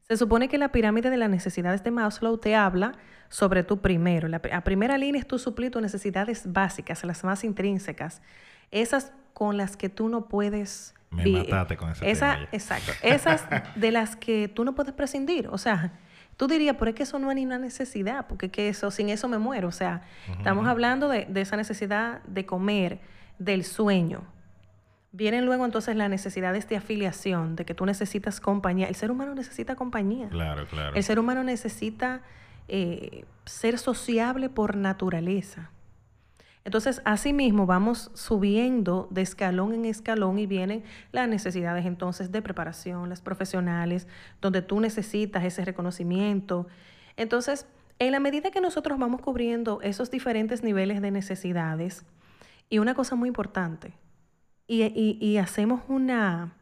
Se 0.07 0.19
supone 0.19 0.49
que 0.49 0.59
la 0.59 0.71
pirámide 0.71 1.09
de 1.09 1.17
las 1.17 1.31
necesidades 1.31 1.83
de 1.83 1.91
Maslow 1.91 2.37
te 2.37 2.55
habla 2.55 2.93
sobre 3.31 3.63
tu 3.63 3.81
primero. 3.81 4.29
La, 4.29 4.43
la 4.45 4.61
primera 4.63 4.99
línea 4.99 5.19
es 5.21 5.27
tú 5.27 5.39
suplir 5.39 5.71
tus 5.71 5.81
necesidades 5.81 6.53
básicas, 6.53 7.05
las 7.05 7.25
más 7.25 7.43
intrínsecas, 7.43 8.21
esas 8.71 9.13
con 9.33 9.57
las 9.57 9.77
que 9.79 9.89
tú 9.89 10.11
no 10.11 10.29
puedes... 10.29 10.95
Me 11.11 11.25
mataste 11.27 11.77
con 11.77 11.91
esa, 11.91 12.05
ya. 12.05 12.49
Exacto. 12.53 12.93
Esas 13.03 13.47
de 13.77 13.91
las 13.93 14.15
que 14.17 14.49
tú 14.49 14.65
no 14.65 14.75
puedes 14.75 14.93
prescindir. 14.93 15.47
O 15.49 15.59
sea, 15.59 15.93
tú 16.37 16.47
dirías, 16.47 16.77
pero 16.79 16.91
es 16.91 16.95
que 16.95 17.03
eso 17.05 17.19
no 17.19 17.31
es 17.31 17.37
ni 17.37 17.45
una 17.45 17.59
necesidad, 17.59 18.27
porque 18.27 18.51
que 18.51 18.69
eso, 18.69 18.91
sin 18.91 19.09
eso 19.09 19.29
me 19.29 19.39
muero. 19.39 19.69
O 19.69 19.73
sea, 19.73 20.03
estamos 20.37 20.67
hablando 20.67 21.09
de, 21.09 21.27
de 21.27 21.41
esa 21.41 21.57
necesidad 21.57 22.23
de 22.25 22.47
comer, 22.47 23.01
del 23.39 23.65
sueño. 23.65 24.23
Vienen 25.13 25.47
luego 25.47 25.65
entonces 25.65 25.95
las 25.95 26.11
necesidades 26.11 26.69
de 26.69 26.77
afiliación, 26.77 27.55
de 27.55 27.65
que 27.65 27.75
tú 27.75 27.87
necesitas 27.87 28.41
compañía. 28.41 28.89
El 28.89 28.97
ser 28.97 29.11
humano 29.11 29.35
necesita 29.35 29.77
compañía. 29.77 30.29
Claro, 30.29 30.67
claro. 30.67 30.97
El 30.97 31.03
ser 31.05 31.21
humano 31.21 31.45
necesita 31.45 32.23
eh, 32.67 33.25
ser 33.45 33.79
sociable 33.79 34.49
por 34.49 34.77
naturaleza. 34.77 35.71
Entonces, 36.65 37.03
asimismo, 37.05 37.67
vamos 37.67 38.11
subiendo 38.15 39.07
de 39.11 39.21
escalón 39.21 39.75
en 39.75 39.85
escalón 39.85 40.39
y 40.39 40.47
vienen 40.47 40.83
las 41.13 41.29
necesidades 41.29 41.85
entonces 41.85 42.33
de 42.33 42.41
preparación, 42.41 43.11
las 43.11 43.21
profesionales, 43.21 44.09
donde 44.41 44.63
tú 44.63 44.81
necesitas 44.81 45.45
ese 45.45 45.65
reconocimiento. 45.65 46.67
Entonces, 47.17 47.67
en 47.99 48.13
la 48.13 48.19
medida 48.21 48.51
que 48.51 48.63
nosotros 48.63 48.99
vamos 48.99 49.21
cubriendo 49.21 49.81
esos 49.83 50.11
diferentes 50.11 50.63
niveles 50.63 51.03
de 51.03 51.11
necesidades, 51.11 52.07
y 52.71 52.79
una 52.79 52.95
cosa 52.95 53.15
muy 53.15 53.29
importante, 53.29 53.93
y, 54.67 54.83
y- 54.85 55.19
y 55.21 55.37
hacemos 55.37 55.83
una 55.89 56.55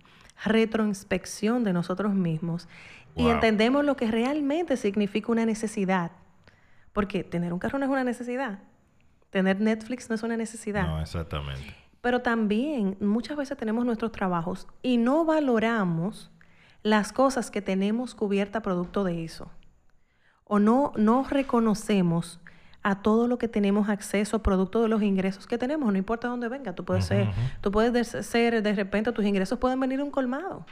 retroinspección 0.44 1.62
de 1.62 1.72
nosotros 1.72 2.12
mismos 2.14 2.68
y 3.14 3.28
entendemos 3.28 3.84
lo 3.84 3.94
que 3.96 4.10
realmente 4.10 4.76
significa 4.76 5.30
una 5.30 5.46
necesidad. 5.46 6.10
Porque 6.92 7.22
tener 7.22 7.52
un 7.52 7.58
carro 7.60 7.78
no 7.78 7.84
es 7.84 7.90
una 7.90 8.02
necesidad. 8.04 8.58
Tener 9.32 9.60
Netflix 9.60 10.08
no 10.08 10.14
es 10.14 10.22
una 10.22 10.36
necesidad. 10.36 10.86
No, 10.86 11.00
exactamente. 11.00 11.74
Pero 12.00 12.20
también 12.20 12.96
muchas 13.00 13.36
veces 13.36 13.56
tenemos 13.56 13.84
nuestros 13.84 14.12
trabajos 14.12 14.68
y 14.82 14.98
no 14.98 15.24
valoramos 15.24 16.30
las 16.82 17.12
cosas 17.12 17.50
que 17.50 17.62
tenemos 17.62 18.14
cubierta 18.14 18.60
producto 18.60 19.04
de 19.04 19.24
eso. 19.24 19.50
O 20.44 20.58
no, 20.58 20.92
no 20.96 21.24
reconocemos 21.24 22.40
a 22.82 23.00
todo 23.00 23.26
lo 23.28 23.38
que 23.38 23.48
tenemos 23.48 23.88
acceso 23.88 24.42
producto 24.42 24.82
de 24.82 24.88
los 24.88 25.00
ingresos 25.02 25.46
que 25.46 25.56
tenemos, 25.56 25.90
no 25.92 25.96
importa 25.96 26.28
dónde 26.28 26.48
venga. 26.48 26.74
Tú 26.74 26.84
puedes 26.84 27.04
ser, 27.06 27.28
tú 27.60 27.70
puedes 27.70 27.92
de- 28.12 28.22
ser, 28.22 28.62
de 28.62 28.72
repente, 28.74 29.12
tus 29.12 29.24
ingresos 29.24 29.58
pueden 29.58 29.78
venir 29.80 29.98
de 29.98 30.02
un 30.04 30.10
colmado. 30.10 30.66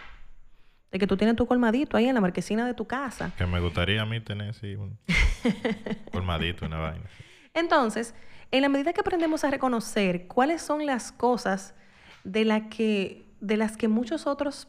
De 0.90 0.98
que 0.98 1.06
tú 1.06 1.16
tienes 1.16 1.36
tu 1.36 1.46
colmadito 1.46 1.96
ahí 1.96 2.08
en 2.08 2.14
la 2.16 2.20
marquesina 2.20 2.66
de 2.66 2.74
tu 2.74 2.86
casa. 2.88 3.30
Que 3.38 3.46
me 3.46 3.60
gustaría 3.60 4.02
a 4.02 4.06
mí 4.06 4.20
tener 4.20 4.50
así 4.50 4.74
un 4.74 4.98
colmadito, 6.12 6.66
una 6.66 6.78
vaina. 6.78 7.04
Entonces, 7.54 8.14
en 8.50 8.62
la 8.62 8.68
medida 8.68 8.92
que 8.92 9.00
aprendemos 9.00 9.44
a 9.44 9.50
reconocer 9.50 10.26
cuáles 10.26 10.62
son 10.62 10.86
las 10.86 11.12
cosas 11.12 11.74
de, 12.24 12.44
la 12.44 12.68
que, 12.68 13.26
de 13.40 13.56
las 13.56 13.76
que 13.76 13.88
muchos 13.88 14.26
otros 14.26 14.68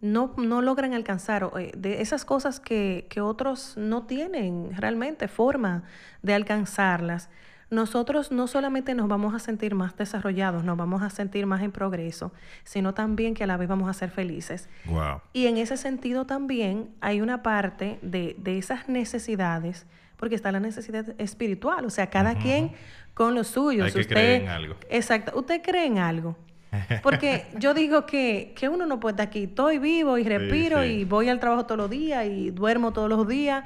no, 0.00 0.34
no 0.36 0.62
logran 0.62 0.94
alcanzar, 0.94 1.50
eh, 1.58 1.72
de 1.76 2.02
esas 2.02 2.24
cosas 2.24 2.60
que, 2.60 3.06
que 3.08 3.20
otros 3.20 3.76
no 3.76 4.04
tienen 4.04 4.76
realmente 4.76 5.28
forma 5.28 5.84
de 6.22 6.34
alcanzarlas, 6.34 7.30
nosotros 7.70 8.30
no 8.30 8.48
solamente 8.48 8.94
nos 8.94 9.08
vamos 9.08 9.34
a 9.34 9.38
sentir 9.38 9.74
más 9.74 9.96
desarrollados, 9.96 10.62
nos 10.62 10.76
vamos 10.76 11.00
a 11.02 11.08
sentir 11.08 11.46
más 11.46 11.62
en 11.62 11.72
progreso, 11.72 12.30
sino 12.64 12.92
también 12.92 13.32
que 13.32 13.44
a 13.44 13.46
la 13.46 13.56
vez 13.56 13.66
vamos 13.66 13.88
a 13.88 13.94
ser 13.94 14.10
felices. 14.10 14.68
Wow. 14.84 15.22
Y 15.32 15.46
en 15.46 15.56
ese 15.56 15.78
sentido 15.78 16.26
también 16.26 16.90
hay 17.00 17.22
una 17.22 17.42
parte 17.42 17.98
de, 18.02 18.36
de 18.38 18.58
esas 18.58 18.90
necesidades, 18.90 19.86
porque 20.22 20.36
está 20.36 20.52
la 20.52 20.60
necesidad 20.60 21.04
espiritual, 21.18 21.84
o 21.84 21.90
sea, 21.90 22.08
cada 22.08 22.36
quien 22.36 22.70
con 23.12 23.34
lo 23.34 23.42
suyo. 23.42 23.82
Hay 23.82 23.90
creer 23.90 24.42
en 24.42 24.48
algo. 24.50 24.76
Exacto, 24.88 25.36
usted 25.36 25.60
cree 25.60 25.84
en 25.84 25.98
algo. 25.98 26.36
Porque 27.02 27.46
yo 27.58 27.74
digo 27.74 28.06
que, 28.06 28.54
que 28.54 28.68
uno 28.68 28.86
no 28.86 29.00
puede 29.00 29.14
estar 29.14 29.26
aquí, 29.26 29.42
estoy 29.42 29.78
vivo 29.78 30.18
y 30.18 30.22
respiro 30.22 30.80
sí. 30.84 30.88
y 30.90 31.04
voy 31.04 31.28
al 31.28 31.40
trabajo 31.40 31.66
todos 31.66 31.76
los 31.76 31.90
días 31.90 32.24
y 32.28 32.52
duermo 32.52 32.92
todos 32.92 33.08
los 33.08 33.26
días. 33.26 33.64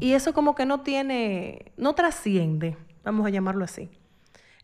Y 0.00 0.14
eso 0.14 0.32
como 0.32 0.54
que 0.54 0.64
no 0.64 0.80
tiene, 0.80 1.66
no 1.76 1.94
trasciende, 1.94 2.78
vamos 3.04 3.26
a 3.26 3.28
llamarlo 3.28 3.66
así. 3.66 3.90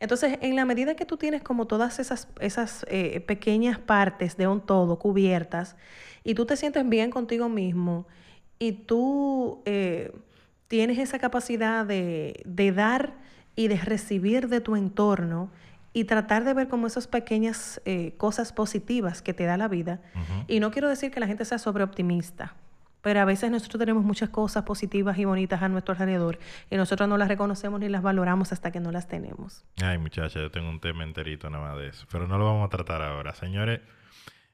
Entonces, 0.01 0.39
en 0.41 0.57
la 0.57 0.65
medida 0.65 0.97
que 0.97 1.05
tú 1.05 1.19
tienes 1.19 1.43
como 1.43 1.67
todas 1.67 1.99
esas, 1.99 2.29
esas 2.41 2.87
eh, 2.89 3.21
pequeñas 3.21 3.79
partes 3.79 4.39
de 4.39 4.47
un 4.47 4.63
todo 4.63 4.99
cubiertas 4.99 5.77
y 6.25 6.33
tú 6.33 6.47
te 6.47 6.57
sientes 6.57 6.89
bien 6.89 7.11
contigo 7.11 7.51
mismo 7.51 8.07
y 8.59 8.73
tú 8.73 9.61
eh, 9.67 10.13
tienes 10.69 10.99
esa 10.99 11.19
capacidad 11.19 11.87
de, 11.87 12.43
de 12.45 12.73
dar 12.73 13.15
y 13.55 13.69
de 13.69 13.77
recibir 13.77 14.49
de 14.49 14.61
tu 14.61 14.77
entorno 14.77 15.51
y 15.97 16.05
tratar 16.05 16.45
de 16.45 16.53
ver 16.53 16.69
como 16.69 16.87
esas 16.87 17.09
pequeñas 17.09 17.81
eh, 17.87 18.13
cosas 18.19 18.53
positivas 18.53 19.23
que 19.23 19.33
te 19.33 19.45
da 19.45 19.57
la 19.57 19.67
vida. 19.67 20.03
Y 20.47 20.61
no 20.61 20.71
quiero 20.71 20.91
decir 20.91 21.11
que 21.11 21.21
la 21.21 21.27
gente 21.27 21.47
sea 21.47 21.57
sobreoptimista, 21.57 22.55
pero 23.01 23.21
a 23.21 23.25
veces 23.25 23.51
nosotros 23.51 23.79
tenemos 23.79 24.05
muchas 24.05 24.29
cosas 24.29 24.65
positivas 24.65 25.17
y 25.17 25.25
bonitas 25.25 25.63
a 25.63 25.71
nuestro 25.71 25.93
alrededor 25.93 26.39
y 26.71 26.77
nosotros 26.77 27.09
no 27.09 27.17
las 27.17 27.29
reconocemos 27.29 27.81
ni 27.81 27.89
las 27.89 28.03
valoramos 28.03 28.53
hasta 28.53 28.71
que 28.71 28.79
no 28.79 28.93
las 28.93 29.09
tenemos. 29.09 29.65
Ay, 29.83 29.97
muchacha, 29.97 30.39
yo 30.39 30.51
tengo 30.51 30.69
un 30.69 30.81
tema 30.81 31.03
enterito 31.03 31.49
nada 31.49 31.69
más 31.69 31.79
de 31.79 31.89
eso, 31.89 32.07
pero 32.13 32.29
no 32.29 32.37
lo 32.37 32.45
vamos 32.45 32.67
a 32.67 32.69
tratar 32.69 33.01
ahora. 33.01 33.33
Señores, 33.33 33.81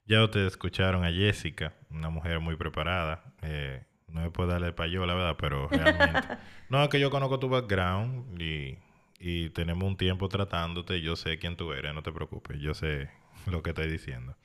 ya 0.06 0.22
ustedes 0.22 0.52
escucharon 0.52 1.04
a 1.04 1.10
Jessica, 1.10 1.72
una 1.90 2.08
mujer 2.08 2.38
muy 2.38 2.54
preparada. 2.54 3.24
Eh, 3.42 3.82
no 4.12 4.20
me 4.20 4.30
puedo 4.30 4.50
darle 4.50 4.72
payo, 4.72 5.04
la 5.06 5.14
verdad, 5.14 5.36
pero 5.38 5.68
realmente. 5.70 6.28
no, 6.68 6.82
es 6.82 6.88
que 6.88 7.00
yo 7.00 7.10
conozco 7.10 7.38
tu 7.38 7.48
background 7.48 8.40
y, 8.40 8.78
y 9.18 9.50
tenemos 9.50 9.84
un 9.84 9.96
tiempo 9.96 10.28
tratándote. 10.28 11.00
Yo 11.00 11.16
sé 11.16 11.38
quién 11.38 11.56
tú 11.56 11.72
eres, 11.72 11.94
no 11.94 12.02
te 12.02 12.12
preocupes. 12.12 12.60
Yo 12.60 12.74
sé 12.74 13.10
lo 13.46 13.62
que 13.62 13.70
estoy 13.70 13.90
diciendo. 13.90 14.36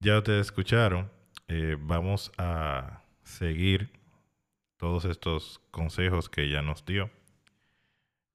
Ya 0.00 0.18
ustedes 0.18 0.46
escucharon. 0.46 1.10
Eh, 1.48 1.76
vamos 1.80 2.30
a 2.36 3.02
seguir 3.22 3.90
todos 4.76 5.04
estos 5.04 5.60
consejos 5.70 6.28
que 6.28 6.42
ella 6.44 6.62
nos 6.62 6.84
dio. 6.84 7.10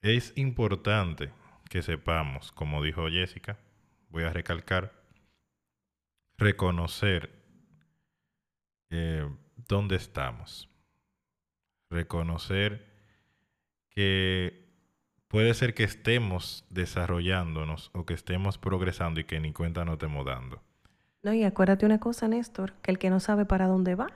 Es 0.01 0.33
importante 0.35 1.31
que 1.69 1.81
sepamos, 1.81 2.51
como 2.51 2.83
dijo 2.83 3.07
Jessica, 3.09 3.57
voy 4.09 4.23
a 4.23 4.33
recalcar, 4.33 4.91
reconocer 6.37 7.31
eh, 8.89 9.27
dónde 9.67 9.95
estamos. 9.95 10.69
Reconocer 11.89 12.93
que 13.89 14.63
puede 15.27 15.53
ser 15.53 15.73
que 15.73 15.83
estemos 15.83 16.65
desarrollándonos 16.69 17.91
o 17.93 18.05
que 18.05 18.13
estemos 18.13 18.57
progresando 18.57 19.19
y 19.19 19.23
que 19.23 19.39
ni 19.39 19.53
cuenta 19.53 19.85
no 19.85 19.93
estemos 19.93 20.25
dando. 20.25 20.61
No, 21.21 21.33
y 21.33 21.43
acuérdate 21.43 21.85
una 21.85 21.99
cosa, 21.99 22.27
Néstor, 22.27 22.73
que 22.81 22.91
el 22.91 22.99
que 22.99 23.09
no 23.09 23.19
sabe 23.19 23.45
para 23.45 23.67
dónde 23.67 23.95
va, 23.95 24.07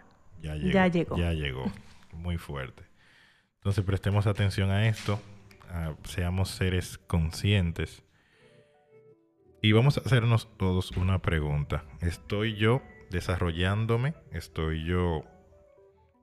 ya 0.42 0.56
llegó. 0.88 1.18
Ya 1.18 1.34
llegó. 1.34 1.72
Muy 2.14 2.38
fuerte. 2.38 2.84
Entonces 3.56 3.84
prestemos 3.84 4.28
atención 4.28 4.70
a 4.72 4.88
esto, 4.88 5.20
seamos 6.04 6.50
seres 6.50 6.98
conscientes. 6.98 8.04
Y 9.62 9.72
vamos 9.72 9.98
a 9.98 10.02
hacernos 10.02 10.56
todos 10.58 10.92
una 10.92 11.20
pregunta. 11.20 11.84
¿Estoy 12.02 12.56
yo 12.56 12.82
desarrollándome? 13.10 14.14
¿Estoy 14.32 14.86
yo 14.86 15.26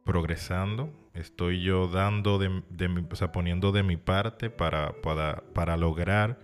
progresando? 0.05 0.92
¿Estoy 1.14 1.62
yo 1.62 1.88
dando 1.88 2.38
de, 2.38 2.48
mi, 2.88 3.07
o 3.11 3.16
sea, 3.16 3.32
poniendo 3.32 3.72
de 3.72 3.82
mi 3.82 3.96
parte 3.96 4.50
para, 4.50 5.00
para, 5.02 5.42
para 5.55 5.76
lograr 5.76 6.38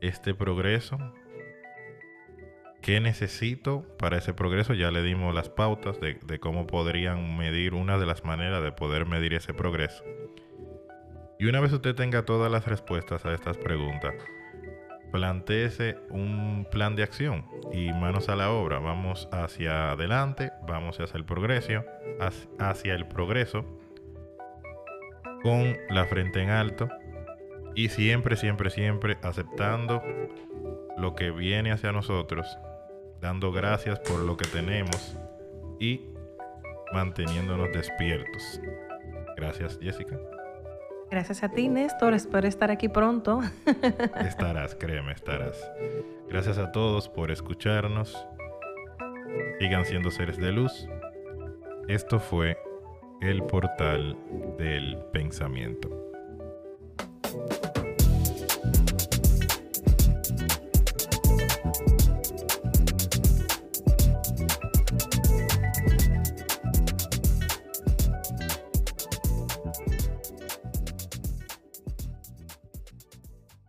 este 0.00 0.34
progreso? 0.34 0.98
¿Qué 2.82 3.00
necesito 3.00 3.84
para 3.98 4.16
ese 4.16 4.32
progreso? 4.32 4.72
Ya 4.72 4.90
le 4.90 5.02
dimos 5.02 5.34
las 5.34 5.50
pautas 5.50 6.00
de, 6.00 6.14
de, 6.14 6.40
cómo 6.40 6.66
podrían 6.66 7.36
medir 7.36 7.74
una 7.74 7.98
de 7.98 8.06
las 8.06 8.24
maneras 8.24 8.62
de 8.62 8.72
poder 8.72 9.06
medir 9.06 9.34
ese 9.34 9.52
progreso. 9.52 10.02
Y 11.38 11.46
una 11.46 11.60
vez 11.60 11.72
usted 11.72 11.94
tenga 11.94 12.24
todas 12.24 12.50
las 12.50 12.66
respuestas 12.66 13.24
a 13.26 13.34
estas 13.34 13.58
preguntas, 13.58 14.14
planteese 15.10 15.96
un 16.10 16.66
plan 16.70 16.96
de 16.96 17.02
acción 17.02 17.46
y 17.72 17.92
manos 17.92 18.28
a 18.28 18.36
la 18.36 18.50
obra. 18.50 18.78
Vamos 18.78 19.28
hacia 19.32 19.92
adelante, 19.92 20.52
vamos 20.66 20.98
hacia 21.00 21.16
el 21.16 21.24
progreso, 21.24 21.84
hacia 22.58 22.94
el 22.94 23.06
progreso 23.06 23.64
con 25.42 25.76
la 25.88 26.04
frente 26.06 26.42
en 26.42 26.50
alto 26.50 26.88
y 27.74 27.88
siempre, 27.88 28.36
siempre, 28.36 28.70
siempre 28.70 29.18
aceptando 29.22 30.02
lo 30.98 31.14
que 31.14 31.30
viene 31.30 31.72
hacia 31.72 31.92
nosotros, 31.92 32.46
dando 33.20 33.52
gracias 33.52 34.00
por 34.00 34.20
lo 34.20 34.36
que 34.36 34.48
tenemos 34.48 35.16
y 35.78 36.00
manteniéndonos 36.92 37.72
despiertos. 37.72 38.60
Gracias, 39.36 39.78
Jessica. 39.80 40.18
Gracias 41.10 41.42
a 41.42 41.48
ti, 41.48 41.68
Néstor. 41.68 42.14
Espero 42.14 42.46
estar 42.46 42.70
aquí 42.70 42.88
pronto. 42.88 43.40
estarás, 44.24 44.76
créeme, 44.76 45.12
estarás. 45.12 45.60
Gracias 46.28 46.58
a 46.58 46.70
todos 46.70 47.08
por 47.08 47.30
escucharnos. 47.30 48.26
Sigan 49.58 49.84
siendo 49.84 50.10
seres 50.10 50.36
de 50.36 50.52
luz. 50.52 50.88
Esto 51.88 52.20
fue 52.20 52.56
el 53.20 53.42
portal 53.42 54.16
del 54.56 54.96
pensamiento. 55.12 55.90